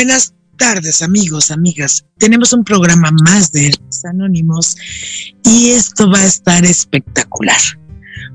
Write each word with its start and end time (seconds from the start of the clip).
Buenas 0.00 0.32
tardes, 0.56 1.02
amigos, 1.02 1.50
amigas. 1.50 2.06
Tenemos 2.16 2.54
un 2.54 2.64
programa 2.64 3.10
más 3.22 3.52
de 3.52 3.66
Héroes 3.66 4.02
Anónimos 4.06 4.74
y 5.44 5.72
esto 5.72 6.10
va 6.10 6.20
a 6.20 6.24
estar 6.24 6.64
espectacular. 6.64 7.60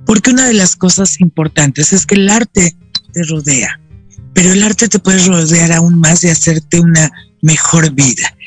Porque 0.05 0.29
una 0.29 0.45
de 0.45 0.53
las 0.53 0.75
cosas 0.75 1.19
importantes 1.19 1.91
es 1.91 2.05
que 2.05 2.13
el 2.13 2.29
arte 2.29 2.75
te 3.13 3.23
rodea, 3.23 3.79
pero 4.35 4.53
el 4.53 4.61
arte 4.61 4.87
te 4.87 4.99
puede 4.99 5.25
rodear 5.25 5.71
aún 5.71 5.99
más 5.99 6.23
y 6.23 6.29
hacerte 6.29 6.79
una 6.79 7.11
mejor 7.41 7.91
vida. 7.93 8.37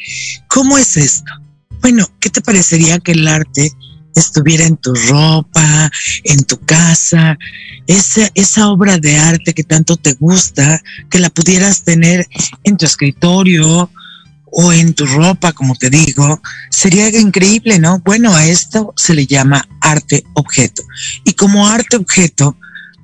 ¿Cómo 0.47 0.79
es 0.79 0.97
esto? 0.97 1.33
Bueno, 1.81 2.09
¿qué 2.21 2.31
te 2.31 2.41
parecería 2.41 3.01
que 3.01 3.11
el 3.11 3.27
arte 3.27 3.73
estuviera 4.15 4.65
en 4.65 4.77
tu 4.77 4.95
ropa, 4.95 5.91
en 6.25 6.43
tu 6.45 6.59
casa, 6.61 7.39
esa, 7.87 8.29
esa 8.35 8.69
obra 8.69 8.99
de 8.99 9.17
arte 9.17 9.55
que 9.55 9.65
tanto 9.65 9.97
te 9.97 10.15
gusta, 10.15 10.83
que 11.11 11.19
la 11.19 11.31
pudieras 11.31 11.85
tener 11.85 12.27
en 12.65 12.77
tu 12.77 12.87
escritorio 12.87 13.91
o 14.51 14.73
en 14.73 14.95
tu 14.95 15.07
ropa, 15.07 15.53
como 15.53 15.75
te 15.75 15.91
digo, 15.91 16.41
sería 16.71 17.09
increíble, 17.09 17.79
¿no? 17.79 18.01
Bueno, 18.01 18.35
a 18.35 18.47
esto 18.47 18.93
se 18.97 19.15
le 19.15 19.27
llama 19.27 19.69
arte 19.81 20.25
objeto. 20.35 20.83
Y 21.25 21.35
como 21.35 21.69
arte 21.69 21.97
objeto, 21.97 22.57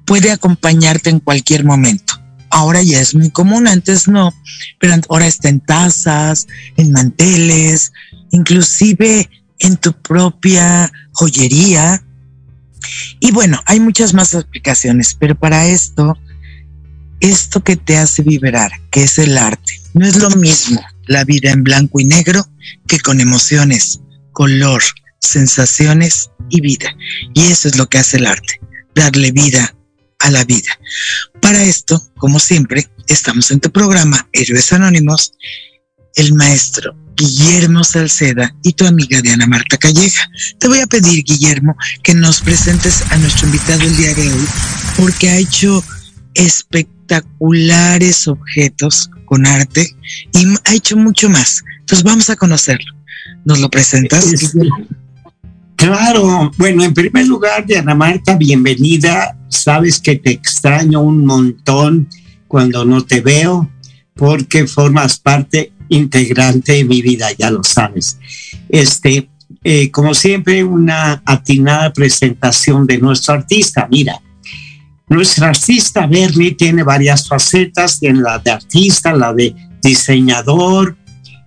puede 0.05 0.31
acompañarte 0.31 1.11
en 1.11 1.21
cualquier 1.21 1.65
momento. 1.65 2.15
Ahora 2.51 2.83
ya 2.83 3.01
es 3.01 3.15
muy 3.15 3.31
común, 3.31 3.67
antes 3.67 4.07
no, 4.07 4.33
pero 4.79 4.95
ahora 5.09 5.27
está 5.27 5.49
en 5.49 5.61
tazas, 5.61 6.47
en 6.77 6.93
manteles, 6.93 7.93
inclusive 8.31 9.29
en 9.65 9.79
tu 9.79 9.93
propia 9.95 10.93
joyería. 11.13 12.05
Y 13.19 13.33
bueno, 13.33 13.63
hay 13.65 13.81
muchas 13.81 14.13
más 14.13 14.35
aplicaciones, 14.35 15.17
pero 15.19 15.35
para 15.35 15.67
esto, 15.67 16.19
esto 17.21 17.65
que 17.65 17.77
te 17.77 17.97
hace 17.97 18.23
vibrar, 18.23 18.71
que 18.91 19.05
es 19.05 19.19
el 19.19 19.39
arte, 19.39 19.81
no 19.95 20.07
es 20.07 20.17
lo 20.17 20.29
mismo 20.31 20.81
la 21.07 21.25
vida 21.25 21.51
en 21.51 21.65
blanco 21.65 21.99
y 21.99 22.05
negro 22.05 22.47
que 22.87 23.01
con 23.01 23.21
emociones, 23.21 24.01
color, 24.33 24.83
sensaciones 25.21 26.31
y 26.51 26.61
vida. 26.61 26.95
Y 27.33 27.45
eso 27.45 27.69
es 27.69 27.77
lo 27.77 27.89
que 27.89 27.99
hace 27.99 28.19
el 28.19 28.27
arte, 28.27 28.61
darle 28.95 29.33
vida 29.33 29.75
a 30.19 30.31
la 30.31 30.45
vida. 30.45 30.79
Para 31.41 31.63
esto, 31.63 32.03
como 32.19 32.39
siempre, 32.39 32.87
estamos 33.07 33.51
en 33.51 33.61
tu 33.61 33.71
programa 33.71 34.29
Héroes 34.33 34.73
Anónimos, 34.75 35.33
el 36.17 36.35
maestro 36.35 36.95
Guillermo 37.17 37.85
Salceda 37.85 38.55
y 38.63 38.73
tu 38.73 38.87
amiga 38.87 39.21
Diana 39.21 39.47
Marta 39.47 39.77
Calleja. 39.77 40.29
Te 40.59 40.69
voy 40.69 40.81
a 40.81 40.87
pedir, 40.87 41.25
Guillermo, 41.25 41.77
que 42.03 42.15
nos 42.15 42.41
presentes 42.41 43.03
a 43.11 43.17
nuestro 43.17 43.47
invitado 43.47 43.83
el 43.83 43.97
día 43.97 44.15
de 44.15 44.33
hoy, 44.33 44.47
porque 44.97 45.29
ha 45.29 45.37
hecho 45.37 45.83
espectaculares 46.35 48.27
objetos 48.29 49.11
con 49.27 49.47
arte 49.47 49.95
y 50.33 50.47
ha 50.65 50.75
hecho 50.75 50.97
mucho 50.97 51.29
más. 51.29 51.63
Entonces 51.81 52.03
vamos 52.05 52.31
a 52.31 52.37
conocerlo. 52.37 52.93
¿Nos 53.45 53.61
lo 53.61 53.69
presentas? 53.69 54.35
Claro, 55.77 56.51
bueno, 56.57 56.83
en 56.83 56.95
primer 56.95 57.27
lugar, 57.27 57.67
Diana 57.67 57.95
Marta, 57.95 58.37
bienvenida. 58.37 59.37
Sabes 59.49 60.01
que 60.01 60.17
te 60.17 60.31
extraño 60.31 61.01
un 61.01 61.27
montón 61.27 62.09
cuando 62.49 62.85
no 62.85 63.05
te 63.05 63.21
veo, 63.21 63.71
porque 64.15 64.67
formas 64.67 65.19
parte 65.19 65.73
integrante 65.89 66.73
de 66.73 66.85
mi 66.85 67.03
vida, 67.03 67.29
ya 67.37 67.51
lo 67.51 67.63
sabes. 67.63 68.19
Este, 68.69 69.29
eh, 69.63 69.91
como 69.91 70.15
siempre, 70.15 70.65
una 70.65 71.23
atinada 71.25 71.93
presentación 71.93 72.87
de 72.87 72.99
nuestro 72.99 73.35
artista. 73.35 73.89
Mira, 73.91 74.21
nuestro 75.09 75.47
artista 75.47 76.07
Bernie 76.07 76.53
tiene 76.53 76.83
varias 76.83 77.29
facetas, 77.29 78.01
tiene 78.01 78.21
la 78.21 78.39
de 78.39 78.51
artista, 78.51 79.13
la 79.13 79.33
de 79.33 79.55
diseñador. 79.83 80.97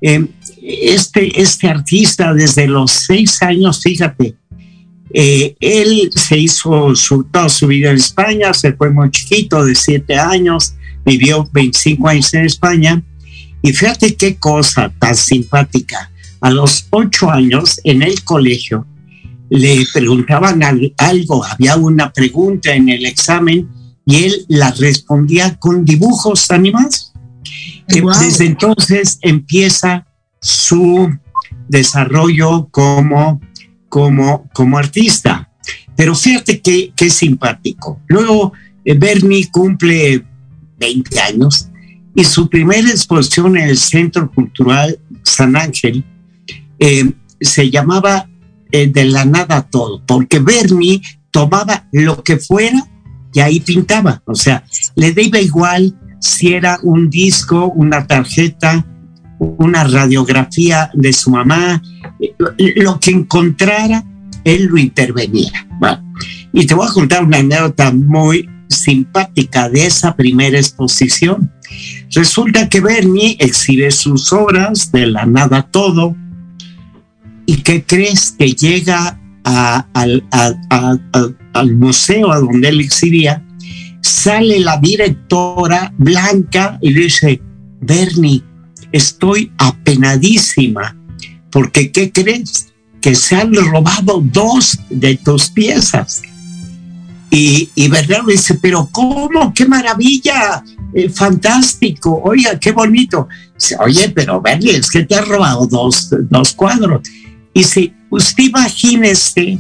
Eh, 0.01 0.25
este, 0.61 1.41
este 1.41 1.67
artista 1.67 2.33
desde 2.33 2.67
los 2.67 2.91
seis 2.91 3.41
años, 3.41 3.81
fíjate, 3.81 4.35
eh, 5.13 5.55
él 5.59 6.11
se 6.13 6.37
hizo 6.37 6.95
su, 6.95 7.23
toda 7.23 7.49
su 7.49 7.67
vida 7.67 7.89
en 7.89 7.97
España, 7.97 8.53
se 8.53 8.73
fue 8.73 8.89
muy 8.89 9.09
chiquito, 9.09 9.63
de 9.63 9.73
siete 9.73 10.15
años, 10.15 10.75
vivió 11.05 11.47
25 11.51 12.07
años 12.07 12.33
en 12.33 12.45
España. 12.45 13.03
Y 13.62 13.74
fíjate 13.74 14.15
qué 14.15 14.38
cosa 14.38 14.92
tan 15.00 15.15
simpática. 15.15 16.12
A 16.42 16.50
los 16.51 16.88
ocho 16.92 17.31
años 17.31 17.80
en 17.83 18.01
el 18.04 18.24
colegio 18.24 18.86
le 19.50 19.86
preguntaban 19.94 20.62
al- 20.63 20.94
algo, 20.98 21.44
había 21.44 21.75
una 21.77 22.12
pregunta 22.12 22.74
en 22.74 22.89
el 22.89 23.06
examen 23.06 23.68
y 24.06 24.24
él 24.25 24.45
la 24.48 24.71
respondía 24.71 25.56
con 25.57 25.83
dibujos 25.86 26.51
animados. 26.51 27.12
Wow. 28.01 28.12
Desde 28.19 28.45
entonces 28.45 29.18
empieza 29.21 30.06
su 30.42 31.09
desarrollo 31.68 32.68
como, 32.71 33.42
como, 33.89 34.50
como 34.54 34.77
artista. 34.77 35.50
Pero 35.95 36.13
fíjate 36.13 36.62
qué, 36.62 36.92
qué 36.95 37.09
simpático. 37.09 38.00
Luego 38.07 38.54
eh, 38.86 38.94
Bernie 38.94 39.50
cumple 39.51 40.24
20 40.80 41.19
años 41.19 41.69
y 42.17 42.23
su 42.23 42.49
primera 42.49 42.89
exposición 42.89 43.55
en 43.57 43.69
el 43.69 43.77
Centro 43.77 44.31
Cultural 44.31 44.99
San 45.21 45.55
Ángel 45.55 46.03
eh, 46.79 47.11
se 47.39 47.69
llamaba 47.69 48.27
eh, 48.71 48.87
De 48.87 49.05
la 49.05 49.23
nada 49.23 49.61
todo, 49.61 50.01
porque 50.05 50.39
Bernie 50.39 51.01
tomaba 51.29 51.87
lo 51.91 52.23
que 52.23 52.37
fuera 52.37 52.85
y 53.33 53.39
ahí 53.39 53.59
pintaba. 53.59 54.23
O 54.25 54.33
sea, 54.33 54.63
le 54.95 55.13
daba 55.13 55.39
igual 55.39 55.95
si 56.19 56.53
era 56.53 56.79
un 56.81 57.07
disco, 57.07 57.67
una 57.75 58.07
tarjeta, 58.07 58.83
una 59.37 59.83
radiografía 59.83 60.89
de 60.95 61.13
su 61.13 61.29
mamá, 61.29 61.83
eh, 62.19 62.73
lo 62.77 62.99
que 62.99 63.11
encontrara, 63.11 64.03
él 64.43 64.65
lo 64.65 64.79
intervenía. 64.79 65.67
Y 66.51 66.65
te 66.65 66.73
voy 66.73 66.87
a 66.87 66.93
contar 66.93 67.23
una 67.23 67.37
anécdota 67.37 67.91
muy, 67.91 68.49
simpática 68.69 69.69
de 69.69 69.85
esa 69.85 70.15
primera 70.15 70.57
exposición. 70.57 71.51
Resulta 72.12 72.69
que 72.69 72.81
Bernie 72.81 73.38
exhibe 73.39 73.91
sus 73.91 74.31
obras 74.33 74.91
de 74.91 75.07
la 75.07 75.25
nada 75.25 75.63
todo. 75.63 76.15
¿Y 77.45 77.57
qué 77.57 77.83
crees 77.83 78.35
que 78.38 78.51
llega 78.51 79.19
al, 79.44 80.24
al 81.53 81.75
museo 81.75 82.31
a 82.31 82.39
donde 82.39 82.69
él 82.69 82.81
exhibía? 82.81 83.44
Sale 84.01 84.59
la 84.59 84.77
directora 84.77 85.94
Blanca 85.97 86.77
y 86.81 86.94
dice, 86.94 87.41
Bernie, 87.81 88.44
estoy 88.91 89.51
apenadísima, 89.57 90.95
porque 91.51 91.91
¿qué 91.91 92.12
crees? 92.12 92.73
Que 93.01 93.15
se 93.15 93.35
han 93.35 93.53
robado 93.53 94.21
dos 94.21 94.80
de 94.89 95.15
tus 95.18 95.50
piezas. 95.50 96.21
Y, 97.29 97.69
y 97.75 97.88
Bernardo 97.89 98.27
dice, 98.27 98.56
pero 98.56 98.88
¿cómo? 98.91 99.53
¡Qué 99.53 99.65
maravilla! 99.65 100.63
Eh, 100.94 101.09
fantástico, 101.09 102.21
oiga, 102.24 102.57
qué 102.59 102.71
bonito. 102.71 103.27
Oye, 103.79 104.09
pero 104.09 104.41
Bernie, 104.41 104.77
es 104.77 104.89
que 104.89 105.03
te 105.03 105.15
ha 105.15 105.21
robado 105.21 105.68
dos, 105.68 106.09
dos 106.29 106.53
cuadros. 106.53 107.01
Y 107.53 107.63
si 107.63 107.94
usted 108.09 108.45
imagínese 108.45 109.59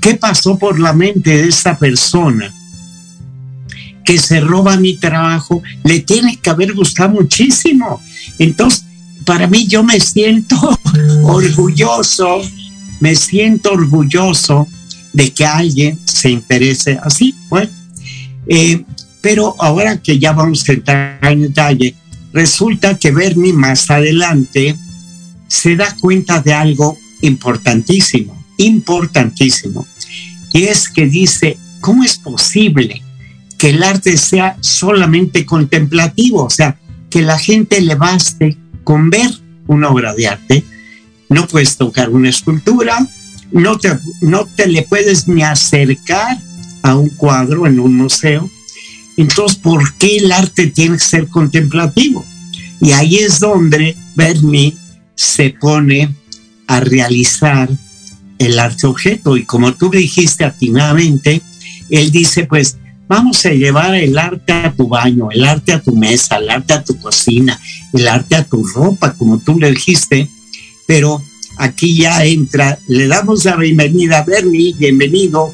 qué 0.00 0.14
pasó 0.14 0.58
por 0.58 0.78
la 0.78 0.92
mente 0.92 1.30
de 1.30 1.48
esta 1.48 1.78
persona 1.78 2.52
que 4.04 4.18
se 4.18 4.40
roba 4.40 4.76
mi 4.76 4.96
trabajo, 4.96 5.62
le 5.82 6.00
tiene 6.00 6.36
que 6.36 6.50
haber 6.50 6.74
gustado 6.74 7.10
muchísimo. 7.10 8.00
Entonces, 8.38 8.84
para 9.24 9.46
mí 9.48 9.66
yo 9.66 9.82
me 9.82 9.98
siento 9.98 10.56
orgulloso, 11.24 12.40
me 13.00 13.16
siento 13.16 13.72
orgulloso 13.72 14.68
de 15.16 15.32
que 15.32 15.46
alguien 15.46 15.98
se 16.04 16.28
interese 16.28 16.98
así. 17.02 17.34
Bueno, 17.48 17.70
eh, 18.46 18.84
pero 19.22 19.56
ahora 19.58 19.96
que 19.96 20.18
ya 20.18 20.32
vamos 20.32 20.68
a 20.68 20.72
entrar 20.72 21.18
en 21.22 21.40
detalle, 21.40 21.94
resulta 22.34 22.98
que 22.98 23.10
Bernie 23.10 23.54
más 23.54 23.90
adelante 23.90 24.76
se 25.48 25.74
da 25.74 25.96
cuenta 26.00 26.42
de 26.42 26.52
algo 26.52 26.98
importantísimo, 27.22 28.44
importantísimo. 28.58 29.86
Y 30.52 30.64
es 30.64 30.90
que 30.90 31.06
dice, 31.06 31.56
¿cómo 31.80 32.04
es 32.04 32.18
posible 32.18 33.02
que 33.56 33.70
el 33.70 33.82
arte 33.82 34.18
sea 34.18 34.58
solamente 34.60 35.46
contemplativo? 35.46 36.44
O 36.44 36.50
sea, 36.50 36.76
que 37.08 37.22
la 37.22 37.38
gente 37.38 37.80
le 37.80 37.94
baste 37.94 38.58
con 38.84 39.08
ver 39.08 39.30
una 39.66 39.88
obra 39.88 40.12
de 40.14 40.28
arte. 40.28 40.64
No 41.30 41.46
puedes 41.46 41.78
tocar 41.78 42.10
una 42.10 42.28
escultura, 42.28 42.98
no 43.50 43.78
te, 43.78 43.96
no 44.20 44.46
te 44.46 44.66
le 44.66 44.82
puedes 44.82 45.28
ni 45.28 45.42
acercar 45.42 46.38
a 46.82 46.96
un 46.96 47.08
cuadro 47.10 47.66
en 47.66 47.80
un 47.80 47.96
museo. 47.96 48.48
Entonces, 49.16 49.58
¿por 49.58 49.94
qué 49.94 50.18
el 50.18 50.32
arte 50.32 50.66
tiene 50.68 50.96
que 50.96 51.04
ser 51.04 51.28
contemplativo? 51.28 52.24
Y 52.80 52.92
ahí 52.92 53.16
es 53.16 53.40
donde 53.40 53.96
Bernie 54.14 54.76
se 55.14 55.50
pone 55.50 56.14
a 56.66 56.80
realizar 56.80 57.70
el 58.38 58.58
arte 58.58 58.86
objeto. 58.86 59.36
Y 59.36 59.44
como 59.44 59.74
tú 59.74 59.90
dijiste 59.90 60.44
atinadamente, 60.44 61.40
él 61.88 62.10
dice, 62.10 62.44
pues 62.44 62.76
vamos 63.08 63.44
a 63.46 63.50
llevar 63.50 63.94
el 63.94 64.18
arte 64.18 64.52
a 64.52 64.72
tu 64.72 64.88
baño, 64.88 65.30
el 65.30 65.44
arte 65.44 65.72
a 65.72 65.82
tu 65.82 65.94
mesa, 65.94 66.36
el 66.36 66.50
arte 66.50 66.74
a 66.74 66.84
tu 66.84 66.98
cocina, 66.98 67.58
el 67.92 68.08
arte 68.08 68.36
a 68.36 68.44
tu 68.44 68.64
ropa, 68.64 69.14
como 69.14 69.38
tú 69.38 69.58
le 69.58 69.70
dijiste, 69.70 70.28
pero 70.86 71.22
aquí 71.56 71.98
ya 71.98 72.24
entra, 72.24 72.78
le 72.88 73.08
damos 73.08 73.44
la 73.44 73.56
bienvenida 73.56 74.18
a 74.18 74.24
Bernie, 74.24 74.74
bienvenido. 74.78 75.52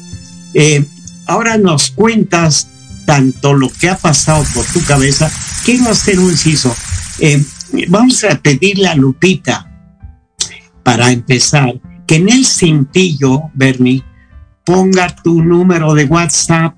Eh, 0.53 0.85
ahora 1.25 1.57
nos 1.57 1.91
cuentas 1.91 2.67
tanto 3.05 3.53
lo 3.53 3.69
que 3.69 3.89
ha 3.89 3.97
pasado 3.97 4.43
por 4.53 4.65
tu 4.65 4.83
cabeza. 4.83 5.31
Quiero 5.65 5.89
hacer 5.89 6.19
un 6.19 6.31
inciso. 6.31 6.75
Eh, 7.19 7.43
vamos 7.87 8.23
a 8.23 8.35
pedirle 8.39 8.87
a 8.87 8.95
Lupita, 8.95 9.69
para 10.83 11.11
empezar, 11.11 11.73
que 12.05 12.15
en 12.17 12.29
el 12.29 12.45
cintillo, 12.45 13.43
Bernie, 13.53 14.03
ponga 14.65 15.15
tu 15.15 15.41
número 15.41 15.93
de 15.93 16.05
WhatsApp, 16.05 16.77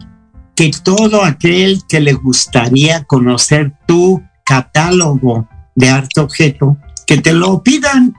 que 0.55 0.72
todo 0.84 1.24
aquel 1.24 1.82
que 1.88 2.00
le 2.00 2.13
gustaría 2.13 3.03
conocer 3.03 3.74
tu 3.88 4.24
catálogo 4.46 5.50
de 5.75 5.89
arte 5.89 6.22
objeto, 6.22 6.77
que 7.05 7.17
te 7.17 7.34
lo 7.34 7.62
pidan 7.62 8.15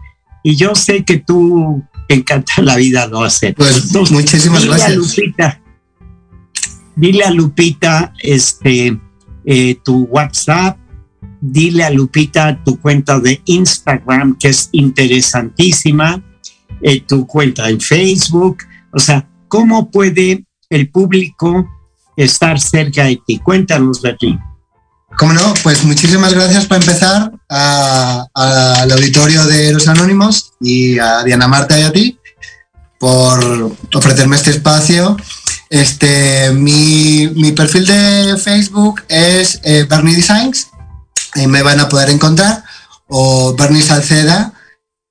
y 0.47 0.55
yo 0.55 0.76
sé 0.76 1.05
que 1.05 1.17
tú 1.17 1.83
encanta 2.09 2.62
la 2.62 2.76
vida 2.76 3.11
hacer. 3.25 3.53
Pues 3.57 3.93
muchísimas 4.12 4.62
dile 4.62 4.76
gracias. 4.76 4.93
A 4.93 4.95
Lupita, 4.95 5.61
dile 6.95 7.25
a 7.25 7.31
Lupita 7.33 8.12
este, 8.23 8.97
eh, 9.45 9.76
tu 9.85 10.05
WhatsApp, 10.05 10.79
dile 11.41 11.83
a 11.83 11.91
Lupita 11.91 12.62
tu 12.62 12.79
cuenta 12.79 13.19
de 13.19 13.43
Instagram, 13.45 14.38
que 14.38 14.50
es 14.50 14.69
interesantísima, 14.71 16.23
eh, 16.81 17.00
tu 17.00 17.26
cuenta 17.26 17.69
en 17.69 17.81
Facebook, 17.81 18.59
o 18.93 19.00
sea, 19.00 19.29
¿cómo 19.49 19.91
puede 19.91 20.45
el 20.71 20.88
público 20.91 21.67
estar 22.17 22.61
cerca 22.61 23.07
de 23.07 23.21
ti? 23.26 23.41
Cuéntanos, 23.41 24.00
Berlín. 24.00 24.38
Como 25.17 25.33
no, 25.33 25.55
pues 25.63 25.85
muchísimas 25.85 26.35
gracias 26.35 26.67
para 26.67 26.81
empezar 26.81 27.33
al 27.49 28.93
auditorio 28.93 29.45
de 29.47 29.73
los 29.73 29.89
Anónimos 29.89 30.53
y 30.61 30.99
a 30.99 31.25
Diana 31.25 31.49
Marta 31.49 31.79
y 31.79 31.83
a 31.83 31.93
ti 31.93 32.19
por 32.99 33.77
ofrecerme 33.95 34.37
este 34.37 34.51
espacio. 34.51 35.17
Este, 35.71 36.53
mi, 36.53 37.29
mi 37.35 37.53
perfil 37.53 37.87
de 37.87 38.37
Facebook 38.37 39.03
es 39.09 39.59
eh, 39.65 39.87
Bernie 39.89 40.15
Designs, 40.15 40.69
y 41.35 41.47
me 41.47 41.63
van 41.63 41.81
a 41.81 41.89
poder 41.89 42.11
encontrar, 42.11 42.63
o 43.09 43.55
Bernie 43.55 43.83
Salceda. 43.83 44.53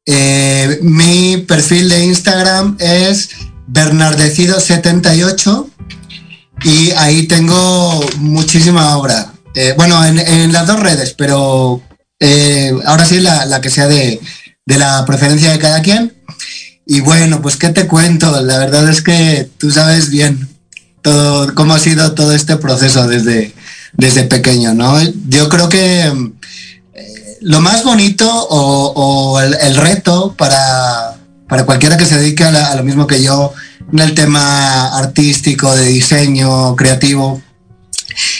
Eh, 0.06 0.80
mi 0.82 1.38
perfil 1.38 1.90
de 1.90 2.06
Instagram 2.06 2.78
es 2.80 3.32
Bernardecido78 3.68 5.68
y 6.64 6.92
ahí 6.92 7.28
tengo 7.28 8.06
muchísima 8.18 8.98
obra. 8.98 9.35
Eh, 9.56 9.74
bueno, 9.78 10.04
en, 10.06 10.52
las 10.52 10.68
dos 10.68 10.82
redes, 10.82 11.14
pero 11.18 11.82
eh, 12.20 12.74
ahora 12.86 13.06
sí 13.06 13.22
la, 13.22 13.62
que 13.62 13.70
sea 13.70 13.88
de, 13.88 14.20
la 14.66 15.06
preferencia 15.06 15.52
de 15.52 15.60
cada 15.60 15.82
quien. 15.82 16.14
Y 16.86 17.00
bueno, 17.00 17.42
pues 17.42 17.56
qué 17.56 17.70
te 17.70 17.88
cuento, 17.88 18.42
la 18.42 18.60
verdad 18.60 18.88
es 18.90 19.02
que 19.02 19.50
tú 19.58 19.72
sabes 19.72 20.10
bien 20.10 20.50
todo, 21.02 21.56
cómo 21.56 21.74
ha 21.74 21.80
sido 21.80 22.14
todo 22.14 22.34
este 22.34 22.58
proceso 22.58 23.08
desde, 23.08 23.54
desde 23.94 24.24
pequeño, 24.26 24.74
¿no? 24.74 25.02
Yo 25.30 25.48
creo 25.50 25.70
que 25.70 26.02
eh, 26.04 27.38
lo 27.42 27.62
más 27.62 27.84
bonito 27.84 28.30
o, 28.30 29.40
el, 29.40 29.76
reto 29.78 30.36
para, 30.38 31.18
para 31.48 31.66
cualquiera 31.66 31.98
que 31.98 32.06
se 32.06 32.20
dedique 32.20 32.44
a 32.44 32.76
lo 32.76 32.84
mismo 32.84 33.08
que 33.08 33.24
yo 33.24 33.54
en 33.92 34.00
el 34.00 34.14
tema 34.14 34.98
artístico, 34.98 35.74
de 35.76 35.86
diseño, 35.86 36.76
creativo, 36.76 37.42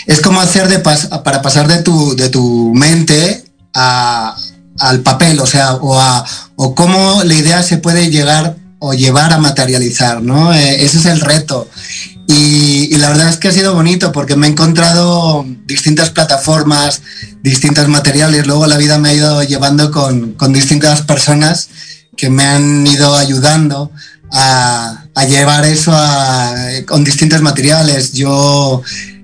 es 0.06 0.22
como 0.22 0.42
hacer 0.42 0.68
de 0.68 0.80
pas 0.80 1.08
para 1.24 1.42
pasar 1.42 1.68
de 1.68 1.82
tu, 1.84 2.16
de 2.16 2.30
tu 2.30 2.74
mente 2.74 3.44
a, 3.74 4.36
al 4.80 5.02
papel, 5.02 5.40
o 5.40 5.46
sea, 5.46 5.76
o, 5.76 6.00
a, 6.00 6.26
o 6.56 6.76
cómo 6.76 7.24
la 7.24 7.34
idea 7.34 7.64
se 7.64 7.78
puede 7.78 8.10
llegar 8.10 8.58
o 8.80 8.94
llevar 8.94 9.34
a 9.34 9.38
materializar, 9.38 10.22
¿no? 10.22 10.54
Eh, 10.54 10.84
ese 10.84 11.00
es 11.00 11.06
el 11.06 11.22
reto. 11.22 11.68
Y, 12.28 12.96
la 12.98 13.10
verdad 13.10 13.30
es 13.30 13.38
que 13.38 13.50
ha 13.50 13.52
sido 13.52 13.74
bonito 13.74 14.12
porque 14.12 14.36
me 14.36 14.48
he 14.48 14.50
encontrado 14.50 15.46
distintas 15.66 16.10
plataformas, 16.10 17.02
distintos 17.44 17.88
materiales, 17.88 18.48
luego 18.48 18.66
la 18.68 18.78
vida 18.78 18.98
me 18.98 19.10
ha 19.10 19.14
ido 19.14 19.44
llevando 19.44 19.92
con, 19.92 20.34
con 20.34 20.52
distintas 20.52 21.02
personas 21.04 21.70
que 22.18 22.30
me 22.30 22.46
han 22.46 22.88
ido 22.88 23.16
ayudando 23.16 23.92
a, 24.32 25.06
a 25.14 25.26
llevar 25.26 25.66
eso 25.66 25.94
con 26.88 27.04
distintos 27.04 27.42
materiales. 27.42 28.14
Yo 28.14 28.82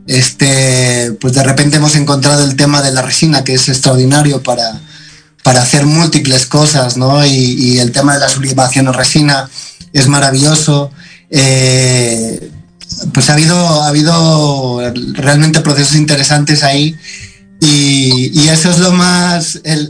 este, 0.07 1.13
pues 1.19 1.33
de 1.33 1.43
repente 1.43 1.77
hemos 1.77 1.95
encontrado 1.95 2.43
el 2.43 2.55
tema 2.55 2.81
de 2.81 2.91
la 2.91 3.01
resina, 3.01 3.43
que 3.43 3.53
es 3.53 3.69
extraordinario 3.69 4.41
para, 4.41 4.81
para 5.43 5.61
hacer 5.61 5.85
múltiples 5.85 6.45
cosas, 6.45 6.97
¿no? 6.97 7.25
Y, 7.25 7.29
y, 7.29 7.79
el 7.79 7.91
tema 7.91 8.13
de 8.13 8.19
la 8.19 8.29
sublimación 8.29 8.87
en 8.87 8.93
resina 8.93 9.49
es 9.93 10.07
maravilloso. 10.07 10.91
Eh, 11.29 12.51
pues 13.13 13.29
ha 13.29 13.33
habido, 13.33 13.55
ha 13.55 13.87
habido 13.87 14.81
realmente 15.13 15.61
procesos 15.61 15.95
interesantes 15.95 16.63
ahí 16.63 16.97
y, 17.61 18.47
eso 18.49 18.71
es 18.71 18.79
lo 18.79 18.91
más, 18.91 19.61
el, 19.63 19.89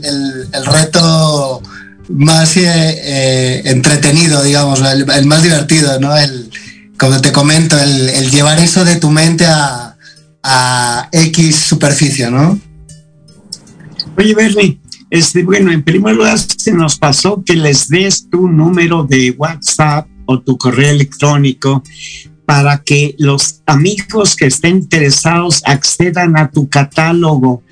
el, 0.52 0.66
reto 0.66 1.62
más 2.08 2.56
eh, 2.56 2.62
eh, 2.66 3.62
entretenido, 3.64 4.42
digamos, 4.42 4.80
el, 4.80 5.26
más 5.26 5.42
divertido, 5.42 5.98
¿no? 5.98 6.16
El, 6.16 6.50
como 6.98 7.20
te 7.20 7.32
comento, 7.32 7.76
el 7.78 8.30
llevar 8.30 8.60
eso 8.60 8.84
de 8.84 8.96
tu 8.96 9.10
mente 9.10 9.46
a, 9.46 9.91
a 10.42 11.08
X 11.12 11.56
superficie, 11.56 12.30
¿no? 12.30 12.58
Oye, 14.16 14.34
Bernie, 14.34 14.80
este, 15.10 15.42
bueno, 15.42 15.70
en 15.70 15.82
primer 15.82 16.16
lugar 16.16 16.38
se 16.38 16.72
nos 16.72 16.98
pasó 16.98 17.42
que 17.44 17.54
les 17.54 17.88
des 17.88 18.28
tu 18.30 18.48
número 18.48 19.04
de 19.04 19.30
WhatsApp 19.32 20.08
o 20.26 20.40
tu 20.40 20.56
correo 20.56 20.90
electrónico 20.90 21.82
para 22.46 22.82
que 22.82 23.14
los 23.18 23.62
amigos 23.66 24.36
que 24.36 24.46
estén 24.46 24.76
interesados 24.76 25.62
accedan 25.64 26.36
a 26.36 26.50
tu 26.50 26.68
catálogo. 26.68 27.62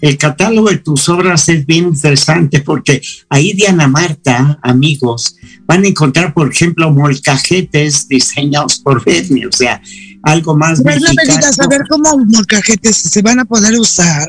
El 0.00 0.16
catálogo 0.16 0.70
de 0.70 0.78
tus 0.78 1.08
obras 1.08 1.48
es 1.48 1.66
bien 1.66 1.88
interesante 1.88 2.60
porque 2.60 3.02
ahí 3.28 3.52
Diana 3.52 3.86
Marta, 3.86 4.58
amigos, 4.62 5.36
van 5.66 5.84
a 5.84 5.88
encontrar, 5.88 6.32
por 6.32 6.50
ejemplo, 6.50 6.90
molcajetes 6.90 8.08
diseñados 8.08 8.78
por 8.78 9.04
Bernie, 9.04 9.46
o 9.46 9.52
sea, 9.52 9.82
algo 10.22 10.56
más 10.56 10.80
Pero 10.82 11.00
no 11.00 11.12
me 11.14 11.24
digas, 11.24 11.58
a 11.58 11.66
ver 11.66 11.82
cómo 11.88 12.18
molcajetes 12.18 12.96
se 12.96 13.22
van 13.22 13.40
a 13.40 13.44
poder 13.44 13.78
usar. 13.78 14.26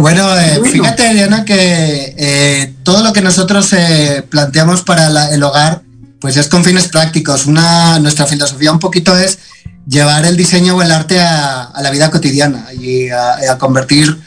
Bueno, 0.00 0.36
eh, 0.38 0.60
fíjate, 0.70 1.14
Diana, 1.14 1.44
que 1.44 2.14
eh, 2.16 2.74
todo 2.82 3.02
lo 3.04 3.12
que 3.12 3.22
nosotros 3.22 3.72
eh, 3.72 4.24
planteamos 4.28 4.82
para 4.82 5.32
el 5.32 5.42
hogar, 5.42 5.82
pues 6.20 6.36
es 6.36 6.48
con 6.48 6.64
fines 6.64 6.88
prácticos. 6.88 7.46
Una, 7.46 8.00
nuestra 8.00 8.26
filosofía 8.26 8.72
un 8.72 8.80
poquito 8.80 9.16
es 9.16 9.38
llevar 9.86 10.26
el 10.26 10.36
diseño 10.36 10.76
o 10.76 10.82
el 10.82 10.90
arte 10.90 11.20
a, 11.20 11.72
la 11.80 11.90
vida 11.90 12.10
cotidiana 12.10 12.66
y 12.72 13.08
a, 13.10 13.56
convertir 13.58 14.18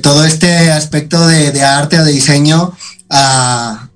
todo 0.00 0.24
este 0.24 0.70
aspecto 0.70 1.26
de, 1.26 1.62
arte 1.62 1.98
o 1.98 2.04
de 2.04 2.12
diseño 2.12 2.72
al 3.08 3.90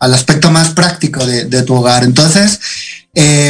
aspecto 0.00 0.50
más 0.50 0.70
práctico 0.70 1.24
de, 1.24 1.44
de 1.44 1.62
tu 1.62 1.74
hogar. 1.74 2.02
Entonces, 2.02 2.58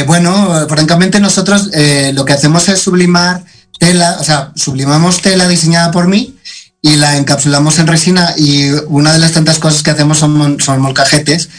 bueno, 0.07 0.67
francamente 0.67 1.19
nosotros 1.19 1.69
lo 2.13 2.25
que 2.25 2.33
hacemos 2.33 2.67
es 2.69 2.79
sublimar 2.79 3.43
tela, 3.79 4.17
o 4.19 4.23
sea, 4.23 4.51
sublimamos 4.55 5.21
tela 5.21 5.47
diseñada 5.47 5.91
por 5.91 6.07
mí 6.07 6.35
y 6.81 6.95
la 6.95 7.17
encapsulamos 7.17 7.79
en 7.79 7.87
resina 7.87 8.33
y 8.37 8.69
una 8.87 9.13
de 9.13 9.19
las 9.19 9.33
tantas 9.33 9.59
cosas 9.59 9.83
que 9.83 9.91
hacemos 9.91 10.17
son, 10.17 10.59
son 10.59 10.81
molcajetes 10.81 11.49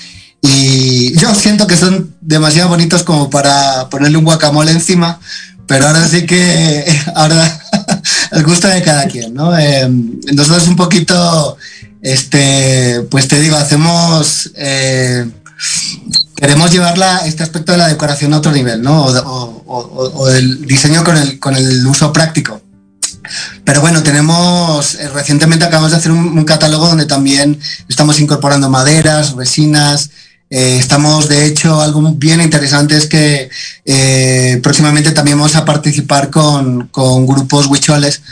y 0.43 1.17
yo 1.19 1.35
siento 1.35 1.67
que 1.67 1.77
son 1.77 2.15
demasiado 2.21 2.69
bonitos 2.69 3.03
como 3.03 3.29
para 3.29 3.89
ponerle 3.91 4.19
un 4.19 4.25
guacamole 4.25 4.71
encima, 4.71 5.21
pero 5.67 5.87
ahora 5.87 6.07
sí 6.07 6.25
que 6.27 6.85
ahora 7.15 7.61
el 8.33 8.43
gusto 8.45 8.69
de 8.69 8.83
cada 8.83 9.07
quien, 9.07 9.35
¿no? 9.35 9.57
Eh, 9.59 9.89
nosotros 9.89 10.69
un 10.69 10.77
poquito, 10.77 11.59
este, 12.01 13.03
pues 13.11 13.29
te 13.29 13.41
digo, 13.41 13.57
hacemos 13.57 14.51
eh, 14.57 15.29
queremos 16.41 16.73
llevar 16.73 16.99
este 17.27 17.43
aspecto 17.43 17.73
de 17.73 17.79
la 17.79 17.89
decoración 17.89 18.33
a 18.33 18.39
otro 18.39 18.51
nivel, 18.51 18.83
¿no? 18.83 19.05
O, 19.05 20.29
el 20.31 20.67
diseño 20.67 21.05
con 21.05 21.17
el, 21.17 21.39
con 21.39 21.55
el 21.55 21.87
uso 21.87 22.13
práctico. 22.13 22.61
Pero 23.65 23.81
bueno, 23.81 24.03
tenemos, 24.03 24.95
eh, 24.95 25.09
recientemente 25.11 25.65
acabamos 25.65 25.91
de 25.93 25.99
hacer 25.99 26.11
un, 26.11 26.45
catálogo 26.45 26.89
donde 26.89 27.07
también 27.07 27.61
estamos 27.89 28.19
incorporando 28.19 28.71
maderas, 28.71 29.33
resinas, 29.33 30.11
eh, 30.49 30.79
estamos, 30.81 31.29
de 31.29 31.47
hecho, 31.47 31.81
algo 31.81 32.01
bien 32.15 32.41
interesante 32.41 32.97
es 32.97 33.07
que 33.07 33.51
eh, 33.85 34.59
próximamente 34.63 35.13
también 35.13 35.39
vamos 35.39 35.55
a 35.55 35.65
participar 35.65 36.31
con, 36.31 36.91
grupos 36.93 37.67
huicholes 37.67 38.23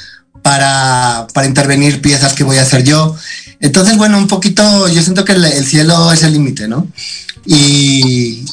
para, 0.42 1.26
para, 1.32 1.46
intervenir 1.46 2.00
piezas 2.00 2.32
que 2.32 2.44
voy 2.44 2.56
a 2.56 2.62
hacer 2.62 2.82
yo. 2.82 3.14
Entonces, 3.60 3.96
bueno, 3.96 4.18
un 4.18 4.28
poquito, 4.28 4.88
yo 4.88 5.02
siento 5.02 5.24
que 5.24 5.32
el, 5.32 5.66
cielo 5.66 6.12
es 6.12 6.22
el 6.22 6.32
límite, 6.32 6.68
¿no? 6.68 6.86
Y, 7.44 8.44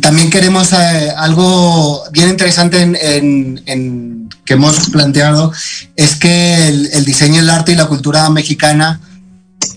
también 0.00 0.30
queremos 0.30 0.72
eh, 0.72 1.12
algo 1.16 2.02
bien 2.10 2.28
interesante 2.28 2.82
en, 2.82 4.28
que 4.44 4.54
hemos 4.54 4.90
planteado, 4.90 5.52
es 5.96 6.16
que 6.16 6.68
el, 6.68 7.04
diseño, 7.04 7.40
el 7.40 7.48
arte 7.48 7.72
y 7.72 7.76
la 7.76 7.86
cultura 7.86 8.28
mexicana, 8.30 9.00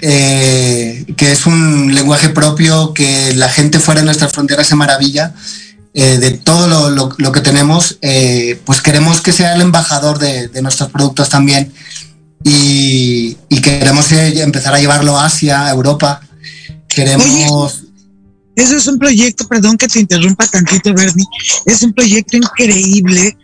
eh, 0.01 1.05
que 1.15 1.31
es 1.31 1.45
un 1.45 1.93
lenguaje 1.93 2.29
propio, 2.29 2.93
que 2.93 3.33
la 3.35 3.49
gente 3.49 3.79
fuera 3.79 4.01
de 4.01 4.05
nuestras 4.05 4.31
fronteras 4.31 4.67
se 4.67 4.75
maravilla, 4.75 5.33
eh, 5.93 6.17
de 6.17 6.31
todo 6.31 6.89
lo, 6.89 7.31
que 7.31 7.41
tenemos, 7.41 7.99
pues 8.65 8.81
queremos 8.81 9.21
que 9.21 9.31
sea 9.31 9.53
el 9.53 9.61
embajador 9.61 10.17
de, 10.17 10.47
de 10.47 10.61
nuestros 10.61 10.89
productos 10.89 11.29
también 11.29 11.71
y, 12.47 13.35
queremos 13.63 14.11
eh, 14.11 14.43
empezar 14.43 14.75
a 14.75 14.79
llevarlo 14.79 15.17
a 15.17 15.25
Asia, 15.25 15.65
a 15.65 15.71
Europa. 15.71 16.21
Queremos... 16.87 17.81
eso 18.55 18.77
es 18.77 18.87
un 18.87 18.99
proyecto, 18.99 19.47
perdón 19.47 19.77
que 19.77 19.87
te 19.87 19.99
interrumpa 19.99 20.47
tantito, 20.47 20.93
Bernie, 20.93 21.25
es 21.65 21.83
un 21.83 21.93
proyecto 21.93 22.37
increíble 22.37 23.37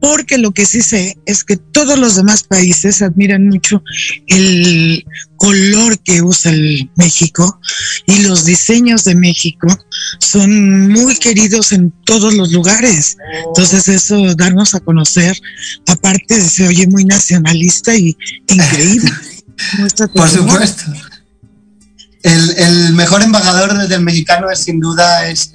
porque 0.00 0.38
lo 0.38 0.52
que 0.52 0.66
sí 0.66 0.82
sé 0.82 1.18
es 1.26 1.42
que 1.42 1.56
todos 1.56 1.98
los 1.98 2.16
demás 2.16 2.42
países 2.42 3.02
admiran 3.02 3.48
mucho 3.48 3.82
el 4.26 5.04
color 5.36 5.98
que 6.00 6.22
usa 6.22 6.52
el 6.52 6.90
México 6.96 7.60
y 8.06 8.20
los 8.20 8.44
diseños 8.44 9.04
de 9.04 9.14
México 9.14 9.66
son 10.20 10.90
muy 10.90 11.16
queridos 11.16 11.72
en 11.72 11.90
todos 12.04 12.34
los 12.34 12.52
lugares. 12.52 13.16
Entonces 13.46 13.88
eso 13.88 14.34
darnos 14.34 14.74
a 14.74 14.80
conocer, 14.80 15.36
aparte 15.86 16.40
se 16.40 16.68
oye 16.68 16.86
muy 16.86 17.04
nacionalista 17.04 17.96
y 17.96 18.16
increíble. 18.48 19.10
Por 20.14 20.28
supuesto. 20.28 20.84
El, 22.26 22.92
mejor 22.94 23.22
embajador 23.22 23.86
del 23.86 24.00
mexicano 24.00 24.50
es 24.50 24.58
sin 24.58 24.80
duda 24.80 25.28
es, 25.28 25.52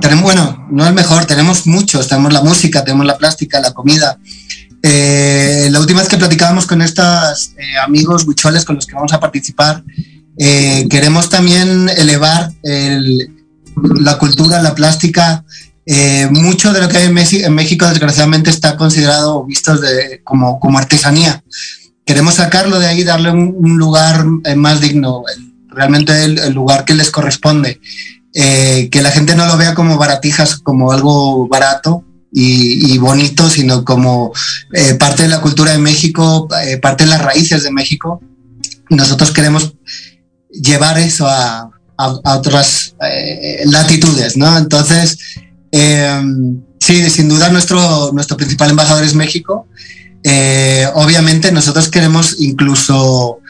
tenemos, 0.00 0.22
bueno, 0.22 0.66
no 0.70 0.86
el 0.86 0.94
mejor, 0.94 1.24
tenemos 1.24 1.66
muchos, 1.66 2.06
tenemos 2.06 2.32
la 2.32 2.40
música, 2.40 2.84
tenemos 2.84 3.04
la 3.04 3.18
plástica, 3.18 3.60
la 3.60 3.72
comida. 3.72 4.18
Eh, 4.80 5.68
la 5.72 5.80
última 5.80 6.00
vez 6.00 6.08
que 6.08 6.16
platicábamos 6.18 6.66
con 6.66 6.82
estos 6.82 7.52
eh, 7.56 7.78
amigos 7.84 8.24
bucholes 8.26 8.64
con 8.64 8.76
los 8.76 8.86
que 8.86 8.94
vamos 8.94 9.12
a 9.12 9.18
participar, 9.18 9.82
eh, 10.38 10.86
queremos 10.88 11.28
también 11.28 11.88
elevar 11.88 12.52
la 12.62 14.18
cultura, 14.18 14.62
la 14.62 14.74
plástica. 14.74 15.44
mucho 16.30 16.72
de 16.72 16.80
lo 16.80 16.88
que 16.88 16.98
hay 16.98 17.06
en, 17.06 17.54
México, 17.54 17.88
desgraciadamente, 17.88 18.50
está 18.50 18.76
considerado 18.76 19.44
visto 19.44 19.78
como, 20.22 20.60
como 20.60 20.78
artesanía. 20.78 21.42
Queremos 22.04 22.34
sacarlo 22.34 22.78
de 22.78 22.86
ahí, 22.86 23.04
darle 23.04 23.30
un, 23.30 23.78
lugar 23.78 24.24
más 24.56 24.80
digno, 24.80 25.22
realmente 25.68 26.24
el, 26.24 26.52
lugar 26.52 26.84
que 26.84 26.94
les 26.94 27.10
corresponde. 27.10 27.80
Eh, 28.34 28.88
que 28.90 29.02
la 29.02 29.10
gente 29.10 29.34
no 29.34 29.44
lo 29.44 29.58
vea 29.58 29.74
como 29.74 29.98
baratijas, 29.98 30.56
como 30.56 30.90
algo 30.90 31.46
barato 31.48 32.02
y, 32.32 32.96
bonito, 32.96 33.50
sino 33.50 33.84
como 33.84 34.32
eh, 34.72 34.94
parte 34.94 35.24
de 35.24 35.28
la 35.28 35.42
cultura 35.42 35.72
de 35.72 35.78
México, 35.78 36.48
eh, 36.64 36.78
parte 36.78 37.04
de 37.04 37.10
las 37.10 37.22
raíces 37.22 37.62
de 37.62 37.70
México. 37.70 38.22
Nosotros 38.88 39.32
queremos 39.32 39.74
llevar 40.50 40.98
eso 40.98 41.26
a, 41.28 41.68
otras 42.24 42.96
latitudes, 43.66 44.36
¿no? 44.36 44.58
Entonces, 44.58 45.18
sí, 45.70 47.10
sin 47.10 47.28
duda 47.28 47.48
nuestro, 47.50 48.10
nuestro 48.12 48.36
principal 48.36 48.70
embajador 48.70 49.04
es 49.04 49.14
México. 49.14 49.68
Obviamente 50.94 51.52
nosotros 51.52 51.88
queremos 51.88 52.36
incluso 52.38 53.40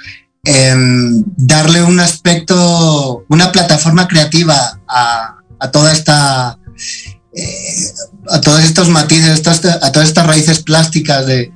Em, 0.44 1.22
darle 1.36 1.84
un 1.84 2.00
aspecto, 2.00 3.24
una 3.28 3.52
plataforma 3.52 4.08
creativa 4.08 4.80
a, 4.88 5.38
toda 5.70 5.92
esta, 5.92 6.58
eh, 7.32 7.92
a 8.28 8.40
todos 8.40 8.64
estos 8.64 8.88
matices, 8.88 9.40
a 9.46 9.92
todas 9.92 10.08
estas 10.08 10.26
raíces 10.26 10.60
plásticas 10.60 11.26
de, 11.26 11.52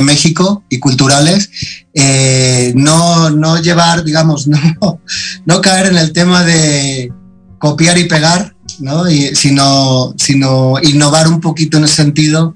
México 0.00 0.62
y 0.70 0.78
culturales, 0.78 1.50
eh, 1.94 2.72
no, 2.76 3.28
no 3.30 3.60
llevar, 3.60 4.04
digamos, 4.04 4.46
no, 4.46 5.00
no 5.44 5.60
caer 5.60 5.86
en 5.86 5.98
el 5.98 6.12
tema 6.12 6.44
de 6.44 7.12
copiar 7.58 7.98
y 7.98 8.04
pegar, 8.04 8.54
¿no? 8.78 9.06
Sino, 9.34 10.14
sino 10.16 10.74
innovar 10.80 11.26
un 11.26 11.40
poquito 11.40 11.78
en 11.78 11.84
ese 11.84 11.96
sentido 11.96 12.54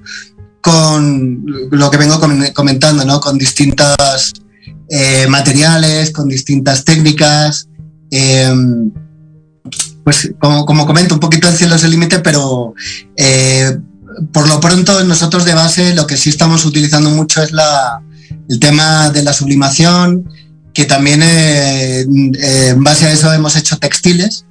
con 0.62 1.44
lo 1.70 1.90
que 1.90 1.98
vengo 1.98 2.20
comentando, 2.54 3.04
¿no? 3.04 3.20
Con 3.20 3.36
distintas 3.36 4.32
eh, 4.88 5.26
materiales, 5.28 6.12
con 6.12 6.28
distintas 6.28 6.84
técnicas. 6.84 7.68
Em, 8.10 8.90
pues 10.04 10.32
como, 10.38 10.64
como, 10.64 10.86
comento, 10.86 11.14
un 11.14 11.20
poquito 11.20 11.48
el 11.48 11.56
cielo 11.56 11.74
es 11.74 11.84
el 11.84 11.90
límite, 11.90 12.20
pero 12.20 12.74
eh, 13.16 13.76
por 14.32 14.48
lo 14.48 14.60
pronto 14.60 15.02
nosotros 15.04 15.44
de 15.44 15.54
base 15.54 15.94
lo 15.94 16.06
que 16.06 16.16
sí 16.16 16.30
estamos 16.30 16.64
utilizando 16.64 17.10
mucho 17.10 17.42
es 17.42 17.52
la, 17.52 18.00
el 18.48 18.58
tema 18.60 19.10
de 19.10 19.22
la 19.22 19.32
sublimación, 19.32 20.28
que 20.72 20.84
también 20.84 21.22
eh, 21.24 22.00
en 22.02 22.84
base 22.84 23.06
a 23.06 23.12
eso 23.12 23.32
hemos 23.32 23.56
hecho 23.56 23.78
textiles. 23.78 24.46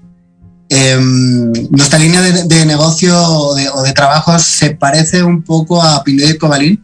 Em, 0.73 1.51
nuestra 1.69 1.99
línea 1.99 2.21
de, 2.21 2.65
negocio 2.65 3.13
o 3.21 3.53
de, 3.55 3.67
o 3.67 3.81
de, 3.81 3.91
trabajos 3.91 4.41
se 4.41 4.69
parece 4.69 5.21
un 5.21 5.43
poco 5.43 5.83
a 5.83 6.01
Pineda 6.01 6.29
y 6.29 6.37
Cobalín, 6.37 6.81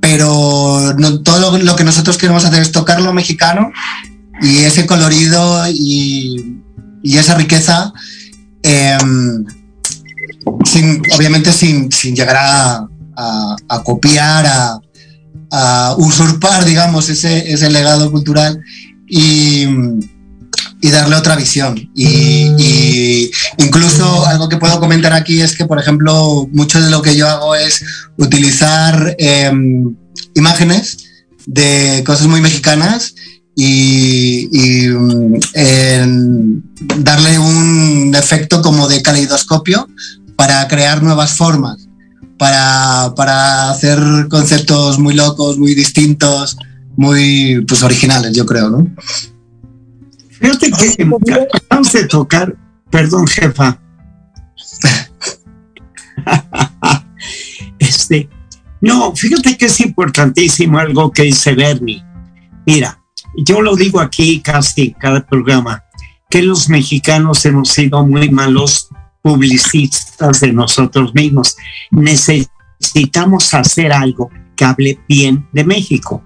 pero 0.00 0.96
todo 1.22 1.58
lo, 1.58 1.76
que 1.76 1.84
nosotros 1.84 2.16
queremos 2.16 2.46
hacer 2.46 2.62
es 2.62 2.72
tocar 2.72 3.02
lo 3.02 3.12
mexicano 3.12 3.70
y 4.40 4.60
ese 4.60 4.86
colorido 4.86 5.68
y, 5.68 6.62
esa 7.02 7.34
riqueza, 7.34 7.92
em, 8.62 9.44
obviamente 11.14 11.52
sin, 11.52 11.90
llegar 11.90 12.36
a, 12.38 13.82
copiar, 13.84 14.80
a, 15.50 15.94
usurpar, 15.98 16.64
digamos, 16.64 17.10
ese, 17.10 17.68
legado 17.68 18.10
cultural. 18.10 18.62
Y, 19.06 19.66
y 20.84 20.90
darle 20.90 21.16
otra 21.16 21.34
visión. 21.34 21.90
Y, 21.96 23.30
incluso 23.56 24.26
algo 24.26 24.50
que 24.50 24.58
puedo 24.58 24.78
comentar 24.80 25.14
aquí 25.14 25.40
es 25.40 25.56
que, 25.56 25.64
por 25.64 25.80
ejemplo, 25.80 26.46
mucho 26.52 26.78
de 26.78 26.90
lo 26.90 27.00
que 27.00 27.16
yo 27.16 27.26
hago 27.26 27.54
es 27.54 27.82
utilizar 28.18 29.16
em, 29.18 29.96
imágenes 30.34 30.98
de 31.46 32.02
cosas 32.04 32.26
muy 32.26 32.42
mexicanas 32.42 33.14
y, 33.56 34.46
em, 35.54 36.62
darle 36.98 37.38
un 37.38 38.14
efecto 38.14 38.60
como 38.60 38.86
de 38.86 39.00
caleidoscopio 39.00 39.88
para 40.36 40.68
crear 40.68 41.02
nuevas 41.02 41.32
formas, 41.32 41.88
para, 42.36 43.14
para 43.16 43.70
hacer 43.70 43.98
conceptos 44.28 44.98
muy 44.98 45.14
locos, 45.14 45.56
muy 45.56 45.74
distintos, 45.74 46.58
muy 46.94 47.64
pues, 47.66 47.82
originales, 47.82 48.32
yo 48.36 48.44
creo, 48.44 48.68
¿no? 48.68 48.86
Fíjate 50.40 50.70
que 50.70 51.02
acabamos 51.02 51.92
de 51.92 52.06
tocar, 52.06 52.56
perdón, 52.90 53.26
jefa. 53.26 53.80
este, 57.78 58.28
no, 58.80 59.14
fíjate 59.14 59.56
que 59.56 59.66
es 59.66 59.80
importantísimo 59.80 60.78
algo 60.78 61.10
que 61.10 61.22
dice 61.22 61.54
Bernie. 61.54 62.04
Mira, 62.66 63.00
yo 63.36 63.62
lo 63.62 63.76
digo 63.76 64.00
aquí 64.00 64.40
casi 64.40 64.92
cada 64.92 65.24
programa, 65.24 65.82
que 66.30 66.42
los 66.42 66.68
mexicanos 66.68 67.44
hemos 67.46 67.68
sido 67.68 68.04
muy 68.06 68.30
malos 68.30 68.88
publicistas 69.22 70.40
de 70.40 70.52
nosotros 70.52 71.14
mismos. 71.14 71.56
Necesitamos 71.90 73.54
hacer 73.54 73.92
algo 73.92 74.30
que 74.56 74.64
hable 74.64 75.00
bien 75.08 75.48
de 75.52 75.64
México. 75.64 76.22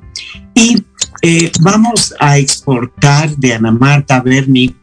Y 0.54 0.84
eh, 1.22 1.50
vamos 1.60 2.14
a 2.20 2.38
exportar 2.38 3.30
de 3.36 3.54
Ana 3.54 3.72
Marta 3.72 4.20
Berni 4.20 4.74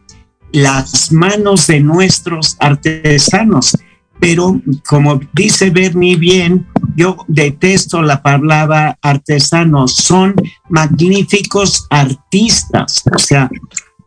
las 0.52 1.12
manos 1.12 1.68
de 1.68 1.80
nuestros 1.80 2.56
artesanos. 2.60 3.78
Pero 4.20 4.62
como 4.88 5.20
dice 5.34 5.70
Bernie 5.70 6.16
bien, 6.16 6.66
yo 6.96 7.18
detesto 7.28 8.02
la 8.02 8.22
palabra 8.22 8.98
artesanos, 9.02 9.96
son 9.96 10.34
magníficos 10.70 11.86
artistas. 11.90 13.04
O 13.14 13.20
sea, 13.20 13.50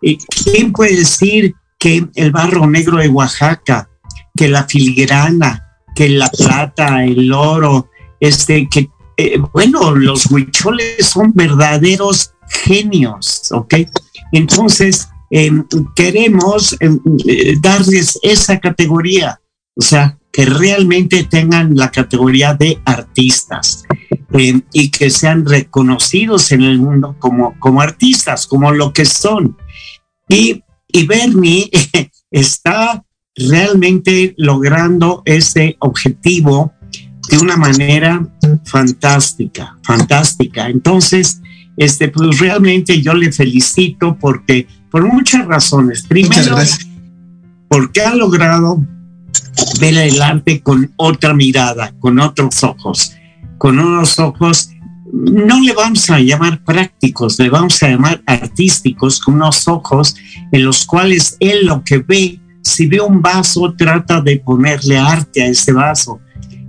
eh, 0.03 0.17
¿quién 0.45 0.73
puede 0.73 0.97
decir 0.97 1.55
que 1.79 2.07
el 2.15 2.31
barro 2.31 2.67
negro 2.67 2.97
de 2.97 3.09
Oaxaca, 3.09 3.89
que 4.35 4.49
la 4.49 4.65
filigrana, 4.65 5.77
que 5.95 6.09
la 6.09 6.31
plata, 6.31 7.05
el 7.05 7.33
oro, 7.33 7.91
este, 8.21 8.69
que 8.69 8.89
eh, 9.21 9.37
bueno, 9.53 9.97
los 9.97 10.31
huicholes 10.31 11.05
son 11.05 11.33
verdaderos 11.35 12.35
genios, 12.49 13.51
¿ok? 13.51 13.75
Entonces, 14.31 15.09
em, 15.31 15.67
queremos 15.97 16.77
em, 16.79 17.01
eh, 17.27 17.57
darles 17.61 18.17
esa 18.23 18.61
categoría, 18.61 19.41
o 19.75 19.83
sea, 19.83 20.17
que 20.31 20.45
realmente 20.45 21.25
tengan 21.25 21.75
la 21.75 21.91
categoría 21.91 22.55
de 22.55 22.81
artistas 22.85 23.83
em, 24.33 24.63
y 24.73 24.89
que 24.91 25.11
sean 25.11 25.45
reconocidos 25.45 26.53
en 26.53 26.63
el 26.63 26.79
mundo 26.79 27.17
como, 27.19 27.59
como 27.59 27.81
artistas, 27.81 28.47
como 28.47 28.71
lo 28.71 28.93
que 28.93 29.05
son. 29.05 29.57
Y, 30.29 30.63
y 30.87 31.07
Bernie 31.07 31.69
está 32.31 33.05
realmente 33.35 34.35
logrando 34.37 35.23
ese 35.25 35.77
objetivo 35.81 36.73
de 37.29 37.39
una 37.39 37.57
manera 37.57 38.27
fantástica, 38.65 39.77
fantástica. 39.83 40.69
Entonces, 40.69 41.41
este, 41.77 42.09
pues 42.09 42.39
realmente 42.39 43.01
yo 43.01 43.15
le 43.15 43.33
felicito 43.33 44.17
porque, 44.19 44.67
por 44.91 45.07
muchas 45.07 45.47
razones. 45.47 46.03
Primero, 46.03 46.57
porque 47.69 48.01
ha 48.01 48.15
logrado 48.15 48.85
ver 49.81 49.97
el 49.99 50.21
arte 50.23 50.61
con 50.63 50.93
otra 50.97 51.35
mirada, 51.35 51.93
con 52.01 52.19
otros 52.19 52.63
ojos, 52.65 53.13
con 53.59 53.79
unos 53.79 54.19
ojos, 54.19 54.71
no 55.13 55.61
le 55.61 55.73
vamos 55.73 56.09
a 56.11 56.21
llamar 56.21 56.63
prácticos, 56.65 57.39
le 57.39 57.49
vamos 57.49 57.83
a 57.83 57.89
llamar 57.89 58.23
artísticos, 58.27 59.21
con 59.21 59.35
unos 59.35 59.69
ojos 59.69 60.17
en 60.53 60.65
los 60.65 60.85
cuales 60.85 61.37
él 61.41 61.67
lo 61.67 61.83
que 61.85 61.99
ve, 61.99 62.41
si 62.63 62.87
ve 62.87 63.01
un 63.01 63.23
vaso, 63.23 63.75
trata 63.77 64.21
de 64.21 64.39
ponerle 64.39 64.99
arte 64.99 65.43
a 65.43 65.47
ese 65.47 65.73
vaso 65.73 66.21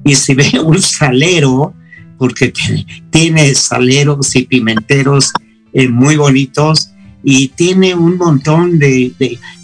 y 0.03 0.15
si 0.15 0.33
ve 0.33 0.59
un 0.63 0.81
salero, 0.81 1.73
porque 2.17 2.53
tiene 3.09 3.53
saleros 3.55 4.35
y 4.35 4.43
pimenteros 4.43 5.31
eh, 5.73 5.87
muy 5.87 6.17
bonitos 6.17 6.91
y 7.23 7.49
tiene 7.49 7.93
un 7.95 8.17
montón 8.17 8.79
de, 8.79 9.13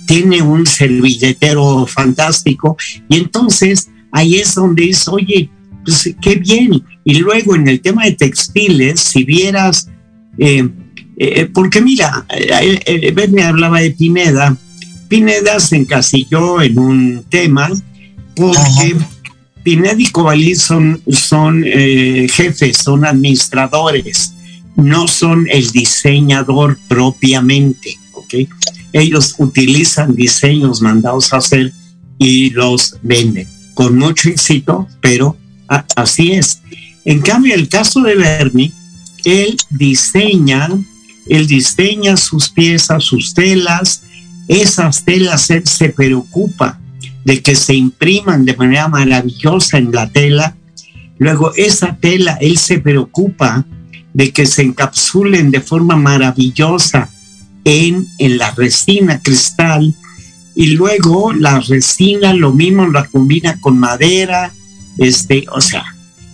tiene 0.07 0.41
un 0.41 0.65
servilletero 0.65 1.85
fantástico 1.87 2.77
y 3.09 3.17
entonces 3.17 3.89
ahí 4.11 4.35
es 4.35 4.55
donde 4.55 4.83
dice, 4.83 5.09
oye, 5.09 5.49
pues 5.83 6.15
qué 6.21 6.35
bien. 6.35 6.83
Y 7.03 7.15
luego 7.19 7.55
en 7.55 7.67
el 7.67 7.79
tema 7.81 8.05
de 8.05 8.13
textiles, 8.13 8.99
si 8.99 9.23
vieras, 9.23 9.89
eh, 10.37 10.67
eh, 11.17 11.45
porque 11.53 11.81
mira, 11.81 12.25
me 13.31 13.43
hablaba 13.43 13.79
de 13.79 13.91
Pineda, 13.91 14.57
Pineda 15.07 15.59
se 15.59 15.77
encasilló 15.77 16.61
en 16.61 16.79
un 16.79 17.25
tema 17.29 17.69
porque 18.35 18.95
Pineda 19.65 19.95
y 19.97 20.05
Cobalí 20.11 20.53
son, 20.53 21.01
son 21.07 21.63
eh, 21.65 22.27
jefes, 22.31 22.77
son 22.77 23.03
administradores, 23.03 24.31
no 24.75 25.07
son 25.07 25.47
el 25.49 25.71
diseñador 25.71 26.77
propiamente, 26.87 27.97
¿ok? 28.11 28.35
Ellos 28.93 29.33
utilizan 29.39 30.15
diseños 30.15 30.83
mandados 30.83 31.33
a 31.33 31.37
hacer 31.37 31.73
y 32.19 32.51
los 32.51 32.97
venden 33.01 33.47
con 33.73 33.97
mucho 33.97 34.29
éxito, 34.29 34.87
pero 35.01 35.35
así 35.95 36.33
es. 36.33 36.61
En 37.03 37.21
cambio, 37.21 37.55
el 37.55 37.67
caso 37.67 38.01
de 38.01 38.13
Bernie, 38.13 38.71
él 39.23 39.57
diseña, 39.71 40.69
él 41.27 41.47
diseña 41.47 42.17
sus 42.17 42.49
piezas, 42.49 43.03
sus 43.03 43.33
telas, 43.33 44.03
esas 44.47 45.03
telas 45.03 45.49
él 45.49 45.65
se 45.65 45.89
preocupa 45.89 46.79
de 47.25 47.41
que 47.41 47.55
se 47.55 47.73
impriman 47.73 48.45
de 48.45 48.55
manera 48.55 48.87
maravillosa 48.87 49.77
en 49.77 49.91
la 49.91 50.07
tela. 50.09 50.55
Luego 51.17 51.53
esa 51.55 51.97
tela, 51.97 52.37
él 52.39 52.57
se 52.57 52.79
preocupa 52.79 53.65
de 54.13 54.31
que 54.31 54.45
se 54.45 54.61
encapsulen 54.61 55.51
de 55.51 55.59
forma 55.59 55.97
maravillosa 55.97 57.09
en, 57.65 58.07
en 58.19 58.37
la 58.37 58.51
resina 58.51 59.19
cristal. 59.21 59.93
Y 60.55 60.67
luego 60.67 61.33
la 61.33 61.59
resina, 61.59 62.33
lo 62.33 62.53
mismo, 62.53 62.87
la 62.87 63.05
combina 63.05 63.59
con 63.59 63.79
madera. 63.79 64.53
Este, 64.99 65.45
o 65.51 65.59
sea, 65.59 65.83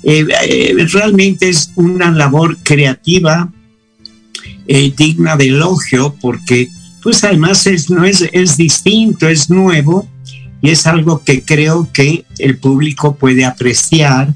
eh, 0.04 0.28
eh, 0.44 0.76
realmente 0.92 1.48
es 1.48 1.72
una 1.76 2.12
labor 2.12 2.58
creativa 2.64 3.50
eh, 4.68 4.94
digna 4.96 5.38
de 5.38 5.48
elogio 5.48 6.16
porque 6.22 6.68
pues 7.02 7.24
además 7.24 7.66
es, 7.66 7.90
no 7.90 8.04
es, 8.04 8.28
es 8.32 8.58
distinto, 8.58 9.28
es 9.28 9.50
nuevo 9.50 10.08
y 10.62 10.70
es 10.70 10.88
algo 10.88 11.24
que 11.24 11.44
creo 11.44 11.90
que 11.92 12.26
el 12.40 12.58
público 12.58 13.16
puede 13.16 13.46
apreciar. 13.46 14.34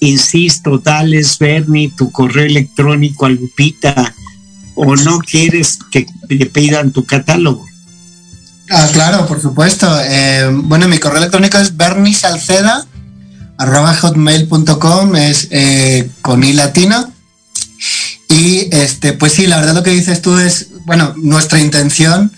Insisto, 0.00 0.78
dales, 0.78 1.38
Bernie, 1.38 1.92
tu 1.96 2.12
correo 2.12 2.44
electrónico 2.44 3.26
a 3.26 3.30
Lupita 3.30 4.14
o 4.74 4.94
no 4.96 5.18
quieres 5.20 5.78
que 5.90 6.06
le 6.28 6.46
pidan 6.46 6.92
tu 6.92 7.06
catálogo. 7.06 7.64
Ah, 8.70 8.88
claro, 8.92 9.26
por 9.26 9.40
supuesto. 9.40 9.88
Eh, 10.02 10.50
bueno, 10.52 10.88
mi 10.88 10.98
correo 10.98 11.18
electrónico 11.18 11.56
es 11.58 11.76
bernisalceda 11.76 12.86
arroba 13.58 13.94
hotmail.com 13.94 15.16
es 15.16 15.48
eh, 15.50 16.10
con 16.22 16.44
i 16.44 16.52
latina 16.52 17.10
y 18.28 18.68
este 18.74 19.12
pues 19.12 19.32
sí 19.32 19.46
la 19.46 19.58
verdad 19.58 19.74
lo 19.74 19.82
que 19.82 19.90
dices 19.90 20.20
tú 20.22 20.36
es 20.38 20.68
bueno 20.84 21.14
nuestra 21.16 21.58
intención 21.58 22.32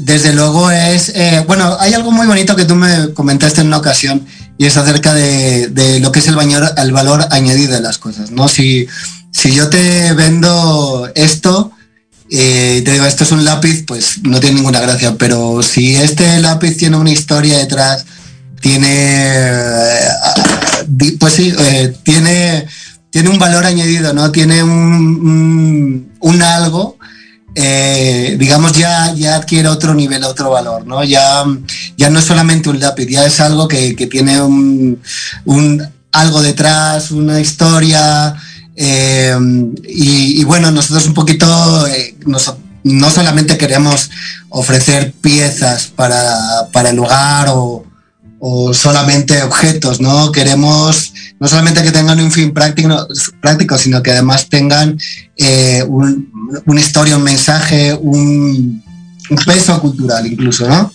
desde 0.00 0.32
luego 0.32 0.70
es, 0.70 1.10
eh, 1.14 1.44
bueno, 1.46 1.76
hay 1.80 1.94
algo 1.94 2.10
muy 2.10 2.26
bonito 2.26 2.56
que 2.56 2.64
tú 2.64 2.74
me 2.74 3.12
comentaste 3.14 3.60
en 3.60 3.68
una 3.68 3.78
ocasión 3.78 4.26
y 4.58 4.66
es 4.66 4.76
acerca 4.76 5.14
de, 5.14 5.98
lo 6.00 6.12
que 6.12 6.20
es 6.20 6.28
el, 6.28 6.36
el 6.38 6.92
valor 6.92 7.26
añadido 7.30 7.74
de 7.74 7.80
las 7.80 7.98
cosas, 7.98 8.30
¿no? 8.30 8.48
Si, 8.48 8.86
si 9.30 9.52
yo 9.52 9.68
te 9.68 10.12
vendo 10.14 11.10
esto, 11.14 11.72
eh, 12.30 12.82
te 12.84 12.92
digo, 12.92 13.04
esto 13.04 13.24
es 13.24 13.32
un 13.32 13.44
lápiz, 13.44 13.84
pues 13.86 14.22
no 14.22 14.40
tiene 14.40 14.56
ninguna 14.56 14.80
gracia, 14.80 15.16
pero 15.18 15.62
si 15.62 15.94
este 15.94 16.40
lápiz 16.40 16.76
tiene 16.76 16.96
una 16.96 17.10
historia 17.10 17.58
detrás, 17.58 18.06
tiene, 18.60 18.88
eh, 18.88 20.08
pues 21.18 21.34
sí, 21.34 21.54
tiene, 22.02 22.66
tiene 23.10 23.28
un 23.28 23.38
valor 23.38 23.64
añadido, 23.64 24.12
¿no? 24.12 24.32
Tiene 24.32 24.62
un, 24.62 26.12
un 26.18 26.42
algo 26.42 26.95
eh, 27.58 28.36
digamos, 28.38 28.72
ya, 28.72 29.14
ya 29.14 29.36
adquiere 29.36 29.68
otro 29.68 29.94
nivel, 29.94 30.22
otro 30.24 30.50
valor, 30.50 30.86
¿no? 30.86 31.02
Ya, 31.02 31.42
ya 31.96 32.10
no 32.10 32.18
es 32.18 32.26
solamente 32.26 32.68
un 32.68 32.78
lápiz, 32.78 33.06
ya 33.08 33.24
es 33.24 33.40
algo 33.40 33.66
que, 33.66 33.94
tiene 34.10 34.42
un, 34.42 35.00
algo 36.12 36.42
detrás, 36.42 37.10
una 37.12 37.40
historia. 37.40 38.34
Eh, 38.76 39.34
y, 39.88 40.44
bueno, 40.44 40.70
nosotros 40.70 41.06
un 41.06 41.14
poquito 41.14 41.86
eh, 41.86 42.14
no 42.82 43.10
solamente 43.10 43.56
queremos 43.56 44.10
ofrecer 44.50 45.14
piezas 45.14 45.86
para, 45.86 46.68
para 46.72 46.90
el 46.90 46.98
hogar 46.98 47.48
o, 47.48 47.86
o 48.38 48.74
solamente 48.74 49.42
objetos, 49.42 49.98
¿no? 49.98 50.30
Queremos 50.30 51.14
no 51.38 51.48
solamente 51.48 51.82
que 51.82 51.92
tengan 51.92 52.20
un 52.20 52.30
fin 52.30 52.52
práctico, 52.52 53.06
práctico 53.40 53.76
sino 53.76 54.02
que 54.02 54.12
además 54.12 54.48
tengan 54.48 54.98
eh, 55.36 55.84
un, 55.86 56.30
una 56.64 56.80
historia, 56.80 57.16
un 57.16 57.24
mensaje, 57.24 57.94
un, 57.94 58.82
un, 59.30 59.36
peso 59.44 59.80
cultural 59.80 60.26
incluso, 60.26 60.68
¿no? 60.68 60.90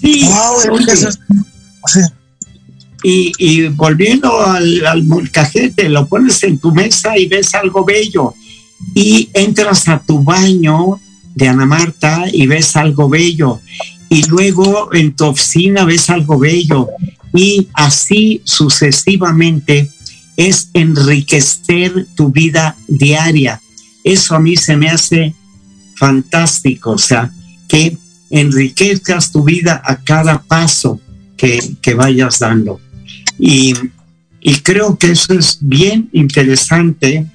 Sí, 0.00 0.28
y, 3.02 3.32
y, 3.38 3.68
volviendo 3.68 4.44
al, 4.44 4.84
al 4.86 5.04
molcajete, 5.04 5.88
lo 5.88 6.06
pones 6.06 6.42
en 6.42 6.58
tu 6.58 6.72
mesa 6.72 7.16
y 7.16 7.26
ves 7.26 7.54
algo 7.54 7.84
bello. 7.84 8.34
Y 8.94 9.30
entras 9.32 9.88
a 9.88 10.00
tu 10.00 10.22
baño 10.22 10.98
de 11.34 11.48
Ana 11.48 11.66
Marta 11.66 12.24
y 12.32 12.46
ves 12.46 12.74
algo 12.76 13.08
bello. 13.08 13.60
Y 14.08 14.24
luego 14.24 14.92
en 14.92 15.14
tu 15.14 15.26
oficina 15.26 15.84
ves 15.84 16.10
algo 16.10 16.38
bello 16.38 16.88
y 17.36 17.68
así 17.74 18.40
sucesivamente 18.44 19.90
es 20.36 20.70
enriquecer 20.74 22.06
tu 22.16 22.30
vida 22.30 22.76
diaria. 22.88 23.60
Eso 24.02 24.34
a 24.34 24.40
mí 24.40 24.56
se 24.56 24.76
me 24.76 24.88
hace 24.88 25.34
fantástico, 25.96 26.92
o 26.92 26.98
sea, 26.98 27.30
que 27.68 27.96
enriquezcas 28.30 29.32
tu 29.32 29.44
vida 29.44 29.80
a 29.84 29.96
cada 29.96 30.42
paso 30.42 31.00
que, 31.36 31.60
que 31.80 31.94
vayas 31.94 32.38
dando. 32.38 32.80
Y, 33.38 33.74
y, 34.40 34.54
creo 34.60 34.96
que 34.96 35.12
eso 35.12 35.34
es 35.34 35.58
bien 35.60 36.08
interesante, 36.12 37.26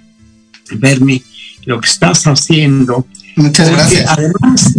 Bernie, 0.72 1.24
lo 1.66 1.80
que 1.80 1.90
estás 1.90 2.26
haciendo. 2.26 3.06
Muchas 3.36 3.70
gracias. 3.70 4.10
Además, 4.10 4.74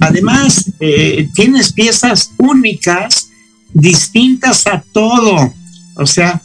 Además, 0.00 0.70
eh, 0.80 1.28
tienes 1.34 1.72
piezas 1.72 2.30
únicas, 2.36 3.28
distintas 3.74 4.66
a 4.66 4.82
todo. 4.92 5.52
O 5.96 6.06
sea, 6.06 6.40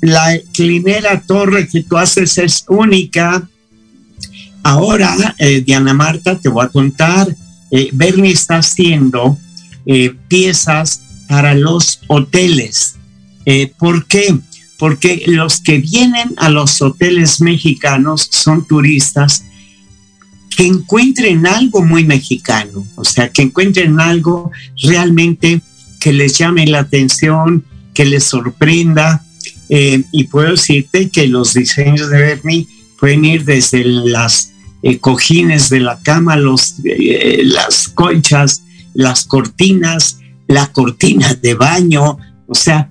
la 0.00 0.38
clinera 0.52 1.20
torre 1.22 1.66
que 1.66 1.82
tú 1.82 1.96
haces 1.96 2.38
es 2.38 2.64
única. 2.68 3.48
Ahora, 4.62 5.34
eh, 5.38 5.62
Diana 5.62 5.94
Marta, 5.94 6.38
te 6.38 6.48
voy 6.48 6.64
a 6.64 6.68
contar, 6.68 7.34
eh, 7.70 7.88
Bernie 7.92 8.32
está 8.32 8.58
haciendo 8.58 9.36
eh, 9.86 10.14
piezas 10.28 11.00
para 11.28 11.54
los 11.54 12.00
hoteles. 12.06 12.96
¿Por 13.78 14.06
qué? 14.06 14.38
Porque 14.78 15.24
los 15.26 15.60
que 15.60 15.78
vienen 15.78 16.32
a 16.38 16.48
los 16.48 16.80
hoteles 16.80 17.42
mexicanos 17.42 18.26
son 18.30 18.66
turistas 18.66 19.44
que 20.56 20.66
encuentren 20.66 21.46
algo 21.46 21.84
muy 21.84 22.04
mexicano, 22.04 22.86
o 22.94 23.04
sea, 23.04 23.28
que 23.28 23.42
encuentren 23.42 24.00
algo 24.00 24.50
realmente 24.82 25.60
que 26.04 26.12
les 26.12 26.36
llame 26.36 26.66
la 26.66 26.80
atención, 26.80 27.64
que 27.94 28.04
les 28.04 28.24
sorprenda. 28.24 29.24
Eh, 29.70 30.04
y 30.12 30.24
puedo 30.24 30.50
decirte 30.50 31.08
que 31.08 31.26
los 31.28 31.54
diseños 31.54 32.10
de 32.10 32.18
Bernie 32.18 32.68
pueden 33.00 33.24
ir 33.24 33.46
desde 33.46 33.82
las 33.84 34.52
eh, 34.82 34.98
cojines 34.98 35.70
de 35.70 35.80
la 35.80 35.98
cama, 36.02 36.36
los, 36.36 36.74
eh, 36.84 37.40
las 37.42 37.88
colchas, 37.88 38.64
las 38.92 39.24
cortinas, 39.24 40.18
la 40.46 40.66
cortina 40.72 41.32
de 41.40 41.54
baño, 41.54 42.18
o 42.46 42.54
sea, 42.54 42.90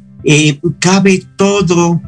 cabe 0.80 1.24
todo. 1.38 2.02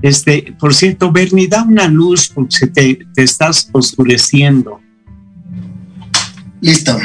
Este, 0.00 0.54
por 0.60 0.76
cierto, 0.76 1.10
Bernie, 1.10 1.48
da 1.48 1.64
una 1.64 1.88
luz 1.88 2.30
porque 2.32 2.68
te, 2.68 3.00
te 3.12 3.24
estás 3.24 3.68
oscureciendo. 3.72 4.80
Listo. 6.60 6.96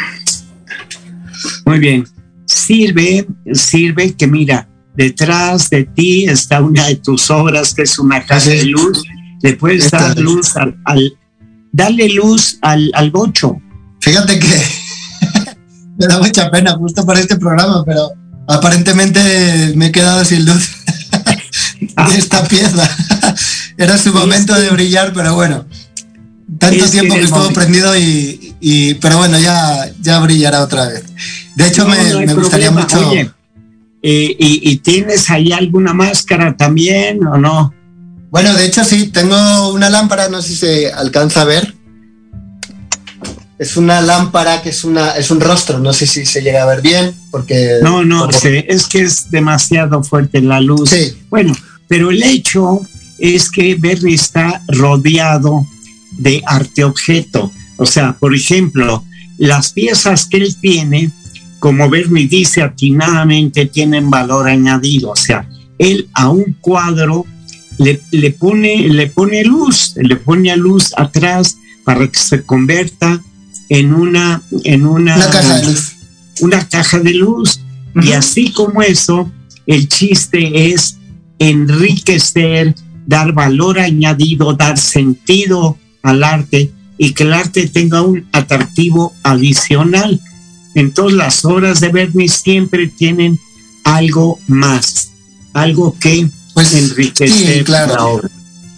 Muy 1.66 1.80
bien. 1.80 2.17
Sirve, 2.48 3.28
sirve 3.54 4.14
que 4.16 4.26
mira, 4.26 4.68
detrás 4.96 5.70
de 5.70 5.84
ti 5.84 6.26
está 6.26 6.62
una 6.62 6.88
de 6.88 6.96
tus 6.96 7.30
obras 7.30 7.74
que 7.74 7.84
es 7.84 8.00
una 8.00 8.26
casa 8.26 8.50
de 8.50 8.66
luz. 8.66 9.04
Le 9.44 9.54
puedes 9.54 9.86
Esta 9.86 10.00
dar 10.00 10.18
luz 10.20 10.56
al, 10.58 10.76
al 10.86 11.14
darle 11.72 12.10
luz 12.10 12.58
al, 12.62 12.90
al 12.96 13.12
bocho. 13.12 13.58
Fíjate 14.02 14.40
que 14.40 14.48
me 16.00 16.08
da 16.08 16.20
mucha 16.20 16.50
pena 16.50 16.74
justo 16.74 17.06
para 17.06 17.20
este 17.20 17.36
programa, 17.36 17.84
pero 17.86 18.12
aparentemente 18.48 19.74
me 19.76 19.88
he 19.88 19.92
quedado 19.92 20.24
sin 20.26 20.46
luz 20.46 20.70
de 21.82 22.18
esta 22.18 22.44
pieza. 22.48 22.90
Era 23.78 23.98
su 23.98 24.14
momento 24.14 24.56
de 24.60 24.70
brillar, 24.72 25.14
pero 25.14 25.36
bueno, 25.36 25.66
tanto 26.58 26.90
tiempo 26.90 27.14
que 27.16 27.22
estuvo 27.24 27.54
prendido 27.54 27.96
y, 27.98 28.56
y- 28.62 28.94
pero 28.96 29.18
bueno, 29.18 29.38
ya, 29.38 29.92
ya 30.02 30.20
brillará 30.20 30.62
otra 30.64 30.88
vez. 30.88 31.04
De 31.58 31.68
hecho, 31.68 31.84
No, 31.84 31.90
me, 31.90 31.98
no 32.12 32.20
hay 32.20 32.26
me 32.28 32.34
gustaría 32.36 32.72
mucho. 32.72 33.10
Oye, 33.10 33.32
eh, 34.04 34.36
y, 34.40 34.70
y 34.72 34.78
tienes 34.78 35.30
ahí 35.32 35.52
alguna 35.52 35.94
máscara 35.94 36.56
también 36.56 37.26
o 37.26 37.38
no? 37.38 37.74
Bueno, 38.30 38.54
de 38.54 38.66
hecho 38.68 38.84
sí, 38.84 39.08
tengo 39.08 39.74
una 39.74 39.90
lámpara, 39.90 40.30
no 40.30 40.42
sé 40.42 40.50
si 40.50 40.56
se 40.56 40.92
alcanza 40.94 41.42
a 41.42 41.46
ver. 41.46 41.74
Es 43.58 43.76
una 43.76 44.02
lámpara 44.02 44.62
que 44.62 44.70
es 44.70 44.84
una 44.84 45.12
es 45.18 45.32
un 45.32 45.40
rostro, 45.42 45.80
no 45.80 45.92
sé 45.92 46.06
si 46.06 46.28
se 46.28 46.42
llega 46.44 46.62
a 46.62 46.68
ver 46.68 46.82
bien, 46.84 47.12
porque 47.32 47.80
No, 47.82 48.06
no, 48.06 48.32
se- 48.32 48.72
es 48.72 48.86
que 48.86 49.02
es 49.02 49.32
demasiado 49.32 50.04
fuerte 50.04 50.42
la 50.42 50.62
luz. 50.62 50.92
Sí. 50.92 51.18
Bueno, 51.30 51.54
pero 51.88 52.12
el 52.12 52.22
hecho 52.22 52.82
es 53.18 53.50
que 53.50 53.74
Berry 53.74 54.14
está 54.14 54.62
rodeado 54.68 55.66
de 56.20 56.44
arte 56.46 56.84
objeto. 56.84 57.52
O 57.78 57.88
sea, 57.88 58.14
por 58.20 58.36
ejemplo, 58.36 59.04
las 59.40 59.72
piezas 59.74 60.28
que 60.28 60.38
él 60.38 60.56
tiene, 60.62 61.10
como 61.60 61.90
Bernie 61.90 62.28
dice 62.28 62.62
atinadamente, 62.62 63.66
tienen 63.66 64.10
valor 64.10 64.48
añadido. 64.48 65.12
O 65.12 65.16
sea, 65.16 65.48
él 65.78 66.08
a 66.14 66.30
un 66.30 66.56
cuadro 66.62 67.26
le, 67.78 68.02
le 68.12 68.32
pone, 68.32 68.90
le 68.90 69.08
pone 69.08 69.44
luz, 69.44 69.94
le 69.96 70.16
pone 70.16 70.56
luz 70.58 70.94
atrás 70.98 71.58
para 71.84 72.08
que 72.08 72.20
se 72.20 72.44
convierta 72.44 73.22
en 73.70 73.94
una, 73.94 74.42
en 74.64 74.86
una, 74.86 75.16
una 75.16 75.30
caja 75.30 75.60
de 75.60 75.66
luz. 75.66 75.96
una 76.42 76.68
caja 76.68 77.00
de 77.00 77.14
luz. 77.14 77.60
Y 77.96 78.12
así 78.12 78.52
como 78.52 78.82
eso, 78.82 79.32
el 79.66 79.88
chiste 79.88 80.72
es 80.72 80.98
enriquecer, 81.40 82.76
dar 83.06 83.34
valor 83.34 83.80
añadido, 83.80 84.54
dar 84.54 84.78
sentido 84.78 85.78
al 86.04 86.24
arte 86.24 86.72
y 86.98 87.14
que 87.14 87.24
el 87.24 87.34
arte 87.34 87.68
tenga 87.68 88.02
un 88.02 88.28
atractivo 88.32 89.14
adicional. 89.24 90.20
Entonces 90.78 91.18
las 91.18 91.44
obras 91.44 91.80
de 91.80 91.90
Bernie 91.90 92.30
siempre 92.30 92.88
tienen 92.88 93.40
algo 93.84 94.40
más, 94.48 95.10
algo 95.54 95.96
que 96.00 96.30
Pues 96.54 96.74
enriquecer 96.74 97.58
sí, 97.58 97.64
claro. 97.64 97.96
la 97.96 98.06
obra. 98.06 98.30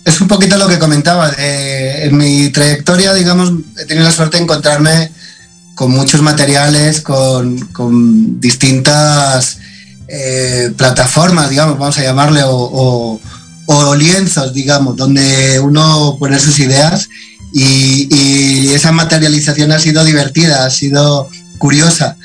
Es 0.05 0.21
un 0.21 0.27
poquito 0.29 0.57
lo 0.57 0.67
que 0.69 0.79
comentaba. 0.79 1.29
de- 1.31 2.05
en 2.05 2.17
mi 2.17 2.49
trayectoria, 2.51 3.13
digamos, 3.13 3.51
he 3.77 3.85
tenido 3.85 4.05
la 4.05 4.13
suerte 4.13 4.37
de 4.37 4.43
encontrarme 4.43 5.11
con 5.75 5.91
muchos 5.91 6.21
materiales, 6.21 7.01
con, 7.01 7.57
con 7.73 8.39
distintas 8.39 9.57
eh, 10.07 10.71
plataformas, 10.77 11.49
digamos, 11.49 11.77
vamos 11.77 11.97
a 11.97 12.03
llamarle, 12.03 12.43
o, 12.43 12.49
o- 12.55 13.19
o 13.67 13.95
lienzos, 13.95 14.53
digamos, 14.53 14.95
donde 14.95 15.59
uno 15.59 16.15
pone 16.17 16.39
sus 16.39 16.57
ideas 16.59 17.07
y, 17.53 18.07
y 18.09 18.69
esa 18.73 18.91
materialización 18.91 19.71
ha 19.71 19.77
sido 19.79 20.03
divertida, 20.03 20.65
ha 20.65 20.69
sido 20.71 21.29
curiosa. 21.59 22.17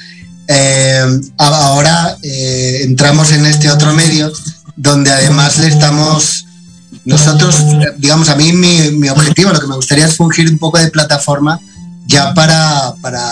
Eh, 0.48 1.04
ahora 1.36 2.16
eh, 2.22 2.80
entramos 2.84 3.32
en 3.32 3.44
este 3.46 3.70
otro 3.70 3.92
medio 3.92 4.32
donde 4.76 5.10
además 5.10 5.58
le 5.58 5.68
estamos 5.68 6.46
nosotros, 7.04 7.56
eh, 7.60 7.92
digamos, 7.98 8.28
a 8.30 8.36
mí 8.36 8.52
mi, 8.52 8.90
mi 8.92 9.08
objetivo, 9.08 9.52
lo 9.52 9.60
que 9.60 9.66
me 9.66 9.76
gustaría 9.76 10.06
es 10.06 10.16
fungir 10.16 10.48
un 10.50 10.58
poco 10.58 10.78
de 10.78 10.88
plataforma 10.88 11.60
ya 12.06 12.32
para, 12.34 12.94
para 13.02 13.22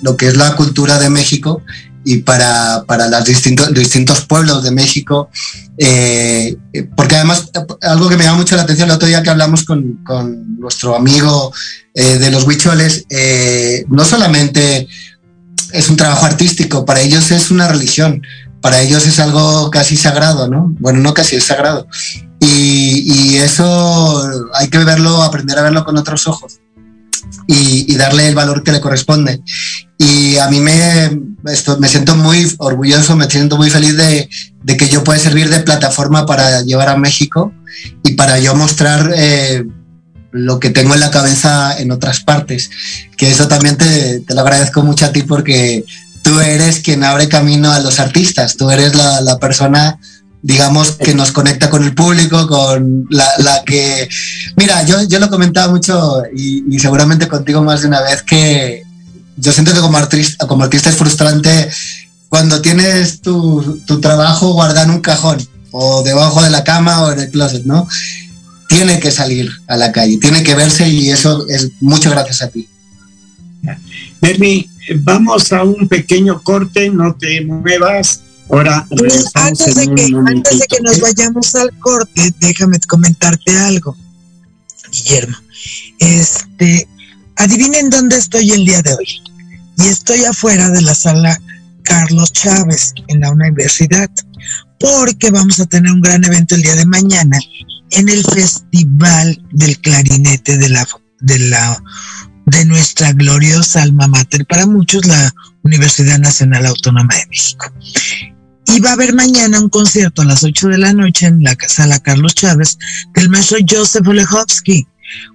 lo 0.00 0.16
que 0.16 0.28
es 0.28 0.36
la 0.36 0.56
cultura 0.56 0.98
de 0.98 1.10
México 1.10 1.62
y 2.04 2.18
para, 2.18 2.84
para 2.86 3.08
los 3.08 3.24
distintos, 3.24 3.72
distintos 3.72 4.22
pueblos 4.22 4.62
de 4.62 4.70
México. 4.70 5.30
eh, 5.78 6.56
porque 6.96 7.16
además, 7.16 7.50
algo 7.82 8.08
que 8.08 8.16
me 8.16 8.24
llama 8.24 8.38
mucho 8.38 8.56
la 8.56 8.62
atención 8.62 8.88
el 8.88 8.96
otro 8.96 9.08
día 9.08 9.22
que 9.22 9.30
hablamos 9.30 9.64
con, 9.64 10.00
con 10.04 10.58
nuestro 10.58 10.96
amigo 10.96 11.52
eh, 11.94 12.18
de 12.18 12.30
los 12.30 12.44
huicholes, 12.44 13.04
eh, 13.10 13.84
no 13.88 14.04
solamente 14.04 14.88
es 15.72 15.88
un 15.88 15.96
trabajo 15.96 16.26
artístico, 16.26 16.84
para 16.84 17.00
ellos 17.00 17.30
es 17.30 17.50
una 17.50 17.68
religión, 17.68 18.22
para 18.60 18.80
ellos 18.80 19.06
es 19.06 19.18
algo 19.18 19.70
casi 19.70 19.96
sagrado, 19.96 20.48
¿no? 20.48 20.74
Bueno, 20.78 21.00
no 21.00 21.14
casi 21.14 21.36
es 21.36 21.44
sagrado. 21.44 21.86
Y, 22.38 23.04
y 23.06 23.36
eso 23.36 24.50
hay 24.54 24.68
que 24.68 24.78
verlo, 24.78 25.22
aprender 25.22 25.58
a 25.58 25.62
verlo 25.62 25.84
con 25.84 25.96
otros 25.96 26.26
ojos 26.26 26.61
y, 27.46 27.94
darle 27.96 28.28
el 28.28 28.34
valor 28.34 28.62
que 28.62 28.72
le 28.72 28.80
corresponde. 28.80 29.40
Y 29.98 30.36
a 30.38 30.48
mí 30.48 30.60
me, 30.60 31.18
esto, 31.46 31.78
me 31.78 31.88
siento 31.88 32.16
muy 32.16 32.50
orgulloso, 32.58 33.16
me 33.16 33.30
siento 33.30 33.56
muy 33.56 33.70
feliz 33.70 33.96
de, 33.96 34.28
de 34.62 34.76
que 34.76 34.88
yo 34.88 35.04
pueda 35.04 35.18
servir 35.18 35.48
de 35.48 35.60
plataforma 35.60 36.26
para 36.26 36.62
llevar 36.62 36.88
a 36.88 36.96
México 36.96 37.52
y 38.02 38.12
para 38.12 38.38
yo 38.38 38.54
mostrar 38.54 39.12
eh, 39.14 39.64
lo 40.32 40.58
que 40.58 40.70
tengo 40.70 40.94
en 40.94 41.00
la 41.00 41.10
cabeza 41.10 41.78
en 41.78 41.92
otras 41.92 42.20
partes. 42.20 42.70
Que 43.16 43.30
eso 43.30 43.48
también 43.48 43.76
te, 43.76 44.20
te 44.20 44.34
lo 44.34 44.40
agradezco 44.40 44.82
mucho 44.82 45.06
a 45.06 45.12
ti 45.12 45.22
porque 45.22 45.84
tú 46.22 46.40
eres 46.40 46.80
quien 46.80 47.04
abre 47.04 47.28
camino 47.28 47.70
a 47.70 47.80
los 47.80 48.00
artistas, 48.00 48.56
tú 48.56 48.70
eres 48.70 48.94
la, 48.94 49.20
la 49.20 49.38
persona 49.38 49.98
digamos, 50.42 50.92
que 50.92 51.14
nos 51.14 51.30
conecta 51.30 51.70
con 51.70 51.84
el 51.84 51.94
público, 51.94 52.46
con 52.48 53.06
la, 53.10 53.28
la 53.38 53.62
que... 53.64 54.08
Mira, 54.56 54.84
yo, 54.84 55.02
yo 55.04 55.20
lo 55.20 55.30
comentaba 55.30 55.72
mucho 55.72 56.22
y, 56.34 56.64
y, 56.74 56.78
seguramente 56.80 57.28
contigo 57.28 57.62
más 57.62 57.82
de 57.82 57.88
una 57.88 58.02
vez 58.02 58.22
que 58.22 58.82
yo 59.36 59.52
siento 59.52 59.72
que 59.72 59.80
como 59.80 59.96
artista, 59.96 60.46
como 60.46 60.64
artista 60.64 60.90
es 60.90 60.96
frustrante 60.96 61.70
cuando 62.28 62.60
tienes 62.60 63.20
tu, 63.20 63.80
tu 63.86 64.00
trabajo 64.00 64.52
guardado 64.52 64.86
en 64.86 64.94
un 64.96 65.00
cajón 65.00 65.46
o 65.70 66.02
debajo 66.02 66.42
de 66.42 66.50
la 66.50 66.64
cama 66.64 67.02
o 67.02 67.12
en 67.12 67.20
el 67.20 67.30
closet, 67.30 67.64
¿no? 67.64 67.86
Tiene 68.68 69.00
que 69.00 69.10
salir 69.10 69.50
a 69.68 69.76
la 69.76 69.92
calle, 69.92 70.18
tiene 70.18 70.42
que 70.42 70.54
verse 70.54 70.88
y 70.88 71.10
eso 71.10 71.46
es 71.48 71.70
mucho 71.80 72.10
gracias 72.10 72.42
a 72.42 72.48
ti. 72.48 72.68
Bernie, 74.20 74.68
vamos 74.96 75.52
a 75.52 75.62
un 75.62 75.88
pequeño 75.88 76.42
corte, 76.42 76.90
no 76.90 77.14
te 77.14 77.44
muevas. 77.44 78.20
Ahora, 78.52 78.86
antes 79.32 79.74
de, 79.76 79.94
que, 79.94 80.10
antes 80.26 80.58
de 80.58 80.66
que 80.68 80.82
nos 80.82 81.00
vayamos 81.00 81.54
al 81.54 81.70
corte, 81.78 82.34
déjame 82.38 82.78
comentarte 82.80 83.56
algo, 83.56 83.96
Guillermo. 84.90 85.38
Este, 85.98 86.86
adivinen 87.36 87.88
dónde 87.88 88.16
estoy 88.16 88.50
el 88.50 88.66
día 88.66 88.82
de 88.82 88.92
hoy. 88.92 89.22
Y 89.78 89.88
estoy 89.88 90.26
afuera 90.26 90.68
de 90.68 90.82
la 90.82 90.94
sala 90.94 91.40
Carlos 91.82 92.30
Chávez 92.34 92.92
en 93.08 93.20
la 93.20 93.30
universidad, 93.30 94.10
porque 94.78 95.30
vamos 95.30 95.58
a 95.58 95.64
tener 95.64 95.90
un 95.90 96.02
gran 96.02 96.22
evento 96.22 96.54
el 96.54 96.60
día 96.60 96.74
de 96.74 96.84
mañana 96.84 97.38
en 97.92 98.10
el 98.10 98.22
Festival 98.22 99.42
del 99.52 99.78
Clarinete 99.78 100.58
de 100.58 100.68
la, 100.68 100.86
de 101.20 101.38
la 101.38 101.82
de 102.44 102.66
nuestra 102.66 103.12
gloriosa 103.12 103.82
alma 103.82 104.08
mater, 104.08 104.44
para 104.44 104.66
muchos 104.66 105.06
la 105.06 105.34
Universidad 105.62 106.18
Nacional 106.18 106.66
Autónoma 106.66 107.14
de 107.14 107.26
México. 107.28 107.72
Y 108.74 108.80
va 108.80 108.90
a 108.90 108.92
haber 108.94 109.14
mañana 109.14 109.60
un 109.60 109.68
concierto 109.68 110.22
a 110.22 110.24
las 110.24 110.42
8 110.44 110.68
de 110.68 110.78
la 110.78 110.94
noche 110.94 111.26
en 111.26 111.42
la 111.42 111.54
sala 111.68 111.98
Carlos 111.98 112.34
Chávez 112.34 112.78
del 113.14 113.28
maestro 113.28 113.58
Joseph 113.68 114.08
Olechowski, 114.08 114.86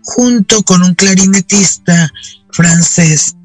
junto 0.01 0.63
con 0.63 0.81
un 0.81 0.95
clarinetista 0.95 2.11
francés. 2.51 3.35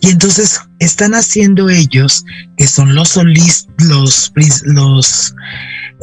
Y 0.00 0.10
entonces 0.10 0.60
están 0.78 1.14
haciendo 1.14 1.70
ellos, 1.70 2.24
que 2.56 2.68
son 2.68 2.94
los 2.94 3.08
solistas, 3.08 3.74
los, 3.78 4.32
los 4.64 5.34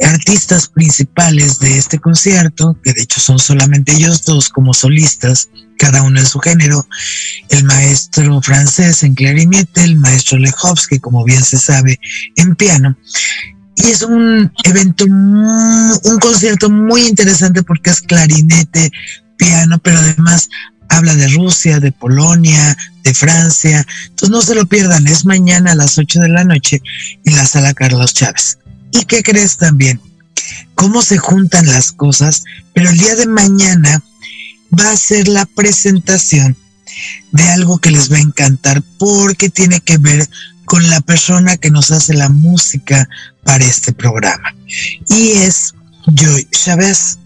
artistas 0.02 0.68
principales 0.68 1.58
de 1.60 1.78
este 1.78 1.98
concierto, 1.98 2.78
que 2.84 2.92
de 2.92 3.02
hecho 3.02 3.20
son 3.20 3.38
solamente 3.38 3.92
ellos 3.92 4.22
dos 4.22 4.50
como 4.50 4.74
solistas, 4.74 5.48
cada 5.80 6.02
uno 6.02 6.20
en 6.20 6.26
su 6.26 6.38
género, 6.40 6.86
el 7.48 7.64
maestro 7.64 8.42
francés 8.42 9.02
en 9.02 9.14
clarinete, 9.14 9.82
el 9.82 9.96
maestro 9.96 10.36
Lechowski, 10.36 10.98
como 10.98 11.24
bien 11.24 11.42
se 11.42 11.56
sabe, 11.56 11.98
en 12.36 12.54
piano. 12.54 12.98
Y 13.76 13.86
es 13.86 14.02
un 14.02 14.52
evento, 14.64 15.06
un 15.06 16.18
concierto 16.20 16.68
muy 16.68 17.06
interesante 17.06 17.62
porque 17.62 17.88
es 17.88 18.02
clarinete, 18.02 18.92
piano, 19.38 19.78
pero 19.78 19.98
además 20.00 20.50
habla 20.90 21.14
de 21.14 21.28
Rusia, 21.28 21.80
de 21.80 21.92
Polonia, 21.92 22.76
de 23.02 23.14
Francia. 23.14 23.86
Entonces 24.04 24.28
no 24.28 24.42
se 24.42 24.54
lo 24.54 24.66
pierdan, 24.66 25.06
es 25.06 25.24
mañana 25.24 25.72
a 25.72 25.76
las 25.76 25.96
8 25.96 26.20
de 26.20 26.28
la 26.28 26.44
noche 26.44 26.82
en 27.24 27.36
la 27.36 27.46
sala 27.46 27.72
Carlos 27.72 28.12
Chávez. 28.12 28.58
¿Y 28.92 29.06
qué 29.06 29.22
crees 29.22 29.56
también? 29.56 29.98
Cómo 30.74 31.00
se 31.00 31.16
juntan 31.16 31.66
las 31.66 31.90
cosas, 31.90 32.44
pero 32.74 32.90
el 32.90 32.98
día 32.98 33.14
de 33.14 33.26
mañana 33.26 34.02
va 34.78 34.90
a 34.90 34.96
ser 34.96 35.28
la 35.28 35.46
presentación 35.46 36.56
de 37.32 37.42
algo 37.44 37.78
que 37.78 37.90
les 37.90 38.10
va 38.12 38.16
a 38.16 38.20
encantar 38.20 38.82
porque 38.98 39.48
tiene 39.48 39.80
que 39.80 39.98
ver 39.98 40.28
con 40.64 40.88
la 40.88 41.00
persona 41.00 41.56
que 41.56 41.70
nos 41.70 41.90
hace 41.90 42.14
la 42.14 42.28
música 42.28 43.08
para 43.44 43.64
este 43.64 43.92
programa. 43.92 44.54
Y 45.08 45.32
es 45.32 45.74
Joy 46.06 46.46
Chávez. 46.50 47.18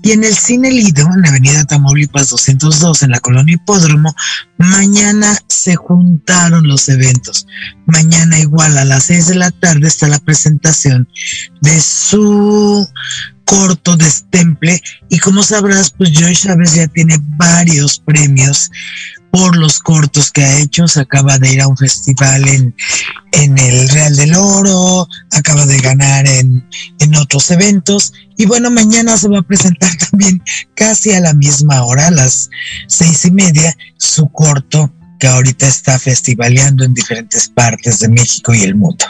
Y 0.00 0.12
en 0.12 0.22
el 0.22 0.34
Cine 0.36 0.70
Lido, 0.70 1.08
en 1.12 1.22
la 1.22 1.28
avenida 1.30 1.64
Tamaulipas 1.64 2.30
202, 2.30 3.02
en 3.02 3.10
la 3.10 3.18
colonia 3.18 3.56
Hipódromo, 3.56 4.14
mañana 4.56 5.36
se 5.48 5.74
juntaron 5.74 6.68
los 6.68 6.88
eventos. 6.88 7.48
Mañana 7.86 8.38
igual 8.38 8.78
a 8.78 8.84
las 8.84 9.04
6 9.04 9.26
de 9.26 9.34
la 9.34 9.50
tarde 9.50 9.88
está 9.88 10.06
la 10.06 10.20
presentación 10.20 11.08
de 11.60 11.80
su 11.80 12.88
corto 13.48 13.96
destemple 13.96 14.80
y 15.08 15.18
como 15.18 15.42
sabrás, 15.42 15.90
pues 15.90 16.12
Joy 16.12 16.36
Chávez 16.36 16.74
ya 16.74 16.86
tiene 16.86 17.16
varios 17.38 17.98
premios 17.98 18.70
por 19.30 19.56
los 19.56 19.78
cortos 19.78 20.30
que 20.30 20.44
ha 20.44 20.58
hecho. 20.58 20.86
Se 20.86 21.00
acaba 21.00 21.38
de 21.38 21.54
ir 21.54 21.62
a 21.62 21.68
un 21.68 21.76
festival 21.76 22.46
en, 22.46 22.74
en 23.32 23.58
el 23.58 23.88
Real 23.88 24.14
del 24.16 24.34
Oro, 24.34 25.08
acaba 25.32 25.64
de 25.64 25.78
ganar 25.78 26.28
en, 26.28 26.68
en 26.98 27.16
otros 27.16 27.50
eventos. 27.50 28.12
Y 28.36 28.44
bueno, 28.44 28.70
mañana 28.70 29.16
se 29.16 29.28
va 29.28 29.38
a 29.38 29.42
presentar 29.42 29.96
también 30.10 30.42
casi 30.74 31.12
a 31.12 31.20
la 31.20 31.32
misma 31.32 31.82
hora, 31.84 32.08
a 32.08 32.10
las 32.10 32.50
seis 32.86 33.24
y 33.24 33.30
media, 33.30 33.74
su 33.96 34.28
corto 34.28 34.92
que 35.18 35.26
ahorita 35.26 35.66
está 35.66 35.98
festivaleando 35.98 36.84
en 36.84 36.92
diferentes 36.92 37.48
partes 37.48 38.00
de 38.00 38.10
México 38.10 38.52
y 38.52 38.60
el 38.60 38.74
mundo. 38.74 39.06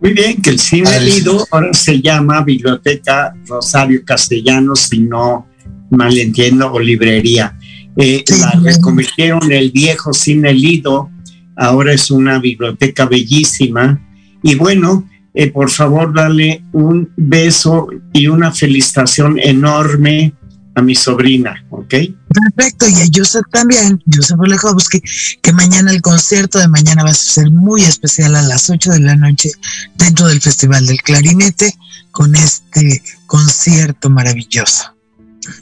Muy 0.00 0.14
bien, 0.14 0.40
que 0.40 0.50
el 0.50 0.58
cine 0.58 0.98
Lido 1.00 1.46
ahora 1.50 1.74
se 1.74 2.00
llama 2.00 2.42
Biblioteca 2.42 3.34
Rosario 3.46 4.02
Castellanos, 4.02 4.80
si 4.88 5.00
no 5.00 5.46
mal 5.90 6.16
entiendo, 6.16 6.72
o 6.72 6.80
librería. 6.80 7.58
Eh, 7.96 8.24
la 8.40 8.52
reconvirtieron 8.62 9.52
el 9.52 9.70
viejo 9.70 10.14
cine 10.14 10.54
Lido, 10.54 11.10
ahora 11.54 11.92
es 11.92 12.10
una 12.10 12.38
biblioteca 12.38 13.04
bellísima. 13.04 14.00
Y 14.42 14.54
bueno, 14.54 15.06
eh, 15.34 15.50
por 15.50 15.70
favor, 15.70 16.14
dale 16.14 16.64
un 16.72 17.12
beso 17.16 17.88
y 18.14 18.26
una 18.26 18.52
felicitación 18.52 19.38
enorme 19.38 20.32
a 20.74 20.82
mi 20.82 20.94
sobrina, 20.94 21.64
¿ok? 21.70 21.94
Perfecto, 22.28 22.88
y 22.88 22.94
a 22.94 23.06
Joseph 23.12 23.46
también, 23.50 24.02
Joseph 24.12 24.38
Olechowski, 24.38 25.02
que 25.42 25.52
mañana 25.52 25.90
el 25.90 26.00
concierto 26.00 26.58
de 26.58 26.68
mañana 26.68 27.02
va 27.02 27.10
a 27.10 27.14
ser 27.14 27.50
muy 27.50 27.82
especial 27.82 28.36
a 28.36 28.42
las 28.42 28.70
8 28.70 28.92
de 28.92 29.00
la 29.00 29.16
noche 29.16 29.50
dentro 29.96 30.28
del 30.28 30.40
Festival 30.40 30.86
del 30.86 31.02
Clarinete 31.02 31.74
con 32.12 32.34
este 32.34 33.02
concierto 33.26 34.10
maravilloso. 34.10 34.94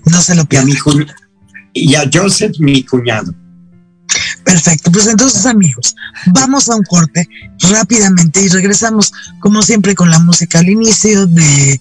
No 0.06 0.20
se 0.20 0.34
lo 0.34 0.44
pierdan. 0.44 0.76
Y 1.72 1.94
a 1.94 2.08
Joseph, 2.12 2.56
mi 2.58 2.84
cuñado. 2.84 3.34
Perfecto, 4.44 4.90
pues 4.90 5.06
entonces 5.06 5.44
amigos, 5.44 5.94
vamos 6.32 6.70
a 6.70 6.76
un 6.76 6.82
corte 6.84 7.28
rápidamente 7.70 8.42
y 8.42 8.48
regresamos 8.48 9.12
como 9.40 9.62
siempre 9.62 9.94
con 9.94 10.10
la 10.10 10.18
música 10.18 10.60
al 10.60 10.70
inicio 10.70 11.26
de 11.26 11.78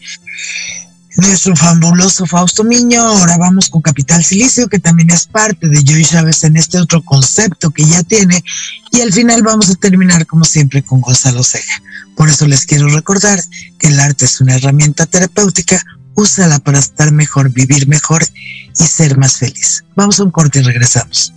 nuestro 1.17 1.55
fabuloso 1.55 2.25
Fausto 2.25 2.63
Miño. 2.63 3.01
Ahora 3.01 3.37
vamos 3.37 3.69
con 3.69 3.81
Capital 3.81 4.23
Silicio, 4.23 4.67
que 4.67 4.79
también 4.79 5.09
es 5.09 5.25
parte 5.25 5.67
de 5.67 5.83
Joy 5.83 6.05
Chávez 6.05 6.43
en 6.43 6.57
este 6.57 6.79
otro 6.79 7.03
concepto 7.03 7.71
que 7.71 7.85
ya 7.85 8.03
tiene. 8.03 8.43
Y 8.91 9.01
al 9.01 9.11
final 9.11 9.41
vamos 9.43 9.69
a 9.69 9.75
terminar, 9.75 10.25
como 10.25 10.45
siempre, 10.45 10.83
con 10.83 11.01
Gonzalo 11.01 11.43
Ceja. 11.43 11.81
Por 12.15 12.29
eso 12.29 12.47
les 12.47 12.65
quiero 12.65 12.87
recordar 12.87 13.39
que 13.77 13.87
el 13.87 13.99
arte 13.99 14.25
es 14.25 14.41
una 14.41 14.55
herramienta 14.55 15.05
terapéutica. 15.05 15.83
Úsala 16.15 16.59
para 16.59 16.79
estar 16.79 17.11
mejor, 17.11 17.51
vivir 17.51 17.87
mejor 17.87 18.25
y 18.79 18.83
ser 18.83 19.17
más 19.17 19.37
feliz. 19.37 19.83
Vamos 19.95 20.19
a 20.19 20.23
un 20.23 20.31
corte 20.31 20.59
y 20.59 20.63
regresamos. 20.63 21.33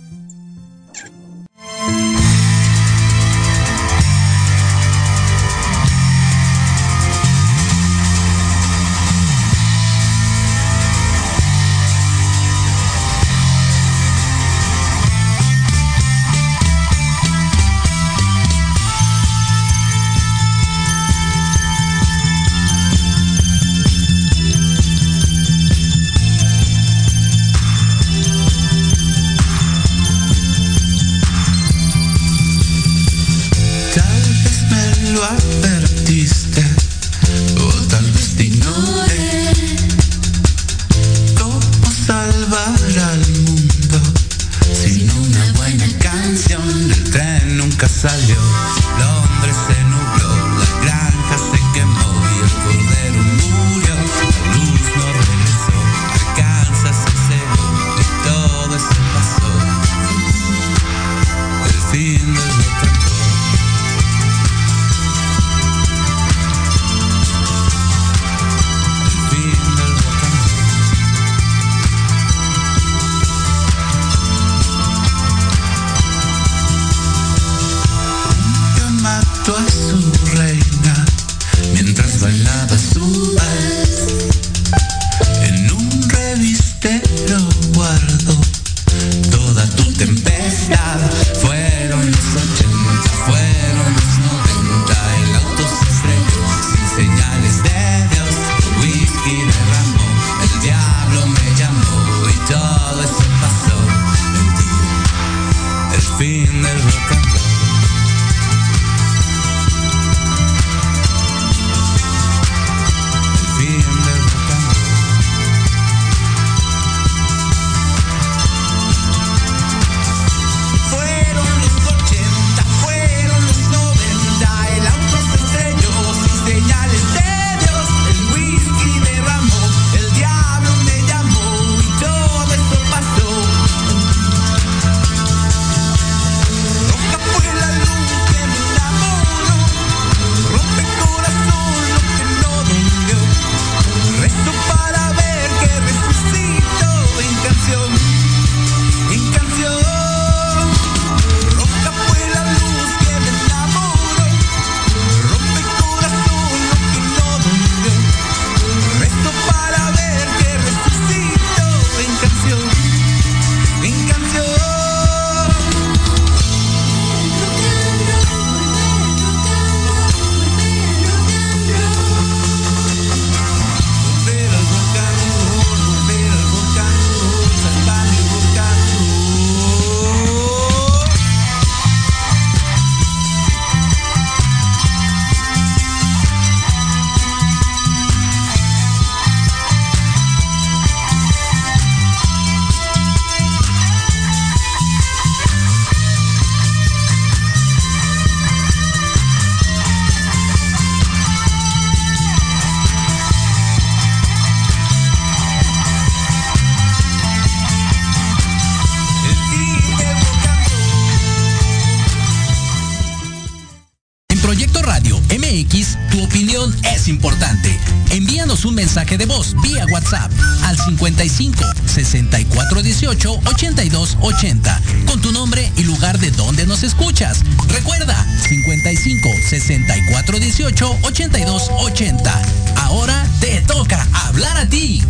64 223.01 223.01
18 223.01 223.41
82 223.45 224.17
80 224.21 224.81
con 225.07 225.19
tu 225.21 225.31
nombre 225.31 225.71
y 225.75 225.83
lugar 225.83 226.19
de 226.19 226.29
donde 226.31 226.67
nos 226.67 226.83
escuchas. 226.83 227.43
Recuerda 227.67 228.15
55 228.47 229.29
64 229.49 230.39
18 230.39 230.97
82 231.01 231.71
80. 231.79 232.41
Ahora 232.75 233.27
te 233.39 233.59
toca 233.61 234.07
hablar 234.13 234.55
a 234.55 234.69
ti. 234.69 235.01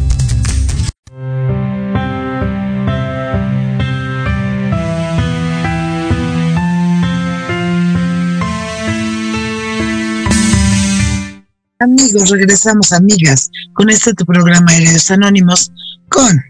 Amigos, 11.80 12.30
regresamos, 12.30 12.94
amigas, 12.94 13.50
con 13.74 13.90
este 13.90 14.14
tu 14.14 14.24
programa 14.26 14.74
Heridos 14.78 15.12
Anónimos 15.12 15.72
con 16.10 16.42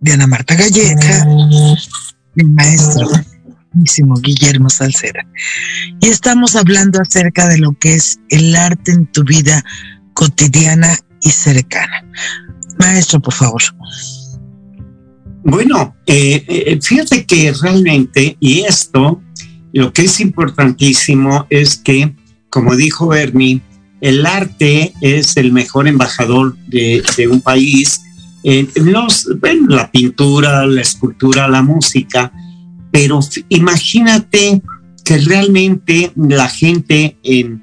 Diana 0.00 0.26
Marta 0.26 0.54
Galleca, 0.54 1.26
mi 2.34 2.44
maestro, 2.44 3.08
Guillermo 4.22 4.70
Salcera. 4.70 5.26
Y 6.00 6.08
estamos 6.08 6.56
hablando 6.56 7.00
acerca 7.00 7.48
de 7.48 7.58
lo 7.58 7.72
que 7.78 7.94
es 7.94 8.18
el 8.28 8.54
arte 8.54 8.92
en 8.92 9.06
tu 9.06 9.24
vida 9.24 9.64
cotidiana 10.14 10.96
y 11.22 11.30
cercana. 11.30 12.04
Maestro, 12.78 13.20
por 13.20 13.34
favor. 13.34 13.62
Bueno, 15.44 15.94
eh, 16.06 16.44
eh, 16.48 16.78
fíjate 16.80 17.26
que 17.26 17.52
realmente, 17.52 18.36
y 18.40 18.60
esto, 18.60 19.22
lo 19.72 19.92
que 19.92 20.02
es 20.02 20.20
importantísimo 20.20 21.46
es 21.50 21.76
que, 21.76 22.14
como 22.48 22.76
dijo 22.76 23.08
Bernie, 23.08 23.60
el 24.00 24.26
arte 24.26 24.92
es 25.00 25.36
el 25.36 25.52
mejor 25.52 25.88
embajador 25.88 26.56
de, 26.66 27.02
un 27.30 27.40
país. 27.40 28.02
En 28.44 28.68
los, 28.92 29.26
la 29.68 29.90
pintura, 29.90 30.66
la 30.66 30.82
escultura, 30.82 31.48
la 31.48 31.62
música, 31.62 32.30
pero 32.92 33.18
imagínate 33.48 34.62
que 35.02 35.18
realmente 35.18 36.12
la 36.14 36.48
gente 36.48 37.16
en, 37.22 37.62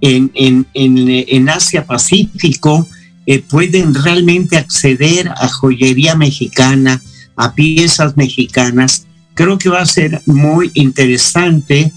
en, 0.00 1.48
Asia 1.48 1.86
Pacífico 1.86 2.86
eh, 3.26 3.40
pueden 3.40 3.94
realmente 3.94 4.56
acceder 4.56 5.28
a 5.28 5.48
joyería 5.48 6.14
mexicana, 6.14 7.00
a 7.36 7.54
piezas 7.54 8.16
mexicanas. 8.16 9.06
Creo 9.34 9.58
que 9.58 9.68
va 9.68 9.80
a 9.80 9.86
ser 9.86 10.22
muy 10.26 10.70
interesante 10.74 11.92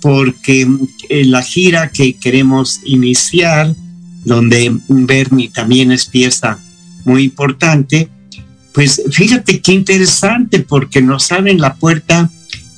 porque 0.00 0.68
eh, 1.08 1.24
la 1.24 1.42
gira 1.42 1.90
que 1.90 2.14
queremos 2.14 2.80
iniciar, 2.84 3.74
donde 4.24 4.78
Bernie 4.88 5.48
también 5.48 5.90
es 5.90 6.06
pieza 6.06 6.58
muy 7.04 7.24
importante, 7.24 8.08
pues 8.72 9.02
fíjate 9.10 9.60
qué 9.60 9.72
interesante 9.72 10.60
porque 10.60 11.02
nos 11.02 11.30
abren 11.30 11.60
la 11.60 11.74
puerta 11.74 12.30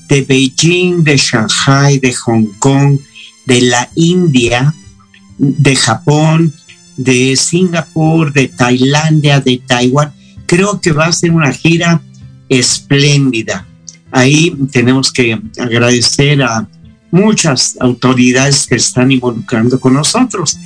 de 0.09 0.22
Beijing, 0.22 1.05
de 1.05 1.16
Shanghai, 1.16 1.99
de 1.99 2.12
Hong 2.12 2.47
Kong, 2.59 2.99
de 3.47 3.61
la 3.62 3.89
India, 3.95 4.75
de 5.39 5.77
Japón, 5.77 6.53
de 6.97 7.37
Singapur, 7.37 8.33
de 8.33 8.49
Tailandia, 8.49 9.41
de 9.41 9.62
Taiwán. 9.66 10.12
Creo 10.47 10.81
que 10.81 10.93
va 10.93 11.07
a 11.07 11.12
ser 11.12 11.31
una 11.31 11.53
gira 11.53 12.03
espléndida. 12.49 13.66
Ahí 14.11 14.55
tenemos 14.70 15.12
que 15.12 15.41
agradecer 15.59 16.43
a 16.43 16.68
muchas 17.11 17.77
autoridades 17.81 18.66
que 18.66 18.77
están 18.77 19.11
involucrando 19.12 19.81
con 19.81 19.95
nosotros. 19.95 20.59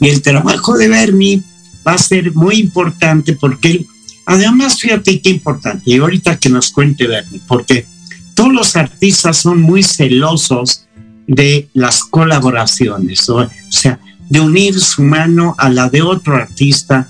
Y 0.00 0.08
el 0.08 0.22
trabajo 0.22 0.76
de 0.76 0.88
Bernie 0.88 1.42
va 1.86 1.92
a 1.92 1.98
ser 1.98 2.34
muy 2.34 2.56
importante 2.56 3.34
porque 3.34 3.70
él, 3.70 3.86
además, 4.26 4.80
fíjate 4.80 5.20
qué 5.20 5.30
importante, 5.30 5.82
y 5.86 5.98
ahorita 5.98 6.38
que 6.38 6.48
nos 6.48 6.70
cuente 6.70 7.06
Bernie, 7.06 7.40
porque 7.46 7.86
todos 8.34 8.52
los 8.52 8.76
artistas 8.76 9.36
son 9.36 9.60
muy 9.60 9.82
celosos 9.82 10.86
de 11.26 11.68
las 11.72 12.02
colaboraciones, 12.04 13.28
o, 13.28 13.48
sea, 13.70 13.98
de 14.28 14.40
unir 14.40 14.78
su 14.80 15.02
mano 15.02 15.54
a 15.58 15.68
la 15.68 15.88
de 15.88 16.02
otro 16.02 16.36
artista 16.36 17.08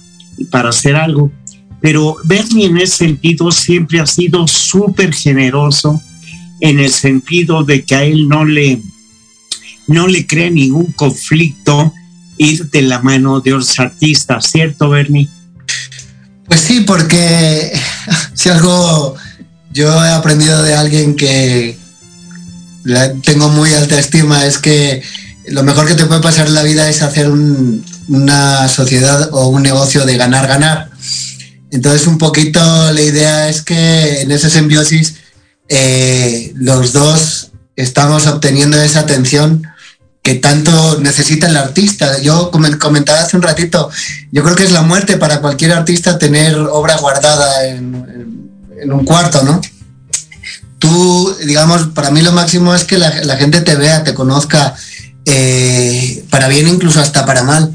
para 0.50 0.68
hacer 0.68 0.96
algo. 0.96 1.32
Pero 1.80 2.16
Bernie 2.24 2.66
en 2.66 2.78
ese 2.78 2.96
sentido 2.96 3.50
siempre 3.50 4.00
ha 4.00 4.06
sido 4.06 4.46
súper 4.46 5.12
generoso, 5.12 6.00
en 6.60 6.80
el 6.80 6.90
sentido 6.90 7.64
de 7.64 7.84
que 7.84 7.94
a 7.94 8.04
él 8.04 8.28
no 8.28 8.44
le, 8.44 8.80
no 9.86 10.06
le 10.06 10.26
crea 10.26 10.50
ningún 10.50 10.92
conflicto 10.92 11.92
ir 12.38 12.70
de 12.70 12.82
la 12.82 13.00
mano 13.00 13.40
de 13.40 13.52
otros 13.52 13.78
artistas, 13.78 14.50
¿cierto, 14.50 14.90
Bernie? 14.90 15.28
Pues 16.46 16.60
sí, 16.60 16.80
porque 16.80 17.72
si 18.34 18.48
algo 18.48 19.16
yo 19.72 20.04
he 20.04 20.10
aprendido 20.10 20.62
de 20.62 20.74
alguien 20.74 21.16
que 21.16 21.76
tengo 23.22 23.48
muy 23.48 23.72
alta 23.72 23.98
estima 23.98 24.44
es 24.44 24.58
que 24.58 25.02
lo 25.48 25.62
mejor 25.62 25.86
que 25.86 25.94
te 25.94 26.06
puede 26.06 26.20
pasar 26.20 26.46
en 26.46 26.54
la 26.54 26.62
vida 26.62 26.88
es 26.88 27.02
hacer 27.02 27.30
una 28.08 28.68
sociedad 28.68 29.30
o 29.32 29.48
un 29.48 29.62
negocio 29.62 30.04
de 30.04 30.16
ganar-ganar. 30.16 30.90
Entonces 31.70 32.06
un 32.06 32.18
poquito 32.18 32.60
la 32.92 33.00
idea 33.00 33.48
es 33.48 33.62
que 33.62 34.22
en 34.22 34.30
ese 34.30 34.48
simbiosis 34.48 35.16
eh, 35.68 36.52
los 36.54 36.92
dos 36.92 37.50
estamos 37.74 38.26
obteniendo 38.26 38.80
esa 38.80 39.00
atención 39.00 39.66
que 40.24 40.36
tanto 40.36 40.98
necesita 41.00 41.48
el 41.48 41.56
artista. 41.56 42.18
Yo 42.22 42.50
comentaba 42.50 43.20
hace 43.20 43.36
un 43.36 43.42
ratito, 43.42 43.90
yo 44.32 44.42
creo 44.42 44.56
que 44.56 44.64
es 44.64 44.72
la 44.72 44.80
muerte 44.80 45.18
para 45.18 45.42
cualquier 45.42 45.72
artista 45.72 46.18
tener 46.18 46.56
obra 46.56 46.96
guardada 46.96 47.66
en, 47.68 48.90
un 48.90 49.04
cuarto, 49.04 49.42
¿no? 49.42 49.60
Tú, 50.78 51.36
digamos, 51.44 51.88
para 51.88 52.10
mí 52.10 52.22
lo 52.22 52.32
máximo 52.32 52.74
es 52.74 52.84
que 52.84 52.96
la, 52.96 53.36
gente 53.36 53.60
te 53.60 53.76
vea, 53.76 54.02
te 54.02 54.14
conozca, 54.14 54.74
eh, 55.26 56.24
para 56.30 56.48
bien 56.48 56.68
incluso 56.68 57.00
hasta 57.00 57.26
para 57.26 57.42
mal. 57.42 57.72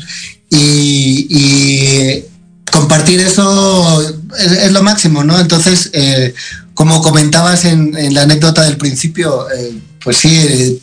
Y, 0.50 2.24
compartir 2.72 3.20
eso 3.20 4.02
es, 4.40 4.72
lo 4.72 4.82
máximo, 4.82 5.24
¿no? 5.24 5.40
Entonces, 5.40 5.92
eh, 5.94 6.34
como 6.74 7.02
comentabas 7.04 7.66
en, 7.66 8.14
la 8.14 8.24
anécdota 8.24 8.64
del 8.64 8.78
principio, 8.78 9.50
eh, 9.52 9.80
pues 10.04 10.18
sí, 10.18 10.82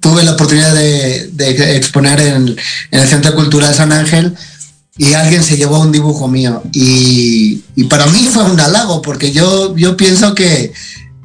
tuve 0.00 0.22
la 0.22 0.32
oportunidad 0.32 0.74
de, 0.74 1.76
exponer 1.76 2.20
en, 2.20 2.56
el 2.90 3.08
Centro 3.08 3.34
Cultural 3.34 3.74
San 3.74 3.92
Ángel 3.92 4.34
y 4.96 5.14
alguien 5.14 5.42
se 5.42 5.56
llevó 5.56 5.80
un 5.80 5.92
dibujo 5.92 6.28
mío. 6.28 6.62
Y, 6.72 7.56
para 7.88 8.06
mí 8.06 8.28
fue 8.32 8.44
un 8.44 8.60
halago, 8.60 9.02
porque 9.02 9.32
yo, 9.32 9.76
yo 9.76 9.96
pienso 9.96 10.34
que 10.34 10.72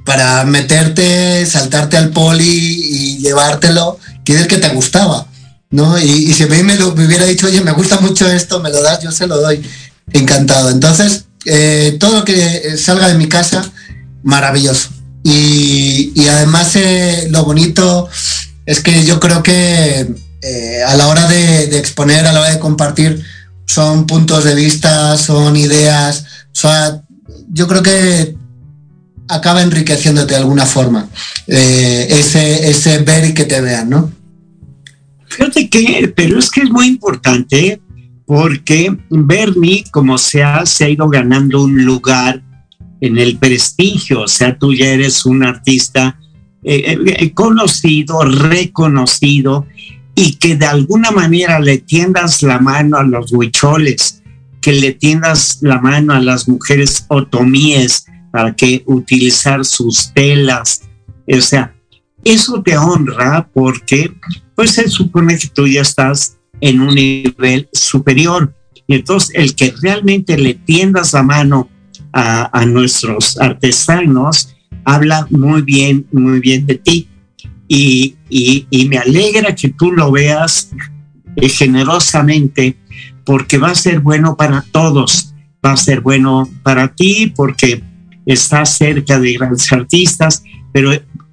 para 0.06 0.46
meterte, 0.46 1.46
saltarte 1.46 1.98
al 1.98 2.12
poli 2.12 2.46
y 2.46 3.18
llevártelo, 3.18 4.00
quiere 4.24 4.48
que 4.48 4.58
te 4.58 4.70
gustaba. 4.70 5.28
¿no? 5.70 6.00
Y, 6.00 6.34
si 6.34 6.44
a 6.44 6.48
mí 6.48 6.64
me, 6.64 6.76
me, 6.76 6.84
hubiera 7.06 7.26
dicho, 7.26 7.48
oye, 7.48 7.62
me 7.62 7.72
gusta 7.72 8.00
mucho 8.00 8.30
esto, 8.30 8.60
me 8.60 8.70
lo 8.70 8.82
das, 8.82 9.04
yo 9.04 9.12
se 9.12 9.28
lo 9.28 9.40
doy. 9.42 9.62
Encantado. 10.14 10.70
Entonces, 10.70 11.26
eh, 11.46 11.98
todo 12.00 12.20
lo 12.20 12.26
que 12.26 12.78
salga 12.78 13.08
de 13.08 13.16
mi 13.16 13.28
casa, 13.28 13.70
maravilloso. 14.24 14.90
Y, 15.24 16.28
además 16.28 16.76
eh, 16.76 17.28
lo 17.32 17.44
bonito 17.44 18.08
es 18.68 18.82
que 18.82 19.06
yo 19.06 19.20
creo 19.20 19.42
que 19.42 20.14
eh, 20.42 20.84
a 20.86 20.96
la 20.96 21.08
hora 21.08 21.26
de, 21.28 21.78
exponer, 21.80 22.28
a 22.28 22.34
la 22.34 22.42
hora 22.42 22.52
de 22.52 22.60
compartir, 22.60 23.24
son 23.66 24.06
puntos 24.06 24.44
de 24.44 24.54
vista, 24.56 25.18
son 25.18 25.56
ideas, 25.56 26.26
yo 27.50 27.68
creo 27.68 27.82
que 27.82 28.36
acaba 29.30 29.62
enriqueciéndote 29.62 30.34
de 30.34 30.40
alguna 30.40 30.66
forma 30.66 31.10
eh, 31.48 32.08
ese, 32.10 32.70
ese 32.70 33.00
ver 33.00 33.30
y 33.30 33.34
que 33.34 33.46
te 33.46 33.62
vean, 33.62 33.90
¿no? 33.90 34.12
Fíjate 35.28 35.70
que, 35.70 36.14
pero 36.16 36.38
es 36.38 36.50
que 36.50 36.62
es 36.62 36.70
muy 36.70 36.88
importante 36.88 37.82
porque 38.26 38.96
Bernie, 39.10 39.86
como 39.92 40.18
sea, 40.18 40.66
se 40.66 40.86
ha 40.86 40.90
ido 40.90 41.08
ganando 41.08 41.64
un 41.64 41.86
lugar 41.86 42.42
en 43.00 43.18
el 43.18 43.38
prestigio, 43.38 44.22
o 44.22 44.28
sea, 44.28 44.58
tú 44.58 44.74
ya 44.74 44.88
eres 44.88 45.26
un 45.26 45.46
artista 45.46 46.20
eh, 46.64 46.94
eh, 46.94 46.98
eh, 47.06 47.34
conocido, 47.34 48.22
reconocido, 48.24 49.66
y 50.16 50.36
que 50.36 50.56
de 50.56 50.66
alguna 50.66 51.12
manera 51.12 51.60
le 51.60 51.78
tiendas 51.78 52.42
la 52.42 52.60
mano 52.60 52.98
a 52.98 53.04
los 53.04 53.32
huicholes, 53.32 54.24
que 54.62 54.74
le 54.74 54.94
tiendas 54.94 55.60
la 55.62 55.80
mano 55.80 56.14
a 56.14 56.20
las 56.20 56.48
mujeres 56.48 57.06
otomíes 57.10 58.06
para 58.32 58.56
que 58.56 58.84
utilizar 58.86 59.64
sus 59.64 60.12
telas, 60.14 60.82
o 61.28 61.42
sea, 61.42 61.74
eso 62.24 62.62
te 62.62 62.78
honra 62.78 63.50
porque 63.54 64.14
pues 64.56 64.72
se 64.72 64.90
supone 64.90 65.38
que 65.38 65.48
tú 65.48 65.68
ya 65.68 65.82
estás 65.82 66.38
en 66.62 66.82
un 66.82 66.96
nivel 66.96 67.70
superior. 67.72 68.54
Y 68.88 68.96
entonces 68.96 69.32
el 69.36 69.56
que 69.56 69.74
realmente 69.82 70.38
le 70.38 70.56
tiendas 70.56 71.14
la 71.14 71.24
mano 71.24 71.70
a, 72.14 72.66
nuestros 72.66 73.40
artesanos, 73.40 74.56
habla 74.88 75.28
muy 75.30 75.64
bien, 75.64 76.08
muy 76.14 76.40
bien 76.40 76.66
de 76.66 76.76
ti. 76.76 77.10
Y, 77.68 78.16
me 78.90 78.98
alegra 78.98 79.54
que 79.54 79.68
tú 79.70 79.92
lo 79.92 80.12
veas 80.12 80.72
eh, 81.36 81.50
generosamente 81.50 82.78
porque 83.26 83.58
va 83.58 83.72
a 83.72 83.76
ser 83.76 84.00
bueno 84.00 84.38
para 84.38 84.62
todos. 84.72 85.34
Va 85.64 85.74
a 85.74 85.78
ser 85.78 86.00
bueno 86.00 86.50
para 86.64 86.88
ti 86.88 87.34
porque 87.36 87.84
estás 88.26 88.78
cerca 88.78 89.20
de 89.20 89.34
grandes 89.34 89.70
artistas, 89.74 90.42
pero 90.72 90.92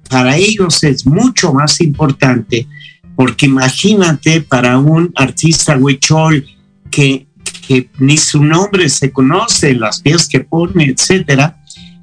para 0.09 0.35
ellos 0.35 0.83
es 0.83 1.05
mucho 1.05 1.53
más 1.53 1.79
importante 1.79 2.67
porque 3.15 3.45
imagínate 3.45 4.41
para 4.41 4.77
un 4.77 5.13
artista 5.15 5.77
huichol 5.77 6.45
que, 6.91 7.25
que 7.65 7.89
ni 7.99 8.17
su 8.17 8.43
nombre 8.43 8.89
se 8.89 9.13
conoce, 9.13 9.73
las 9.73 10.01
piezas 10.01 10.27
que 10.27 10.41
pone, 10.41 10.85
etcétera, 10.85 11.57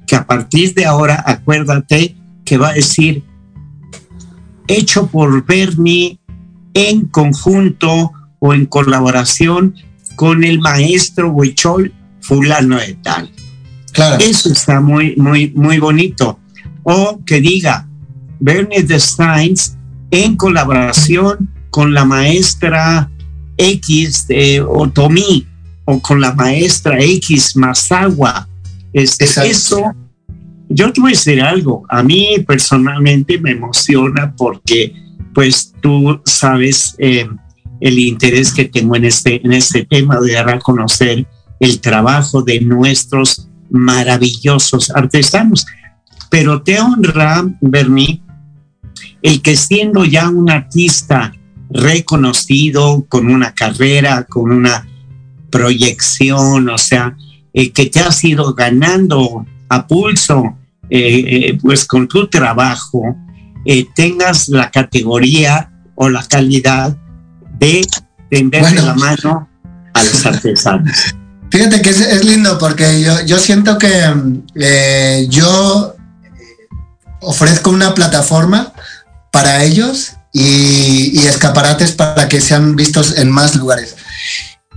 que 0.07 0.15
a 0.15 0.25
partir 0.25 0.73
de 0.73 0.85
ahora 0.85 1.23
acuérdate 1.25 2.15
que 2.45 2.57
va 2.57 2.69
a 2.69 2.73
decir 2.73 3.23
hecho 4.67 5.07
por 5.07 5.45
Bernie 5.45 6.19
en 6.73 7.05
conjunto 7.07 8.11
o 8.39 8.53
en 8.53 8.65
colaboración 8.65 9.75
con 10.15 10.43
el 10.43 10.59
maestro 10.59 11.31
Huichol 11.31 11.93
fulano 12.21 12.77
de 12.77 12.93
tal. 12.95 13.31
Claro. 13.91 14.23
Eso 14.23 14.51
está 14.51 14.81
muy, 14.81 15.15
muy, 15.17 15.51
muy 15.55 15.77
bonito. 15.79 16.39
O 16.83 17.19
que 17.25 17.39
diga 17.39 17.87
Bernie 18.39 18.83
de 18.83 18.99
Steins 18.99 19.77
en 20.11 20.35
colaboración 20.35 21.49
con 21.69 21.93
la 21.93 22.05
maestra 22.05 23.09
X 23.57 24.27
de 24.27 24.61
Otomí 24.61 25.47
o 25.85 25.99
con 25.99 26.21
la 26.21 26.33
maestra 26.33 26.99
X 26.99 27.55
Masagua. 27.55 28.47
Este, 28.93 29.25
eso, 29.25 29.93
yo 30.69 30.93
te 30.93 31.01
voy 31.01 31.11
a 31.11 31.15
decir 31.15 31.41
algo, 31.41 31.83
a 31.89 32.03
mí 32.03 32.35
personalmente 32.47 33.39
me 33.39 33.51
emociona 33.51 34.33
porque 34.37 34.93
pues 35.33 35.73
tú 35.81 36.21
sabes 36.25 36.95
eh, 36.99 37.27
el 37.81 37.99
interés 37.99 38.53
que 38.53 38.65
tengo 38.65 38.95
en 38.95 39.05
este, 39.05 39.43
en 39.43 39.53
este 39.53 39.85
tema 39.85 40.19
de 40.19 40.33
dar 40.33 40.49
a 40.49 40.59
conocer 40.59 41.27
el 41.59 41.79
trabajo 41.79 42.41
de 42.41 42.61
nuestros 42.61 43.49
maravillosos 43.69 44.91
artesanos. 44.91 45.65
Pero 46.29 46.61
te 46.61 46.79
honra, 46.79 47.43
Bernie, 47.61 48.21
el 49.21 49.41
que 49.41 49.55
siendo 49.55 50.05
ya 50.05 50.29
un 50.29 50.49
artista 50.49 51.33
reconocido, 51.69 53.05
con 53.09 53.29
una 53.29 53.53
carrera, 53.53 54.25
con 54.25 54.51
una 54.51 54.87
proyección, 55.49 56.69
o 56.69 56.77
sea, 56.77 57.15
eh, 57.53 57.71
que 57.71 57.87
te 57.87 57.99
has 57.99 58.23
ido 58.23 58.53
ganando 58.53 59.45
a 59.69 59.87
pulso, 59.87 60.57
eh, 60.89 61.23
eh, 61.49 61.57
pues 61.61 61.85
con 61.85 62.07
tu 62.07 62.27
trabajo, 62.27 63.15
tengas 63.95 64.49
la 64.49 64.69
categoría 64.69 65.71
o 65.95 66.09
la 66.09 66.23
calidad 66.23 66.97
de 67.57 67.87
tenderle 68.29 68.81
la 68.81 68.93
mano 68.93 69.47
a 69.93 70.03
los 70.03 70.25
artesanos. 70.25 71.15
Fíjate 71.49 71.81
que 71.81 71.91
es, 71.91 72.25
lindo 72.25 72.57
porque 72.57 73.01
yo, 73.01 73.25
yo 73.25 73.39
siento 73.39 73.77
que 73.77 75.27
yo 75.29 75.95
ofrezco 77.21 77.69
una 77.69 77.93
plataforma 77.93 78.73
para 79.31 79.63
ellos 79.63 80.13
y, 80.33 81.25
escaparates 81.25 81.91
para 81.91 82.27
que 82.27 82.41
sean 82.41 82.75
vistos 82.75 83.17
en 83.17 83.31
más 83.31 83.55
lugares. 83.55 83.95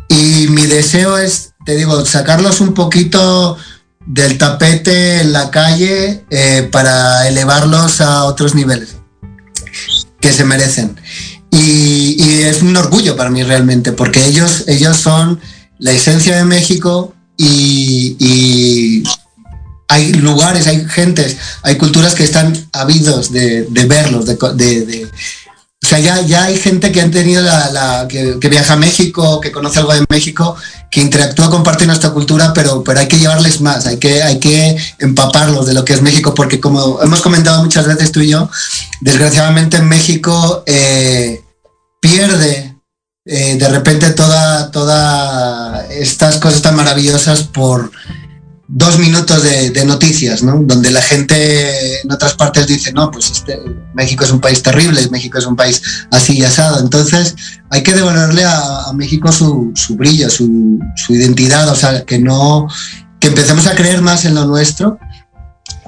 Y 0.09 0.47
mi 0.49 0.67
deseo 0.67 1.19
es, 1.19 1.55
te 1.67 1.77
digo, 1.77 2.07
sacarlos 2.07 2.63
un 2.63 2.73
poquito 2.73 3.59
del 4.07 4.39
tapete 4.39 5.21
en 5.21 5.33
la 5.33 5.51
calle 5.51 6.25
eh, 6.31 6.69
para 6.73 7.29
elevarlos 7.29 8.01
a 8.01 8.25
otros 8.25 8.55
niveles 8.55 8.97
que 10.21 10.33
se 10.33 10.45
merecen. 10.45 10.97
Y, 11.51 12.45
es 12.45 12.63
un 12.63 12.77
orgullo 12.77 13.17
para 13.17 13.29
mí 13.29 13.43
realmente, 13.43 13.93
porque 13.93 14.25
ellos, 14.25 14.65
ellos 14.69 14.97
son 14.97 15.41
la 15.79 15.91
esencia 15.91 16.37
de 16.37 16.45
México 16.45 17.15
y 17.37 19.03
hay 19.89 20.13
lugares, 20.15 20.67
hay 20.67 20.85
gentes, 20.87 21.37
hay 21.63 21.77
culturas 21.77 22.15
que 22.15 22.25
están 22.25 22.57
habidos 22.73 23.33
de, 23.33 23.67
verlos, 23.89 24.27
de, 24.27 25.09
o 25.87 25.89
sea, 25.89 26.01
ya, 26.01 26.21
ya 26.23 26.47
hay 26.47 26.59
gente 26.59 26.91
que 26.91 27.01
han 27.01 27.13
tenido 27.13 27.43
la, 27.43 28.09
que, 28.09 28.35
viaja 28.49 28.73
a 28.73 28.77
México, 28.77 29.41
que 29.41 29.53
conoce 29.53 29.79
algo 29.79 29.95
de 29.95 30.05
México, 30.09 30.57
que 30.91 31.01
interactúa, 31.01 31.49
comparte 31.49 31.87
nuestra 31.87 32.11
cultura, 32.11 32.53
pero, 32.53 32.83
pero 32.83 32.99
hay 32.99 33.07
que 33.07 33.21
llevarles 33.21 33.61
más, 33.61 33.87
hay 33.87 33.99
que, 33.99 34.21
hay 34.21 34.41
que 34.41 34.77
empaparlos 34.99 35.65
de 35.65 35.75
lo 35.75 35.85
que 35.85 35.93
es 35.93 36.03
México, 36.03 36.35
porque 36.35 36.59
como 36.59 37.01
hemos 37.03 37.21
comentado 37.21 37.63
muchas 37.63 37.87
veces 37.87 38.11
tú 38.11 38.19
y 38.19 38.31
yo, 38.31 38.51
desgraciadamente 39.01 39.77
en 39.77 39.89
México 39.89 40.65
eh, 40.67 41.45
pierde 42.01 42.75
eh, 43.25 43.55
de 43.57 43.69
repente 43.69 44.11
todas 44.11 44.73
toda 44.73 45.87
estas 45.89 46.39
cosas 46.39 46.63
tan 46.63 46.75
maravillosas 46.75 47.45
por 47.45 47.93
dos 48.77 48.99
minutos 48.99 49.43
de, 49.43 49.85
noticias, 49.87 50.43
¿no? 50.43 50.61
Donde 50.63 50.91
la 50.91 51.01
gente 51.01 52.03
en 52.03 52.13
otras 52.13 52.35
partes 52.35 52.67
dice, 52.67 52.93
no, 52.93 53.11
pues 53.11 53.31
este, 53.31 53.59
México 53.95 54.23
es 54.23 54.31
un 54.31 54.41
país 54.41 54.63
terrible, 54.63 55.09
México 55.11 55.39
es 55.39 55.47
un 55.47 55.57
país 55.57 55.81
así 56.11 56.37
y 56.37 56.45
asado. 56.45 56.81
Entonces 56.81 57.35
hay 57.71 57.83
que 57.83 57.95
devolverle 57.95 58.45
a, 58.45 58.93
México 58.95 59.33
su, 59.33 59.73
brillo, 59.97 60.29
su, 60.29 60.45
identidad, 61.09 61.67
o 61.71 61.75
sea, 61.75 62.05
que 62.05 62.19
no, 62.19 62.69
que 63.19 63.29
empecemos 63.29 63.67
a 63.67 63.75
creer 63.75 64.03
más 64.03 64.27
en 64.27 64.35
lo 64.35 64.45
nuestro 64.45 64.99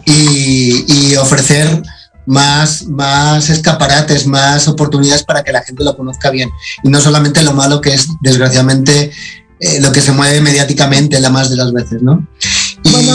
y, 0.06 1.14
ofrecer 1.16 1.82
más, 2.24 2.84
más 2.84 3.50
escaparates, 3.50 4.26
más 4.26 4.66
oportunidades 4.66 5.24
para 5.24 5.44
que 5.44 5.52
la 5.52 5.62
gente 5.62 5.84
lo 5.84 5.94
conozca 5.94 6.30
bien. 6.30 6.48
Y 6.82 6.88
no 6.88 7.02
solamente 7.02 7.42
lo 7.42 7.52
malo 7.52 7.82
que 7.82 7.92
es, 7.92 8.08
desgraciadamente, 8.22 9.10
eh, 9.60 9.80
lo 9.82 9.92
que 9.92 10.00
se 10.00 10.12
mueve 10.12 10.40
mediáticamente 10.40 11.20
la 11.20 11.28
más 11.28 11.50
de 11.50 11.56
las 11.56 11.70
veces, 11.74 12.00
¿no? 12.00 12.26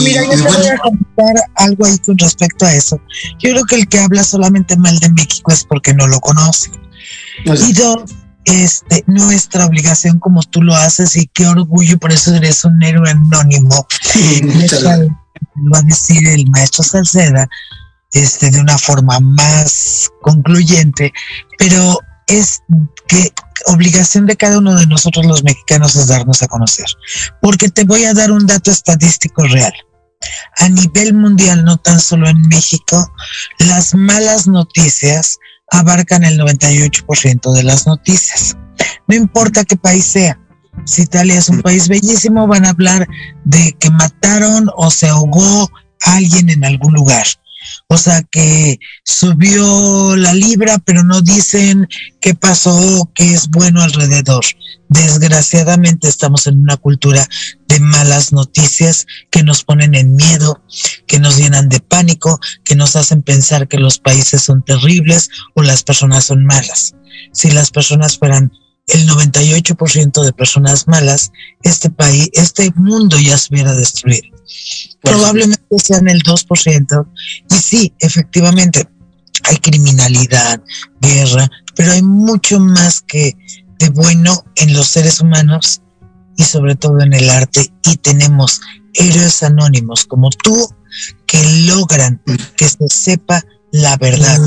Mira, 0.04 0.24
yo 0.24 0.30
te 0.32 0.42
voy 0.42 0.68
a 0.68 0.78
comentar 0.78 1.36
algo 1.56 1.86
ahí 1.86 1.98
con 2.00 2.18
respecto 2.18 2.66
a 2.66 2.74
eso. 2.74 3.00
Yo 3.40 3.52
creo 3.52 3.64
que 3.66 3.76
el 3.76 3.88
que 3.88 4.00
habla 4.00 4.24
solamente 4.24 4.78
mal 4.78 5.00
de 5.00 5.10
México 5.10 5.52
es 5.52 5.64
porque 5.64 5.94
no 5.94 6.08
lo 6.08 6.20
conoce. 6.20 6.72
Y 7.46 7.74
dos, 7.74 8.04
este, 8.46 9.04
nuestra 9.08 9.66
obligación 9.66 10.20
como 10.20 10.42
tú 10.44 10.62
lo 10.62 10.76
haces 10.76 11.16
y 11.16 11.28
qué 11.28 11.48
orgullo, 11.48 11.98
por 11.98 12.12
eso 12.12 12.36
eres 12.36 12.64
un 12.66 12.82
héroe 12.84 13.10
anónimo. 13.10 13.88
lo 15.56 15.72
va 15.72 15.80
a 15.80 15.84
decir 15.84 16.28
el 16.28 16.50
maestro 16.50 16.84
Salceda 16.84 17.48
este, 18.14 18.52
de 18.52 18.60
una 18.60 18.78
forma 18.78 19.20
más 19.20 20.10
concluyente, 20.22 21.12
pero 21.58 22.00
es 22.28 22.62
que 23.08 23.32
obligación 23.68 24.26
de 24.26 24.36
cada 24.36 24.60
uno 24.60 24.76
de 24.76 24.88
nosotros 24.88 25.26
los 25.26 25.44
mexicanos 25.44 25.96
es 25.96 26.08
darnos 26.08 26.42
a 26.44 26.48
conocer. 26.48 26.86
Porque 27.42 27.70
te 27.70 27.84
voy 27.84 28.06
a 28.06 28.14
dar 28.14 28.32
un 28.32 28.46
dato 28.46 28.72
estadístico 28.72 29.44
real. 29.44 29.74
A 30.58 30.70
nivel 30.70 31.14
mundial, 31.14 31.64
no 31.64 31.78
tan 31.78 32.00
solo 32.00 32.28
en 32.28 32.42
México, 32.48 33.12
las 33.60 33.94
malas 33.94 34.48
noticias 34.48 35.40
abarcan 35.72 36.24
el 36.24 36.40
98% 36.40 37.54
de 37.54 37.64
las 37.64 37.88
noticias. 37.88 38.58
No 39.08 39.16
importa 39.16 39.66
qué 39.66 39.76
país 39.76 40.06
sea. 40.06 40.40
Si 40.86 41.04
Italia 41.04 41.38
es 41.38 41.50
un 41.50 41.62
país 41.62 41.88
bellísimo, 41.88 42.48
van 42.48 42.66
a 42.66 42.70
hablar 42.70 43.08
de 43.46 43.76
que 43.80 43.90
mataron 43.90 44.70
o 44.76 44.90
se 44.92 45.08
ahogó 45.08 45.72
alguien 46.02 46.50
en 46.50 46.66
algún 46.66 46.94
lugar 46.94 47.26
o 47.88 47.98
sea 47.98 48.24
que 48.24 48.80
subió 49.04 50.16
la 50.16 50.34
libra, 50.34 50.80
pero 50.80 51.04
no 51.04 51.22
dicen 51.22 51.88
qué 52.22 52.36
pasó, 52.36 53.12
qué 53.14 53.34
es 53.34 53.50
bueno 53.50 53.82
alrededor. 53.82 54.44
Desgraciadamente 54.90 56.08
estamos 56.08 56.48
en 56.48 56.60
una 56.60 56.78
cultura 56.78 57.28
de 57.68 57.80
malas 57.80 58.32
noticias 58.32 59.08
que 59.32 59.44
nos 59.44 59.64
ponen 59.64 59.96
en 59.96 60.16
miedo, 60.16 60.62
que 61.08 61.20
nos 61.20 61.38
llenan 61.38 61.70
de 61.70 61.80
pánico, 61.80 62.40
que 62.64 62.76
nos 62.76 62.96
hacen 62.96 63.24
pensar 63.24 63.68
que 63.68 63.80
los 63.80 63.98
países 63.98 64.42
son 64.42 64.64
terribles 64.64 65.30
o 65.56 65.64
las 65.64 65.84
personas 65.84 66.26
son 66.26 66.46
malas. 66.46 66.94
Si 67.32 67.52
las 67.52 67.72
personas 67.72 68.18
fueran 68.18 68.52
el 68.88 69.08
98% 69.08 70.24
de 70.24 70.34
personas 70.34 70.88
malas, 70.88 71.32
este 71.62 71.90
país, 71.90 72.30
este 72.34 72.72
mundo 72.76 73.18
ya 73.20 73.38
se 73.38 73.54
hubiera 73.54 73.74
destruido. 73.74 74.28
Probablemente 75.02 75.80
sean 75.80 76.08
el 76.10 76.22
2%. 76.22 77.08
Y 77.50 77.56
sí, 77.56 77.94
efectivamente, 78.00 78.88
hay 79.44 79.58
criminalidad, 79.58 80.62
guerra, 81.02 81.50
pero 81.76 81.92
hay 81.92 82.02
mucho 82.02 82.60
más 82.60 83.02
que 83.02 83.36
de 83.80 83.90
bueno 83.90 84.44
en 84.56 84.74
los 84.74 84.88
seres 84.88 85.20
humanos 85.20 85.82
y 86.38 86.44
sobre 86.44 86.76
todo 86.76 87.02
en 87.02 87.14
el 87.14 87.30
arte. 87.30 87.72
Y 87.90 87.98
tenemos 87.98 88.62
héroes 88.94 89.44
anónimos 89.44 90.06
como 90.06 90.30
tú 90.30 90.70
que 91.26 91.42
logran 91.66 92.22
que 92.56 92.70
se 92.70 92.88
sepa 92.90 93.44
la 93.72 93.98
verdad 93.98 94.40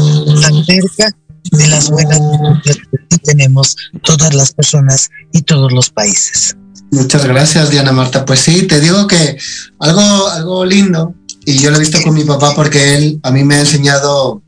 acerca 0.44 1.16
de 1.52 1.68
las 1.68 1.90
buenas 1.90 2.20
que 2.64 3.18
tenemos 3.18 3.76
todas 4.02 4.34
las 4.34 4.52
personas 4.52 5.10
y 5.32 5.42
todos 5.42 5.72
los 5.72 5.90
países. 5.90 6.56
Muchas 6.90 7.24
gracias, 7.26 7.70
Diana 7.70 7.92
Marta. 7.92 8.24
Pues 8.24 8.40
sí, 8.40 8.66
te 8.66 8.80
digo 8.80 9.06
que 9.06 9.36
algo, 9.80 10.28
algo 10.28 10.64
lindo, 10.64 11.14
y 11.44 11.58
yo 11.58 11.70
lo 11.70 11.76
he 11.76 11.80
visto 11.80 12.00
con 12.02 12.14
mi 12.14 12.24
papá 12.24 12.54
porque 12.54 12.96
él 12.96 13.20
a 13.22 13.30
mí 13.30 13.44
me 13.44 13.56
ha 13.56 13.60
enseñado 13.60 14.42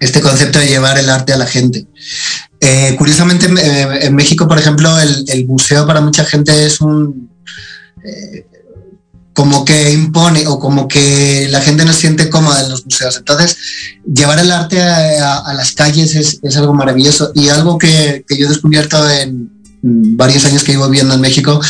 este 0.00 0.20
concepto 0.20 0.58
de 0.58 0.66
llevar 0.66 0.98
el 0.98 1.10
arte 1.10 1.32
a 1.32 1.36
la 1.36 1.46
gente. 1.46 1.86
Eh, 2.60 2.94
curiosamente, 2.96 3.46
en 3.46 4.14
México, 4.14 4.46
por 4.46 4.58
ejemplo, 4.58 4.98
el, 5.00 5.24
el, 5.28 5.46
museo 5.46 5.86
para 5.86 6.00
mucha 6.00 6.24
gente 6.24 6.66
es 6.66 6.80
un... 6.80 7.30
Eh, 8.04 8.46
como 9.32 9.64
que 9.64 9.92
impone 9.92 10.46
o 10.46 10.58
como 10.58 10.88
que 10.88 11.48
la 11.50 11.60
gente 11.60 11.84
no 11.84 11.92
siente 11.92 12.28
cómoda 12.28 12.62
en 12.62 12.70
los 12.70 12.84
museos. 12.84 13.16
Entonces, 13.16 13.56
llevar 14.04 14.38
el 14.38 14.50
arte 14.50 14.82
a, 14.82 15.52
las 15.54 15.72
calles 15.72 16.14
es, 16.14 16.56
algo 16.56 16.74
maravilloso 16.74 17.32
y 17.34 17.48
algo 17.48 17.78
que, 17.78 18.24
que, 18.28 18.36
yo 18.36 18.46
he 18.46 18.48
descubierto 18.48 19.08
en 19.10 19.50
varios 19.82 20.44
años 20.44 20.62
que 20.62 20.72
llevo 20.72 20.88
viviendo 20.88 21.14
en 21.14 21.20
México 21.20 21.60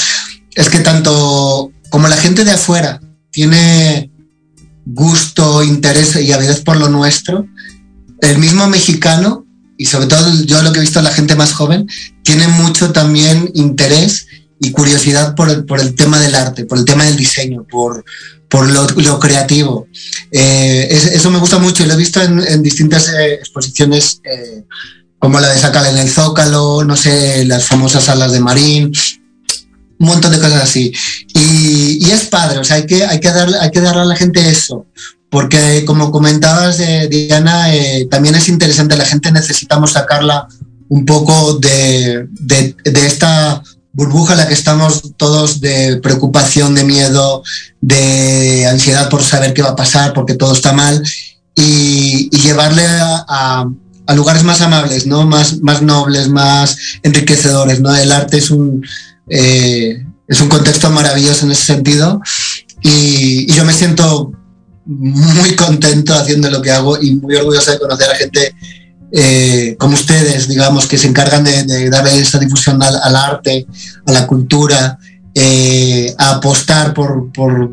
es 0.54 0.68
que 0.68 0.80
tanto 0.80 1.72
como 1.88 2.08
la 2.08 2.16
gente 2.16 2.44
de 2.44 2.52
afuera 2.52 3.00
tiene 3.30 4.10
gusto, 4.84 5.62
interés 5.62 6.16
y 6.16 6.32
a 6.32 6.38
veces 6.38 6.60
por 6.60 6.76
lo 6.76 6.88
nuestro, 6.88 7.46
el 8.20 8.38
mismo 8.38 8.66
mexicano, 8.68 9.46
y 9.76 9.86
sobre 9.86 10.06
todo 10.06 10.30
yo 10.44 10.62
lo 10.62 10.72
que 10.72 10.78
he 10.78 10.82
visto 10.82 11.00
la 11.02 11.12
gente 11.12 11.34
más 11.34 11.52
joven, 11.52 11.88
tiene 12.22 12.48
mucho 12.48 12.92
también 12.92 13.50
interés 13.54 14.26
y 14.62 14.70
curiosidad 14.70 15.34
por 15.34 15.50
el, 15.50 15.64
por 15.64 15.80
el 15.80 15.96
tema 15.96 16.20
del 16.20 16.36
arte, 16.36 16.64
por 16.64 16.78
el 16.78 16.84
tema 16.84 17.04
del 17.04 17.16
diseño, 17.16 17.64
por, 17.68 18.04
por 18.48 18.70
lo, 18.70 18.86
lo 18.86 19.18
creativo. 19.18 19.88
Eh, 20.30 20.86
es, 20.88 21.06
eso 21.06 21.32
me 21.32 21.40
gusta 21.40 21.58
mucho 21.58 21.82
y 21.82 21.86
lo 21.86 21.94
he 21.94 21.96
visto 21.96 22.22
en, 22.22 22.62
distintas 22.62 23.08
eh, 23.08 23.34
exposiciones 23.34 24.20
eh, 24.22 24.62
como 25.18 25.40
la 25.40 25.48
de 25.48 25.58
Sacal 25.58 25.86
en 25.86 25.98
el 25.98 26.08
Zócalo, 26.08 26.84
no 26.84 26.96
sé, 26.96 27.44
las 27.44 27.64
famosas 27.64 28.04
salas 28.04 28.30
de 28.30 28.38
Marín, 28.38 28.92
un 29.98 30.06
montón 30.06 30.30
de 30.30 30.38
cosas 30.38 30.62
así. 30.62 30.92
Y, 31.34 32.08
es 32.08 32.26
padre, 32.26 32.60
o 32.60 32.64
sea, 32.64 32.76
hay 32.76 32.86
que, 32.86 33.04
hay, 33.04 33.18
que 33.18 33.32
darle, 33.32 33.58
hay 33.58 33.70
que 33.72 33.80
darle 33.80 34.02
a 34.02 34.04
la 34.04 34.16
gente 34.16 34.48
eso, 34.48 34.86
porque 35.28 35.84
como 35.84 36.12
comentabas, 36.12 36.78
Diana, 37.10 37.66
también 38.10 38.36
es 38.36 38.48
interesante, 38.48 38.96
la 38.96 39.06
gente 39.06 39.32
necesitamos 39.32 39.92
sacarla 39.92 40.46
un 40.92 41.06
poco 41.06 41.54
de, 41.54 42.26
de, 42.32 43.06
esta 43.06 43.62
burbuja 43.92 44.34
la 44.34 44.48
que 44.48 44.54
estamos 44.54 45.12
todos 45.16 45.60
de 45.60 45.98
preocupación, 45.98 46.74
de 46.74 46.84
miedo, 46.84 47.42
de 47.80 48.66
ansiedad 48.66 49.08
por 49.08 49.22
saber 49.22 49.52
qué 49.52 49.62
va 49.62 49.70
a 49.70 49.76
pasar, 49.76 50.12
porque 50.12 50.34
todo 50.34 50.52
está 50.52 50.72
mal, 50.72 51.02
y, 51.54 52.30
llevarle 52.30 52.84
a, 52.86 53.66
lugares 54.14 54.42
más 54.42 54.60
amables, 54.60 55.06
¿no? 55.06 55.24
Más, 55.26 55.60
más 55.62 55.80
nobles, 55.80 56.28
más 56.28 56.76
enriquecedores, 57.02 57.80
¿no? 57.80 57.94
El 57.94 58.12
arte 58.12 58.38
es 58.38 58.50
un, 58.50 58.84
eh, 59.28 60.04
es 60.28 60.40
un 60.40 60.48
contexto 60.48 60.90
maravilloso 60.90 61.46
en 61.46 61.52
ese 61.52 61.64
sentido 61.64 62.20
y, 62.82 63.50
y, 63.50 63.54
yo 63.54 63.64
me 63.64 63.72
siento 63.72 64.32
muy 64.84 65.56
contento 65.56 66.14
haciendo 66.14 66.50
lo 66.50 66.60
que 66.60 66.72
hago 66.72 67.00
y 67.00 67.14
muy 67.14 67.36
orgulloso 67.36 67.70
de 67.70 67.78
conocer 67.78 68.10
a 68.10 68.16
gente 68.16 68.54
eh, 69.14 69.76
como 69.78 69.94
ustedes, 69.94 70.48
digamos, 70.48 70.86
que 70.86 70.96
se 70.96 71.06
encargan 71.06 71.44
de, 71.44 71.64
de 71.64 71.90
darle 71.90 72.18
esa 72.18 72.38
difusión 72.38 72.82
al, 72.82 73.16
arte, 73.16 73.66
a 74.06 74.12
la 74.12 74.26
cultura, 74.26 74.98
eh, 75.34 76.14
a 76.16 76.36
apostar 76.36 76.94
por, 76.94 77.30
por, 77.32 77.70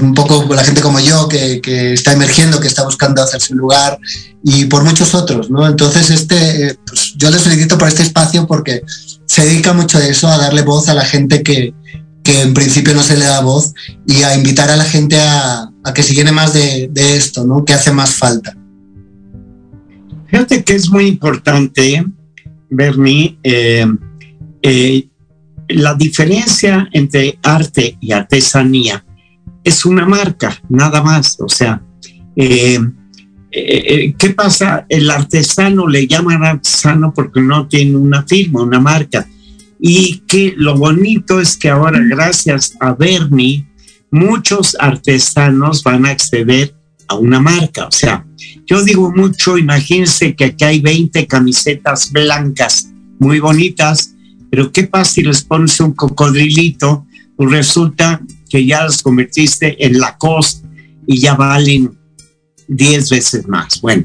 un 0.00 0.14
poco 0.14 0.46
la 0.54 0.62
gente 0.62 0.80
como 0.80 1.00
yo 1.00 1.28
que, 1.28 1.60
está 1.92 2.12
emergiendo, 2.12 2.60
que 2.60 2.68
está 2.68 2.84
buscando 2.84 3.22
hacerse 3.22 3.52
un 3.52 3.58
lugar 3.58 3.98
y 4.44 4.66
por 4.66 4.84
muchos 4.84 5.14
otros, 5.14 5.50
¿no? 5.50 5.66
Entonces, 5.66 6.10
este, 6.10 6.78
pues, 6.86 7.14
yo 7.16 7.30
les 7.30 7.42
felicito 7.42 7.76
por 7.76 7.88
este 7.88 8.02
espacio 8.02 8.46
porque 8.46 8.82
se 9.26 9.44
dedica 9.44 9.72
mucho 9.72 9.98
a 9.98 10.06
eso, 10.06 10.28
a 10.28 10.38
darle 10.38 10.62
voz 10.62 10.88
a 10.88 10.94
la 10.94 11.04
gente 11.04 11.42
que, 11.42 11.74
en 12.24 12.54
principio 12.54 12.94
no 12.94 13.02
se 13.02 13.16
le 13.16 13.26
da 13.26 13.40
voz 13.40 13.74
y 14.06 14.22
a 14.22 14.34
invitar 14.34 14.70
a 14.70 14.76
la 14.76 14.84
gente 14.84 15.20
a, 15.20 15.68
que 15.92 16.04
se 16.04 16.14
llene 16.14 16.30
más 16.30 16.52
de, 16.54 16.88
de, 16.90 17.16
esto, 17.16 17.44
¿no? 17.44 17.64
Que 17.64 17.74
hace 17.74 17.90
más 17.90 18.10
falta. 18.10 18.54
Fíjate 20.32 20.64
que 20.64 20.72
es 20.72 20.88
muy 20.88 21.08
importante, 21.08 22.02
Bernie, 22.70 23.38
eh, 23.42 23.86
eh, 24.62 25.06
la 25.68 25.92
diferencia 25.92 26.88
entre 26.90 27.38
arte 27.42 27.98
y 28.00 28.12
artesanía 28.12 29.04
es 29.62 29.84
una 29.84 30.06
marca, 30.06 30.58
nada 30.70 31.02
más. 31.02 31.36
O 31.38 31.50
sea, 31.50 31.82
eh, 32.34 32.80
¿qué 33.50 34.30
pasa? 34.34 34.86
El 34.88 35.10
artesano 35.10 35.86
le 35.86 36.06
llaman 36.06 36.42
artesano 36.44 37.12
porque 37.14 37.42
no 37.42 37.68
tiene 37.68 37.96
una 37.96 38.22
firma, 38.22 38.62
una 38.62 38.80
marca. 38.80 39.28
Y 39.78 40.22
que 40.26 40.54
lo 40.56 40.78
bonito 40.78 41.40
es 41.40 41.58
que 41.58 41.68
ahora, 41.68 42.00
gracias 42.08 42.74
a 42.80 42.94
Bernie, 42.94 43.66
muchos 44.10 44.78
artesanos 44.80 45.82
van 45.82 46.06
a 46.06 46.10
acceder 46.10 46.74
a 47.12 47.18
una 47.18 47.40
marca. 47.40 47.86
O 47.86 47.92
sea, 47.92 48.24
yo 48.66 48.82
digo 48.82 49.12
mucho, 49.14 49.58
imagínense 49.58 50.34
que 50.34 50.46
aquí 50.46 50.64
hay 50.64 50.80
20 50.80 51.26
camisetas 51.26 52.10
blancas 52.10 52.90
muy 53.18 53.38
bonitas, 53.38 54.14
pero 54.50 54.72
¿qué 54.72 54.84
pasa 54.84 55.12
si 55.12 55.22
les 55.22 55.42
pones 55.42 55.78
un 55.80 55.92
cocodrilito? 55.92 57.06
Pues 57.36 57.50
resulta 57.50 58.20
que 58.48 58.64
ya 58.66 58.84
las 58.84 59.02
convertiste 59.02 59.84
en 59.84 59.98
Lacoste 59.98 60.66
y 61.06 61.18
ya 61.18 61.34
valen 61.34 61.92
10 62.68 63.10
veces 63.10 63.48
más. 63.48 63.80
Bueno, 63.80 64.04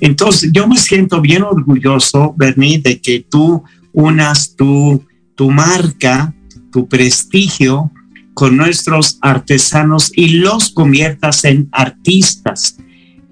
entonces 0.00 0.50
yo 0.52 0.66
me 0.66 0.76
siento 0.76 1.20
bien 1.20 1.42
orgulloso, 1.42 2.34
Bernie, 2.36 2.78
de 2.78 3.00
que 3.00 3.26
tú 3.28 3.62
unas 3.92 4.56
tu, 4.56 5.04
tu 5.34 5.50
marca, 5.50 6.34
tu 6.70 6.88
prestigio 6.88 7.90
con 8.34 8.56
nuestros 8.56 9.18
artesanos 9.20 10.10
y 10.14 10.38
los 10.38 10.70
conviertas 10.70 11.44
en 11.44 11.68
artistas. 11.72 12.76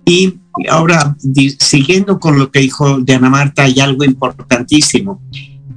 Y 0.04 0.38
ahora, 0.68 1.16
siguiendo 1.58 2.18
con 2.18 2.38
lo 2.38 2.50
que 2.50 2.60
dijo 2.60 3.00
Diana 3.00 3.30
Marta, 3.30 3.64
hay 3.64 3.80
algo 3.80 4.04
importantísimo. 4.04 5.22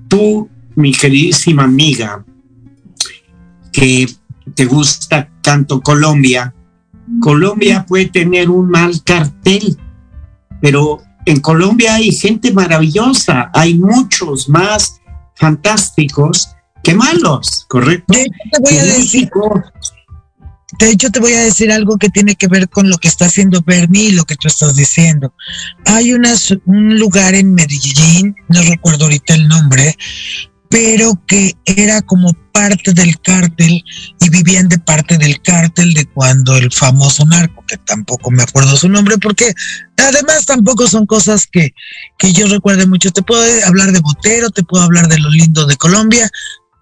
Tú, 0.08 0.50
mi 0.76 0.92
queridísima 0.92 1.64
amiga, 1.64 2.26
que 3.72 4.08
te 4.56 4.66
gusta 4.66 5.30
tanto 5.42 5.82
Colombia, 5.82 6.54
Colombia 7.20 7.86
puede 7.88 8.08
tener 8.08 8.50
un 8.50 8.70
mal 8.70 9.04
cartel, 9.04 9.78
pero 10.62 11.02
en 11.26 11.40
Colombia 11.40 11.96
hay 11.96 12.12
gente 12.12 12.54
maravillosa, 12.54 13.50
hay 13.54 13.78
muchos 13.78 14.50
más 14.50 15.02
fantásticos 15.36 16.50
que 16.84 16.94
malos, 16.94 17.66
¿correcto? 17.68 18.14
De 18.14 18.22
hecho, 18.22 18.50
te 18.52 18.60
voy 18.60 18.78
a 18.78 18.84
decir, 18.84 19.30
de 20.80 20.90
hecho, 20.90 21.10
te 21.12 21.20
voy 21.20 21.34
a 21.34 21.44
decir 21.44 21.72
algo 21.72 21.98
que 21.98 22.10
tiene 22.10 22.36
que 22.36 22.48
ver 22.48 22.68
con 22.68 22.90
lo 22.90 22.98
que 22.98 23.08
está 23.08 23.26
haciendo 23.26 23.62
Bernie 23.62 24.10
y 24.10 24.12
lo 24.12 24.26
que 24.26 24.36
tú 24.36 24.48
estás 24.48 24.76
diciendo. 24.76 25.34
Hay 25.86 26.14
una, 26.14 26.34
un 26.66 27.00
lugar 27.00 27.36
en 27.36 27.54
Medellín, 27.54 28.36
no 28.50 28.62
recuerdo 28.64 29.06
ahorita 29.06 29.36
el 29.36 29.48
nombre, 29.48 29.96
pero 30.70 31.22
que 31.28 31.56
era 31.66 32.02
como 32.02 32.34
parte 32.52 32.94
del 32.94 33.20
cártel 33.22 33.84
y 34.20 34.30
vivían 34.30 34.68
de 34.70 34.80
parte 34.80 35.18
del 35.18 35.40
cártel 35.42 35.94
de 35.94 36.06
cuando 36.08 36.58
el 36.58 36.72
famoso 36.72 37.26
narco, 37.26 37.64
que 37.68 37.78
tampoco 37.78 38.32
me 38.32 38.42
acuerdo 38.42 38.76
su 38.76 38.90
nombre, 38.90 39.18
porque 39.20 39.54
además 39.98 40.46
tampoco 40.48 40.88
son 40.88 41.06
cosas 41.06 41.48
que, 41.52 41.74
que 42.18 42.34
yo 42.34 42.48
recuerde 42.48 42.88
mucho. 42.88 43.12
Te 43.12 43.22
puedo 43.22 43.44
hablar 43.68 43.92
de 43.92 44.00
Botero, 44.00 44.50
te 44.50 44.64
puedo 44.64 44.84
hablar 44.84 45.08
de 45.08 45.20
lo 45.20 45.30
lindo 45.30 45.68
de 45.68 45.78
Colombia, 45.78 46.30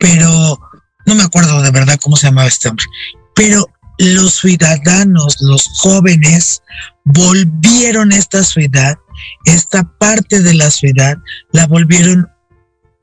pero 0.02 0.60
no 1.06 1.16
me 1.16 1.24
acuerdo 1.24 1.62
de 1.62 1.72
verdad 1.72 1.99
cómo 2.02 2.18
se 2.18 2.28
llamaba 2.28 2.47
este 2.47 2.68
hombre. 2.68 2.86
Pero 3.36 3.66
los 3.99 4.39
ciudadanos, 4.39 5.38
los 5.39 5.70
jóvenes, 5.78 6.62
volvieron 7.06 8.12
esta 8.12 8.43
ciudad, 8.43 8.97
esta 9.45 9.84
parte 9.99 10.41
de 10.41 10.56
la 10.56 10.72
ciudad, 10.72 11.18
la 11.54 11.68
volvieron 11.68 12.28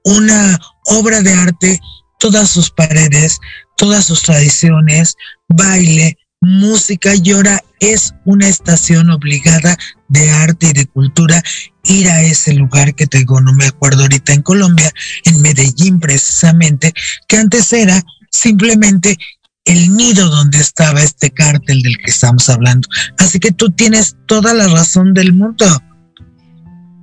una 0.05 0.59
obra 0.86 1.22
de 1.22 1.32
arte, 1.32 1.80
todas 2.18 2.51
sus 2.51 2.70
paredes, 2.70 3.38
todas 3.76 4.05
sus 4.07 4.22
tradiciones, 4.22 5.14
baile, 5.49 6.18
música 6.40 7.12
y 7.14 7.30
ahora 7.30 7.62
es 7.80 8.14
una 8.24 8.49
estación 8.49 9.11
obligada 9.11 9.76
de 10.09 10.30
arte 10.30 10.68
y 10.68 10.72
de 10.72 10.86
cultura 10.86 11.42
ir 11.84 12.09
a 12.09 12.22
ese 12.22 12.54
lugar 12.54 12.94
que 12.94 13.06
tengo, 13.06 13.40
no 13.40 13.52
me 13.52 13.66
acuerdo 13.66 14.02
ahorita 14.02 14.32
en 14.32 14.42
Colombia, 14.42 14.92
en 15.24 15.40
Medellín 15.40 16.00
precisamente, 16.00 16.92
que 17.26 17.36
antes 17.36 17.72
era 17.72 18.02
simplemente 18.30 19.18
el 19.64 19.94
nido 19.94 20.28
donde 20.30 20.59
estaba 20.59 21.02
este 21.02 21.30
cártel 21.30 21.82
del 21.82 21.98
que 21.98 22.11
estamos 22.11 22.48
hablando. 22.48 22.88
Así 23.18 23.38
que 23.38 23.52
tú 23.52 23.70
tienes 23.70 24.16
toda 24.26 24.54
la 24.54 24.66
razón 24.68 25.12
del 25.12 25.34
mundo. 25.34 25.66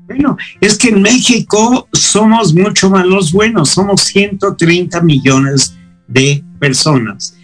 Bueno, 0.07 0.37
es 0.61 0.77
que 0.77 0.89
en 0.89 1.01
México 1.01 1.87
somos 1.93 2.53
mucho 2.53 2.89
más 2.89 3.05
los 3.05 3.31
buenos, 3.31 3.69
somos 3.69 4.01
130 4.01 5.01
millones 5.01 5.75
de 6.07 6.43
personas. 6.59 7.35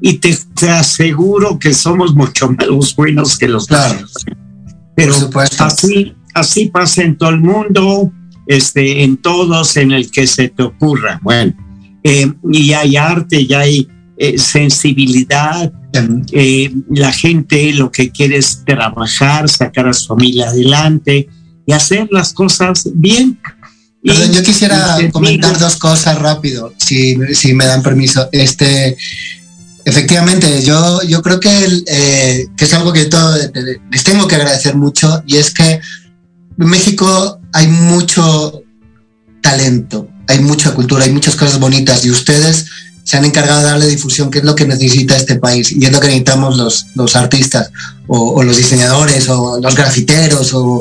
Y 0.00 0.14
te, 0.18 0.36
te 0.54 0.70
aseguro 0.70 1.58
que 1.58 1.72
somos 1.72 2.14
mucho 2.14 2.50
más 2.52 2.66
los 2.66 2.96
buenos 2.96 3.38
que 3.38 3.48
los 3.48 3.66
claro. 3.66 4.06
Pero 4.96 5.14
así, 5.58 6.14
así 6.34 6.66
pasa 6.66 7.02
en 7.02 7.16
todo 7.16 7.30
el 7.30 7.40
mundo, 7.40 8.10
este, 8.46 9.04
en 9.04 9.18
todos, 9.18 9.76
en 9.76 9.92
el 9.92 10.10
que 10.10 10.26
se 10.26 10.48
te 10.48 10.62
ocurra. 10.62 11.20
Bueno, 11.22 11.54
eh, 12.02 12.32
y 12.50 12.72
hay 12.72 12.96
arte, 12.96 13.46
ya 13.46 13.60
hay 13.60 13.88
eh, 14.16 14.38
sensibilidad, 14.38 15.72
eh, 16.32 16.72
la 16.90 17.12
gente 17.12 17.72
lo 17.72 17.90
que 17.90 18.10
quiere 18.10 18.38
es 18.38 18.64
trabajar, 18.64 19.48
sacar 19.48 19.88
a 19.88 19.92
su 19.92 20.06
familia 20.08 20.48
adelante 20.48 21.28
y 21.66 21.72
hacer 21.72 22.08
las 22.10 22.32
cosas 22.32 22.88
bien. 22.94 23.38
yo 24.02 24.42
quisiera 24.42 24.96
comentar 25.12 25.58
dos 25.58 25.76
cosas 25.76 26.18
rápido, 26.18 26.72
si, 26.78 27.16
si, 27.34 27.52
me 27.54 27.66
dan 27.66 27.82
permiso. 27.82 28.28
Este, 28.32 28.96
efectivamente, 29.86 30.62
yo, 30.62 31.00
yo 31.02 31.22
creo 31.22 31.38
que, 31.38 31.82
eh, 31.86 32.46
que 32.56 32.64
es 32.64 32.74
algo 32.74 32.92
que 32.92 33.08
les 33.90 34.04
tengo 34.04 34.26
que 34.26 34.34
agradecer 34.34 34.74
mucho 34.74 35.22
y 35.26 35.36
es 35.36 35.52
que 35.52 35.80
en 36.58 36.66
México 36.68 37.40
hay 37.52 37.68
mucho 37.68 38.62
talento, 39.40 40.08
hay 40.26 40.40
mucha 40.40 40.74
cultura, 40.74 41.04
hay 41.04 41.12
muchas 41.12 41.36
cosas 41.36 41.60
bonitas 41.60 42.04
y 42.04 42.10
ustedes 42.10 42.66
se 43.04 43.16
han 43.16 43.24
encargado 43.24 43.60
de 43.60 43.66
darle 43.66 43.86
difusión, 43.86 44.28
que 44.28 44.38
es 44.38 44.44
lo 44.44 44.56
que 44.56 44.66
necesita 44.66 45.16
este 45.16 45.36
país 45.36 45.70
y 45.70 45.84
es 45.84 45.92
lo 45.92 46.00
que 46.00 46.08
necesitamos 46.08 46.56
los, 46.56 46.86
los 46.96 47.14
artistas 47.14 47.70
o, 48.08 48.42
los 48.42 48.56
diseñadores 48.56 49.28
o 49.28 49.60
los 49.60 49.76
grafiteros 49.76 50.52
o, 50.52 50.80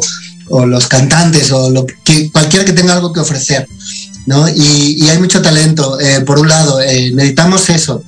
o 0.49 0.65
los 0.65 0.87
cantantes 0.87 1.51
o 1.51 1.69
lo 1.69 1.85
que, 1.85 2.31
cualquiera 2.31 2.65
que 2.65 2.73
tenga 2.73 2.93
algo 2.93 3.13
que 3.13 3.19
ofrecer. 3.19 3.67
¿no? 4.25 4.49
Y, 4.49 5.07
hay 5.07 5.19
mucho 5.19 5.43
talento. 5.43 5.99
Eh, 5.99 6.21
por 6.21 6.39
un 6.39 6.47
lado, 6.47 6.81
eh, 6.81 7.11
necesitamos 7.13 7.69
eso. 7.69 8.03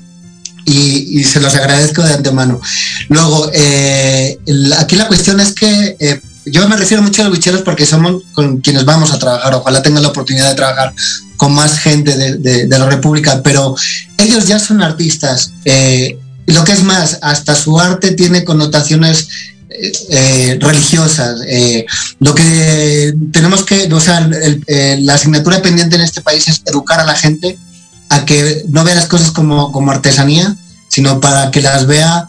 Y, 0.69 1.23
se 1.23 1.39
los 1.39 1.55
agradezco 1.55 2.03
de 2.03 2.13
antemano. 2.13 2.59
Luego, 3.07 3.49
eh, 3.53 4.37
aquí 4.77 4.97
la 4.97 5.07
cuestión 5.07 5.39
es 5.39 5.53
que 5.53 6.19
yo 6.45 6.67
me 6.67 6.75
refiero 6.75 7.01
mucho 7.01 7.21
a 7.21 7.25
los 7.25 7.33
bicheros 7.33 7.61
porque 7.61 7.85
somos 7.85 8.23
con 8.33 8.57
quienes 8.57 8.83
vamos 8.83 9.11
a 9.11 9.19
trabajar. 9.19 9.53
Ojalá 9.53 9.81
tengan 9.81 10.03
la 10.03 10.09
oportunidad 10.09 10.49
de 10.49 10.55
trabajar 10.55 10.93
con 11.37 11.53
más 11.53 11.79
gente 11.79 12.37
de, 12.37 12.67
la 12.67 12.85
República, 12.89 13.41
pero 13.41 13.75
ellos 14.17 14.45
ya 14.47 14.59
son 14.59 14.81
artistas. 14.81 15.53
lo 16.45 16.63
que 16.63 16.71
es 16.73 16.83
más, 16.83 17.19
hasta 17.21 17.55
su 17.55 17.79
arte 17.79 18.11
tiene 18.11 18.43
connotaciones 18.43 19.27
eh, 20.09 20.57
religiosas. 20.61 21.41
Eh, 21.47 21.85
lo 22.19 22.33
que 22.33 23.13
tenemos 23.31 23.63
que, 23.63 23.91
o 23.93 23.99
sea, 23.99 24.27
la 24.99 25.13
asignatura 25.13 25.61
pendiente 25.61 25.95
en 25.95 26.01
este 26.01 26.21
país 26.21 26.47
es 26.47 26.61
educar 26.65 26.99
a 26.99 27.05
la 27.05 27.15
gente 27.15 27.57
a 28.09 28.25
que 28.25 28.63
no 28.69 28.83
vea 28.83 28.95
las 28.95 29.07
cosas 29.07 29.31
como, 29.31 29.71
como 29.71 29.91
artesanía, 29.91 30.55
sino 30.89 31.19
para 31.19 31.51
que 31.51 31.61
las 31.61 31.87
vea 31.87 32.27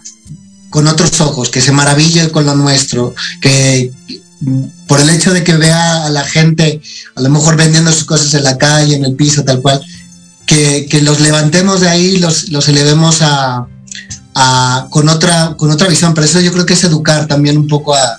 con 0.70 0.86
otros 0.86 1.20
ojos, 1.20 1.48
que 1.48 1.60
se 1.60 1.72
maraville 1.72 2.30
con 2.30 2.44
lo 2.44 2.54
nuestro, 2.54 3.14
que 3.40 3.92
por 4.86 5.00
el 5.00 5.10
hecho 5.10 5.32
de 5.32 5.42
que 5.42 5.56
vea 5.56 6.04
a 6.06 6.10
la 6.10 6.24
gente 6.24 6.80
a 7.16 7.20
lo 7.20 7.30
mejor 7.30 7.56
vendiendo 7.56 7.92
sus 7.92 8.04
cosas 8.04 8.34
en 8.34 8.44
la 8.44 8.58
calle, 8.58 8.96
en 8.96 9.04
el 9.04 9.14
piso, 9.14 9.44
tal 9.44 9.60
cual, 9.60 9.84
que, 10.46 10.86
que 10.88 11.02
los 11.02 11.20
levantemos 11.20 11.80
de 11.80 11.88
ahí, 11.88 12.18
los, 12.18 12.48
los 12.48 12.68
elevemos 12.68 13.18
a, 13.22 13.66
con, 14.90 15.08
otra, 15.08 15.54
con 15.56 15.70
otra 15.70 15.88
visión. 15.88 16.14
Pero 16.14 16.26
eso 16.26 16.40
yo 16.40 16.52
creo 16.52 16.66
que 16.66 16.74
es 16.74 16.84
educar 16.84 17.26
también 17.26 17.58
un 17.58 17.66
poco 17.66 17.94
a, 17.94 18.18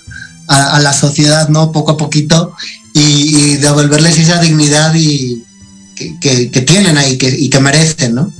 la 0.80 0.92
sociedad, 0.92 1.48
¿no? 1.48 1.70
Poco 1.70 1.92
a 1.92 1.96
poquito 1.96 2.52
y, 2.92 3.56
devolverles 3.58 4.18
esa 4.18 4.40
dignidad 4.40 4.92
y, 4.94 5.44
que, 6.20 6.60
tienen 6.62 6.96
ahí 6.96 7.18
que, 7.18 7.28
y 7.28 7.48
que 7.48 7.60
merecen, 7.60 8.14
¿no? 8.14 8.32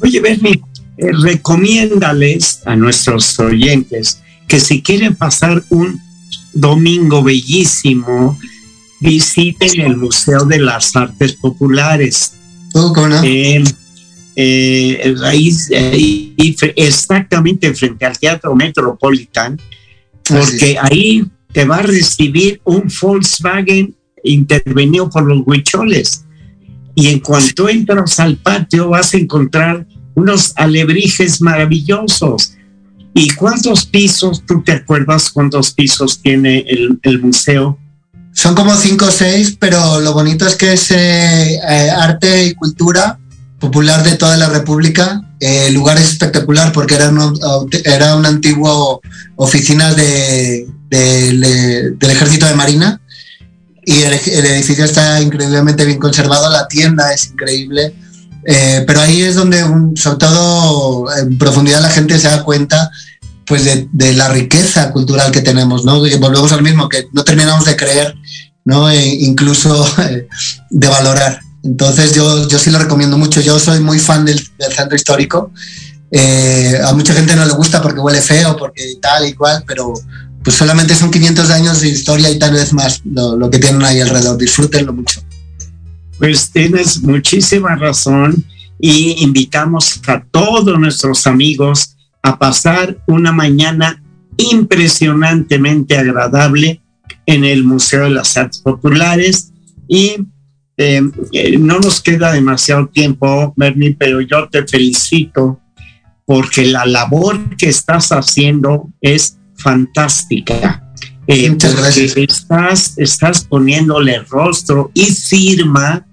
Oye, 0.00 0.20
Bernie, 0.20 0.60
eh, 0.98 1.10
recomiéndales 1.22 2.60
a 2.64 2.76
nuestros 2.76 3.38
oyentes 3.38 4.20
que 4.48 4.60
si 4.60 4.82
quieren 4.82 5.14
pasar 5.14 5.62
un 5.70 6.00
domingo 6.52 7.22
bellísimo, 7.22 8.38
visiten 9.00 9.80
el 9.80 9.96
Museo 9.96 10.44
de 10.44 10.58
las 10.58 10.94
Artes 10.96 11.32
Populares. 11.34 12.32
Oh, 12.74 12.92
¿cómo 12.92 13.08
no? 13.08 13.22
Eh, 13.22 13.62
eh, 14.36 15.14
raíz, 15.18 15.68
eh, 15.70 16.34
exactamente 16.76 17.72
frente 17.74 18.04
al 18.04 18.18
Teatro 18.18 18.54
Metropolitan, 18.54 19.58
porque 20.28 20.76
ahí 20.80 21.24
te 21.52 21.64
va 21.64 21.76
a 21.76 21.82
recibir 21.82 22.60
un 22.64 22.90
Volkswagen 23.00 23.94
intervenido 24.22 25.08
por 25.08 25.24
los 25.24 25.42
huicholes. 25.46 26.25
Y 26.96 27.08
en 27.08 27.20
cuanto 27.20 27.68
entras 27.68 28.18
al 28.18 28.38
patio 28.38 28.88
vas 28.88 29.12
a 29.12 29.18
encontrar 29.18 29.86
unos 30.14 30.52
alebrijes 30.56 31.42
maravillosos. 31.42 32.54
¿Y 33.14 33.28
cuántos 33.34 33.84
pisos, 33.86 34.42
tú 34.46 34.62
te 34.62 34.72
acuerdas 34.72 35.30
cuántos 35.30 35.72
pisos 35.72 36.20
tiene 36.20 36.64
el, 37.02 37.20
museo? 37.20 37.78
Son 38.32 38.54
como 38.54 38.74
cinco 38.74 39.06
o 39.06 39.10
seis, 39.10 39.56
pero 39.60 40.00
lo 40.00 40.14
bonito 40.14 40.46
es 40.46 40.56
que 40.56 40.72
es 40.72 40.90
eh, 40.90 41.58
arte 41.98 42.46
y 42.46 42.54
cultura 42.54 43.18
popular 43.58 44.02
de 44.02 44.16
toda 44.16 44.36
la 44.38 44.48
República. 44.48 45.22
el 45.40 45.74
lugar 45.74 45.98
es 45.98 46.12
espectacular 46.12 46.72
porque 46.72 46.94
era, 46.94 47.12
era 47.84 48.16
una 48.16 48.28
antigua 48.28 48.98
oficina 49.36 49.92
de, 49.92 50.66
del 50.88 52.10
ejército 52.10 52.46
de 52.46 52.54
Marina 52.54 53.00
y 53.86 54.02
el, 54.02 54.12
edificio 54.12 54.84
está 54.84 55.20
increíblemente 55.22 55.84
bien 55.84 56.00
conservado, 56.00 56.50
la 56.50 56.66
tienda 56.66 57.12
es 57.12 57.26
increíble, 57.26 57.94
eh, 58.44 58.82
pero 58.84 59.00
ahí 59.00 59.22
es 59.22 59.36
donde 59.36 59.64
sobre 59.94 60.18
todo 60.18 61.06
en 61.16 61.38
profundidad 61.38 61.80
la 61.80 61.88
gente 61.88 62.18
se 62.18 62.28
da 62.28 62.42
cuenta 62.42 62.90
pues 63.46 63.64
de, 63.64 64.12
la 64.14 64.28
riqueza 64.28 64.90
cultural 64.90 65.30
que 65.30 65.40
tenemos, 65.40 65.84
¿no? 65.84 66.00
Volvemos 66.00 66.50
al 66.50 66.62
mismo, 66.62 66.88
que 66.88 67.06
no 67.12 67.22
terminamos 67.22 67.64
de 67.64 67.76
creer, 67.76 68.16
¿no? 68.64 68.90
E 68.90 69.06
incluso 69.06 69.88
de 70.70 70.88
valorar. 70.88 71.40
Entonces 71.62 72.12
yo, 72.12 72.48
yo 72.48 72.58
sí 72.58 72.72
lo 72.72 72.80
recomiendo 72.80 73.16
mucho. 73.16 73.40
Yo 73.40 73.60
soy 73.60 73.78
muy 73.78 74.00
fan 74.00 74.24
del, 74.24 74.40
centro 74.74 74.96
histórico. 74.96 75.52
Eh, 76.10 76.76
a 76.84 76.92
mucha 76.92 77.14
gente 77.14 77.36
no 77.36 77.44
le 77.44 77.52
gusta 77.52 77.80
porque 77.80 78.00
huele 78.00 78.20
feo, 78.20 78.56
porque 78.56 78.94
tal 79.00 79.28
y 79.28 79.34
cual, 79.34 79.62
pero 79.64 79.94
pues 80.46 80.58
solamente 80.58 80.94
son 80.94 81.10
500 81.10 81.50
años 81.50 81.80
de 81.80 81.88
historia 81.88 82.30
y 82.30 82.38
tal 82.38 82.52
vez 82.52 82.72
más 82.72 83.02
lo, 83.04 83.50
que 83.50 83.58
tienen 83.58 83.82
ahí 83.82 84.00
alrededor. 84.00 84.38
Disfrútenlo 84.38 84.92
mucho. 84.92 85.20
Pues 86.18 86.52
tienes 86.52 87.02
muchísima 87.02 87.74
razón 87.74 88.44
y 88.78 89.24
invitamos 89.24 90.00
a 90.06 90.22
todos 90.30 90.78
nuestros 90.78 91.26
amigos 91.26 91.96
a 92.22 92.38
pasar 92.38 92.96
una 93.08 93.32
mañana 93.32 94.00
impresionantemente 94.36 95.98
agradable 95.98 96.80
en 97.26 97.44
el 97.44 97.64
Museo 97.64 98.04
de 98.04 98.10
las 98.10 98.36
Artes 98.36 98.60
Populares 98.60 99.52
y 99.88 100.14
eh, 100.76 101.02
eh, 101.32 101.58
no 101.58 101.80
nos 101.80 102.00
queda 102.00 102.30
demasiado 102.30 102.86
tiempo, 102.86 103.52
Bernie, 103.56 103.96
pero 103.98 104.20
yo 104.20 104.48
te 104.48 104.64
felicito 104.64 105.58
porque 106.24 106.66
la 106.66 106.86
labor 106.86 107.56
que 107.56 107.68
estás 107.68 108.12
haciendo 108.12 108.88
es 109.00 109.38
fantástica. 109.56 110.82
Eh, 111.26 111.56
estás, 112.16 112.96
estás 112.96 113.44
poniéndole 113.44 114.20
rostro 114.20 114.90
y 114.94 115.06
firma 115.06 116.06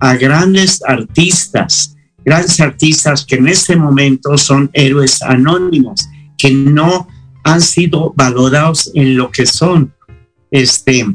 a 0.00 0.16
grandes 0.16 0.82
artistas, 0.84 1.96
grandes 2.24 2.60
artistas 2.60 3.24
que 3.24 3.36
en 3.36 3.48
este 3.48 3.76
momento 3.76 4.36
son 4.36 4.68
héroes 4.72 5.22
anónimos, 5.22 6.08
que 6.36 6.50
no 6.50 7.08
han 7.44 7.60
sido 7.60 8.12
valorados 8.16 8.90
en 8.94 9.16
lo 9.16 9.30
que 9.30 9.46
son. 9.46 9.94
Este, 10.50 11.06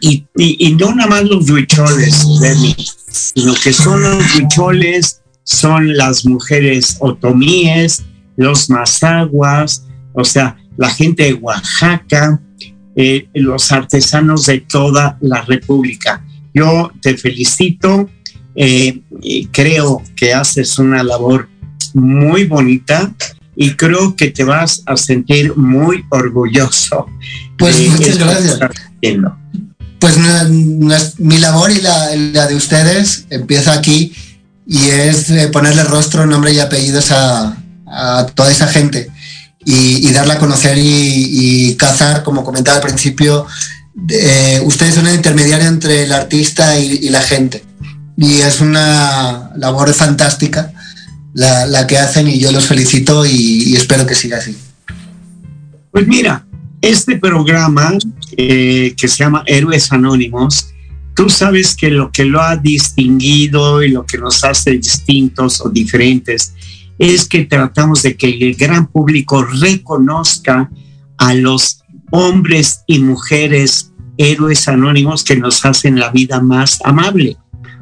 y, 0.00 0.26
y, 0.36 0.74
no 0.74 0.94
nada 0.94 1.08
más 1.08 1.24
los 1.24 1.48
huicholes, 1.48 2.26
sino 3.10 3.54
que 3.54 3.72
son 3.72 4.02
los 4.02 4.34
huicholes, 4.34 5.22
son 5.44 5.96
las 5.96 6.26
mujeres 6.26 6.96
otomíes, 7.00 8.04
los 8.36 8.68
mazaguas, 8.68 9.86
o 10.12 10.24
sea, 10.24 10.56
la 10.76 10.90
gente 10.90 11.24
de 11.24 11.34
Oaxaca, 11.34 12.40
eh, 12.94 13.28
los 13.34 13.72
artesanos 13.72 14.46
de 14.46 14.60
toda 14.60 15.18
la 15.20 15.42
República. 15.42 16.24
Yo 16.54 16.92
te 17.00 17.16
felicito, 17.16 18.08
eh, 18.54 19.00
creo 19.52 20.02
que 20.16 20.32
haces 20.32 20.78
una 20.78 21.02
labor 21.02 21.48
muy 21.94 22.44
bonita 22.44 23.14
y 23.54 23.72
creo 23.72 24.16
que 24.16 24.30
te 24.30 24.44
vas 24.44 24.82
a 24.86 24.96
sentir 24.96 25.56
muy 25.56 26.04
orgulloso. 26.10 27.06
Pues 27.58 27.88
muchas 27.88 28.18
gracias 28.18 28.58
pues 29.98 30.18
mi 31.18 31.38
labor 31.38 31.70
y 31.70 31.80
la, 31.80 32.46
de 32.46 32.54
ustedes 32.54 33.26
empieza 33.30 33.72
aquí 33.72 34.12
y 34.66 34.88
es 34.88 35.30
eh, 35.30 35.48
ponerle 35.48 35.84
rostro, 35.84 36.26
nombre 36.26 36.52
y 36.52 36.58
apellidos 36.58 37.10
a, 37.12 37.56
toda 38.34 38.50
esa 38.50 38.66
gente 38.66 39.08
y, 39.68 40.12
darla 40.12 40.34
a 40.34 40.38
conocer 40.38 40.78
y, 40.78 41.74
cazar, 41.76 42.22
como 42.22 42.44
comentaba 42.44 42.76
al 42.76 42.82
principio, 42.82 43.46
eh, 44.08 44.60
ustedes 44.64 44.94
son 44.94 45.08
el 45.08 45.16
intermediario 45.16 45.66
entre 45.66 46.04
el 46.04 46.12
artista 46.12 46.78
y, 46.78 47.08
la 47.08 47.20
gente. 47.20 47.64
Y 48.16 48.40
es 48.40 48.60
una 48.60 49.50
labor 49.56 49.92
fantástica 49.92 50.72
la, 51.34 51.66
la 51.66 51.86
que 51.86 51.98
hacen 51.98 52.28
y 52.28 52.38
yo 52.38 52.52
los 52.52 52.66
felicito 52.66 53.26
y 53.26 53.74
espero 53.74 54.06
que 54.06 54.14
siga 54.14 54.38
así. 54.38 54.56
Pues 55.90 56.06
mira, 56.06 56.46
este 56.80 57.16
programa 57.16 57.98
eh, 58.36 58.94
que 58.96 59.08
se 59.08 59.16
llama 59.16 59.42
Héroes 59.46 59.90
Anónimos, 59.90 60.68
tú 61.14 61.28
sabes 61.28 61.74
que 61.74 61.90
lo 61.90 62.12
que 62.12 62.24
lo 62.24 62.40
ha 62.40 62.56
distinguido 62.56 63.82
y 63.82 63.88
lo 63.88 64.06
que 64.06 64.18
nos 64.18 64.44
hace 64.44 64.72
distintos 64.72 65.60
o 65.60 65.70
diferentes 65.70 66.52
es 66.98 67.28
que 67.28 67.44
tratamos 67.44 68.02
de 68.02 68.16
que 68.16 68.28
el 68.28 68.54
gran 68.54 68.86
público 68.86 69.44
reconozca 69.44 70.70
a 71.18 71.34
los 71.34 71.82
hombres 72.10 72.82
y 72.86 72.98
mujeres 73.00 73.92
héroes 74.18 74.68
anónimos 74.68 75.24
que 75.24 75.36
nos 75.36 75.64
hacen 75.64 75.98
la 75.98 76.10
vida 76.10 76.40
más 76.40 76.78
amable. 76.84 77.36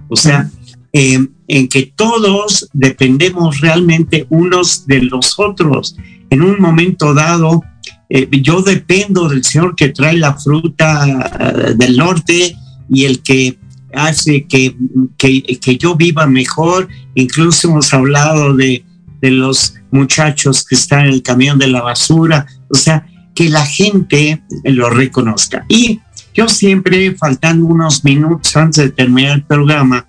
O 0.09 0.17
sea, 0.17 0.51
eh, 0.93 1.27
en 1.49 1.69
que 1.69 1.93
todos 1.95 2.69
dependemos 2.73 3.61
realmente 3.61 4.27
unos 4.31 4.87
de 4.87 5.03
los 5.03 5.39
otros. 5.39 5.97
En 6.31 6.43
un 6.43 6.61
momento 6.61 7.15
dado, 7.15 7.62
eh, 8.09 8.29
yo 8.43 8.62
dependo 8.62 9.29
del 9.29 9.45
Señor 9.45 9.77
que 9.77 9.89
trae 9.89 10.17
la 10.17 10.35
fruta 10.35 11.31
eh, 11.41 11.75
del 11.77 11.97
norte 11.97 12.57
y 12.89 13.05
el 13.05 13.23
que 13.23 13.59
hace 13.95 14.47
que, 14.47 14.77
que, 15.17 15.79
yo 15.79 15.95
viva 15.95 16.27
mejor. 16.27 16.89
Incluso 17.15 17.69
hemos 17.69 17.93
hablado 17.93 18.55
de, 18.55 18.85
de 19.25 19.31
los 19.31 19.75
muchachos 19.91 20.66
que 20.66 20.75
están 20.75 21.07
en 21.07 21.14
el 21.14 21.22
camión 21.22 21.59
de 21.59 21.68
la 21.68 21.81
basura. 21.81 22.47
O 22.68 22.75
sea, 22.75 23.07
que 23.35 23.49
la 23.49 23.64
gente 23.64 24.43
lo 24.64 24.91
reconozca. 24.91 25.64
Y 25.66 25.99
yo 26.35 26.47
siempre, 26.47 27.16
faltando 27.16 27.64
unos 27.64 28.05
minutos 28.05 28.55
antes 28.55 28.85
de 28.85 28.91
terminar 28.91 29.37
el 29.37 29.45
programa, 29.45 30.07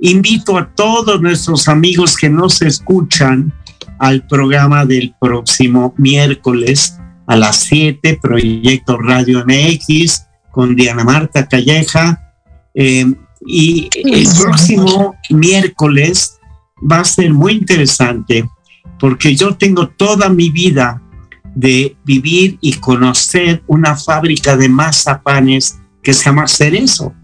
invito 0.00 0.56
a 0.56 0.74
todos 0.74 1.20
nuestros 1.20 1.68
amigos 1.68 2.16
que 2.16 2.30
nos 2.30 2.62
escuchan 2.62 3.52
al 3.98 4.26
programa 4.26 4.86
del 4.86 5.14
próximo 5.20 5.94
miércoles 5.98 6.98
a 7.26 7.36
las 7.36 7.60
7, 7.64 8.18
Proyecto 8.22 8.96
Radio 8.96 9.44
MX, 9.44 10.22
con 10.50 10.74
Diana 10.74 11.04
Marta 11.04 11.46
Calleja. 11.46 12.32
Eh, 12.74 13.04
y 13.46 13.90
el 13.92 14.26
próximo 14.40 15.14
miércoles 15.28 16.35
va 16.80 17.00
a 17.00 17.04
ser 17.04 17.32
muy 17.32 17.52
interesante 17.52 18.48
porque 18.98 19.34
yo 19.34 19.56
tengo 19.56 19.88
toda 19.88 20.28
mi 20.28 20.50
vida 20.50 21.02
de 21.54 21.96
vivir 22.04 22.58
y 22.60 22.74
conocer 22.74 23.62
una 23.66 23.96
fábrica 23.96 24.56
de 24.56 24.68
mazapanes 24.68 25.78
que 26.02 26.12
se 26.12 26.24
llama 26.24 26.48
Cerezo, 26.48 27.14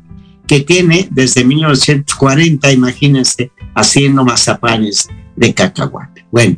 que 0.47 0.61
tiene 0.61 1.09
desde 1.11 1.45
1940, 1.45 2.73
imagínense, 2.73 3.53
haciendo 3.75 4.25
mazapanes 4.25 5.09
de 5.37 5.55
cacahuate. 5.55 6.27
Bueno, 6.31 6.57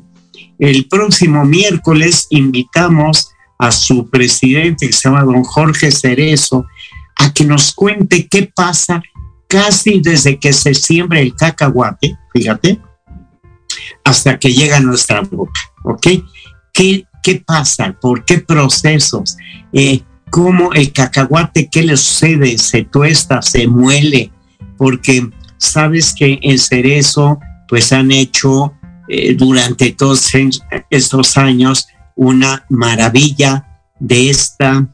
el 0.59 0.86
próximo 0.86 1.45
miércoles 1.45 2.26
invitamos 2.30 3.30
a 3.59 3.70
su 3.72 4.09
presidente, 4.09 4.86
que 4.86 4.92
se 4.92 5.09
llama 5.09 5.24
don 5.24 5.42
Jorge 5.42 5.90
Cerezo, 5.90 6.66
a 7.16 7.32
que 7.32 7.45
nos 7.45 7.72
cuente 7.72 8.28
qué 8.28 8.51
pasa 8.55 9.03
casi 9.49 10.01
desde 10.01 10.38
que 10.38 10.53
se 10.53 10.74
siembra 10.74 11.20
el 11.20 11.34
cacahuate, 11.34 12.16
fíjate, 12.32 12.80
hasta 14.05 14.38
que 14.38 14.53
llega 14.53 14.76
a 14.76 14.80
nuestra 14.80 15.22
boca, 15.22 15.61
¿ok? 15.84 16.07
¿Qué, 16.72 17.07
qué 17.22 17.42
pasa? 17.45 17.97
¿Por 18.01 18.24
qué 18.24 18.38
procesos? 18.38 19.36
Eh, 19.72 20.03
¿Cómo 20.30 20.72
el 20.72 20.92
cacahuate, 20.92 21.68
qué 21.70 21.82
le 21.82 21.97
sucede? 21.97 22.59
Se 22.59 22.82
tuesta, 22.82 23.40
se 23.40 23.68
muele, 23.68 24.32
porque 24.76 25.30
sabes 25.57 26.14
que 26.14 26.38
en 26.42 26.59
cerezo, 26.59 27.38
pues 27.68 27.92
han 27.92 28.11
hecho 28.11 28.74
eh, 29.09 29.34
durante 29.34 29.92
todos 29.92 30.32
estos 30.90 31.36
años 31.36 31.86
una 32.16 32.64
maravilla 32.68 33.80
de 34.01 34.30
esta, 34.30 34.86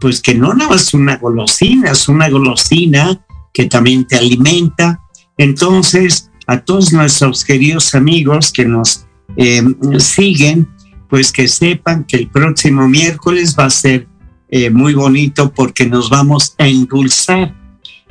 pues 0.00 0.20
que 0.20 0.34
no 0.34 0.54
nada 0.54 0.76
es 0.76 0.94
una 0.94 1.16
golosina, 1.16 1.90
es 1.90 2.08
una 2.08 2.28
golosina 2.28 3.20
que 3.52 3.66
también 3.66 4.06
te 4.06 4.16
alimenta. 4.16 5.00
Entonces, 5.36 6.30
a 6.46 6.60
todos 6.60 6.92
nuestros 6.92 7.44
queridos 7.44 7.92
amigos 7.94 8.50
que 8.52 8.64
nos 8.64 9.06
eh, 9.36 9.62
siguen, 9.98 10.68
pues 11.08 11.32
que 11.32 11.48
sepan 11.48 12.04
que 12.04 12.16
el 12.16 12.28
próximo 12.28 12.86
miércoles 12.88 13.56
va 13.58 13.64
a 13.66 13.70
ser 13.70 14.06
eh, 14.48 14.70
muy 14.70 14.94
bonito 14.94 15.52
porque 15.52 15.84
nos 15.86 16.08
vamos 16.10 16.54
a 16.58 16.66
endulzar 16.66 17.54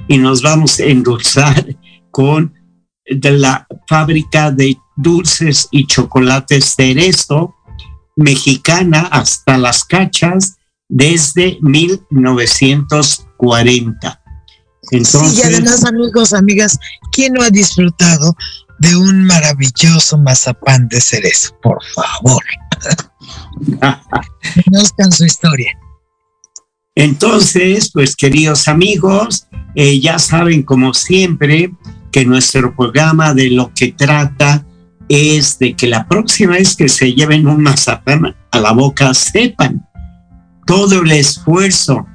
y 0.08 0.18
nos 0.18 0.42
vamos 0.42 0.80
a 0.80 0.86
endulzar 0.86 1.76
con 2.12 2.54
de 3.06 3.32
la 3.32 3.68
fábrica 3.88 4.52
de 4.52 4.78
dulces 4.96 5.68
y 5.72 5.86
chocolates 5.86 6.76
Cerezo, 6.76 7.56
mexicana 8.16 9.10
hasta 9.12 9.58
las 9.58 9.84
cachas 9.84 10.58
desde 10.88 11.58
1940. 11.62 14.18
Entonces, 14.92 15.34
sí, 15.34 15.42
y 15.42 15.44
además, 15.44 15.86
amigos, 15.86 16.34
amigas, 16.34 16.80
¿quién 17.12 17.34
no 17.34 17.44
ha 17.44 17.50
disfrutado 17.50 18.36
de 18.80 18.96
un 18.96 19.24
maravilloso 19.26 20.18
mazapán 20.18 20.88
de 20.88 21.00
cerezo? 21.00 21.56
Por 21.62 21.78
favor. 21.94 22.44
Conozcan 24.66 25.12
su 25.12 25.26
historia. 25.26 25.78
Entonces, 26.96 27.92
pues 27.94 28.16
queridos 28.16 28.68
amigos, 28.68 29.48
eh, 29.76 30.00
ya 30.00 30.20
saben 30.20 30.64
como 30.64 30.94
siempre 30.94 31.72
que 32.12 32.26
nuestro 32.26 32.76
programa 32.76 33.34
de 33.34 33.52
lo 33.52 33.72
que 33.74 33.92
trata 33.92 34.66
es 35.08 35.60
de 35.60 35.76
que 35.76 35.88
la 35.88 36.08
próxima 36.08 36.54
vez 36.54 36.76
que 36.76 36.90
se 36.90 37.14
lleven 37.14 37.48
un 37.48 37.64
mazapán 37.64 38.36
a 38.52 38.60
la 38.60 38.72
boca 38.72 39.14
sepan 39.14 39.88
todo 40.66 41.02
el 41.02 41.12
esfuerzo 41.12 42.06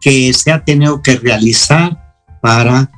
que 0.00 0.32
se 0.34 0.52
ha 0.52 0.62
tenido 0.62 1.02
que 1.02 1.16
realizar 1.16 2.03
para, 2.44 2.90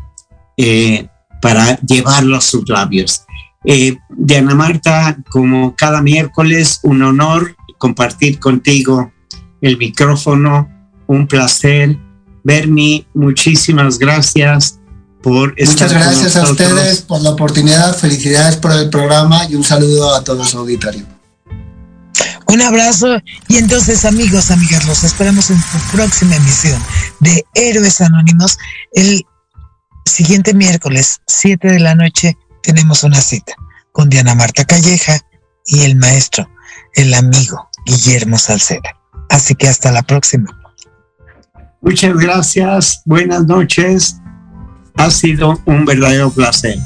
eh, 0.57 1.07
para 1.41 1.79
llevarlo 1.83 2.37
a 2.37 2.41
sus 2.41 2.69
labios. 2.69 3.23
Eh, 3.65 3.97
Diana 4.11 4.57
Marta, 4.57 5.17
como 5.31 5.77
cada 5.77 6.03
miércoles, 6.03 6.81
un 6.83 7.03
honor 7.03 7.55
compartir 7.79 8.41
contigo 8.41 9.13
el 9.61 9.79
micrófono, 9.79 10.69
un 11.07 11.29
placer. 11.29 11.97
Bernie, 12.43 13.07
muchísimas 13.15 13.99
gracias 14.01 14.81
Muchas 15.27 15.93
gracias 15.93 16.37
a 16.37 16.45
ustedes 16.45 17.03
por 17.03 17.21
la 17.21 17.31
oportunidad, 17.31 17.97
felicidades 17.97 18.57
por 18.57 18.71
el 18.71 18.89
programa 18.91 19.45
y 19.51 19.57
un 19.57 19.65
saludo 19.65 20.15
a 20.15 20.23
todo 20.23 20.45
su 20.45 20.57
auditorio. 20.59 21.05
Un 22.47 22.63
abrazo 22.63 23.09
y 23.49 23.57
entonces 23.57 24.05
amigos, 24.05 24.53
amigas, 24.53 24.87
los 24.87 25.03
esperamos 25.03 25.51
en 25.51 25.61
su 25.61 25.79
próxima 25.97 26.37
emisión 26.37 26.81
de 27.19 27.45
Héroes 27.55 28.01
Anónimos. 28.01 28.57
El 28.93 29.27
siguiente 30.07 30.55
miércoles, 30.55 31.21
7 31.27 31.69
de 31.69 31.81
la 31.81 31.95
noche, 31.95 32.37
tenemos 32.63 33.03
una 33.05 33.21
cita 33.21 33.55
con 33.93 34.09
Diana 34.09 34.35
Marta 34.35 34.65
Calleja 34.65 35.19
y 35.67 35.83
el 35.83 35.97
maestro, 35.97 36.49
el 36.95 37.13
amigo 37.15 37.69
Guillermo 37.85 38.39
Salceda. 38.39 38.99
Así 39.29 39.55
que 39.55 39.69
hasta 39.69 39.93
la 39.93 40.03
próxima. 40.03 40.51
Muchas 41.83 42.17
gracias, 42.17 43.03
buenas 43.05 43.45
noches 43.47 44.17
ha 44.97 45.11
sido 45.11 45.61
un 45.67 45.85
verdadero 45.85 46.31
placer. 46.31 46.79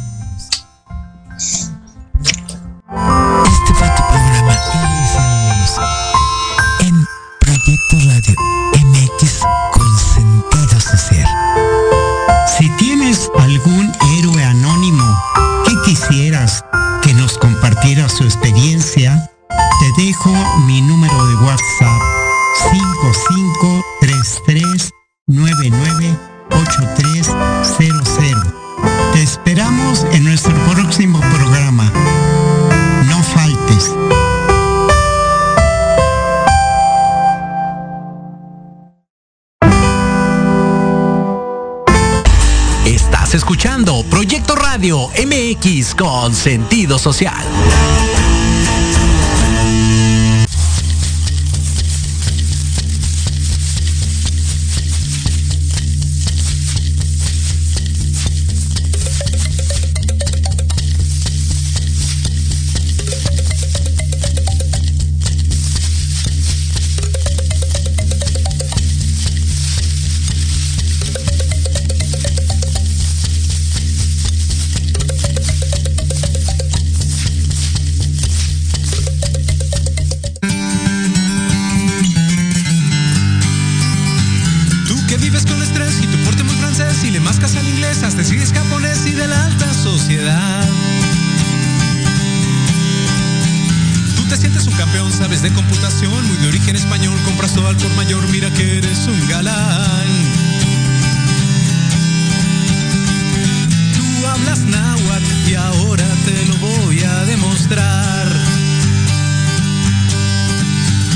Con 46.31 46.35
sentido 46.35 46.97
social. 46.97 48.00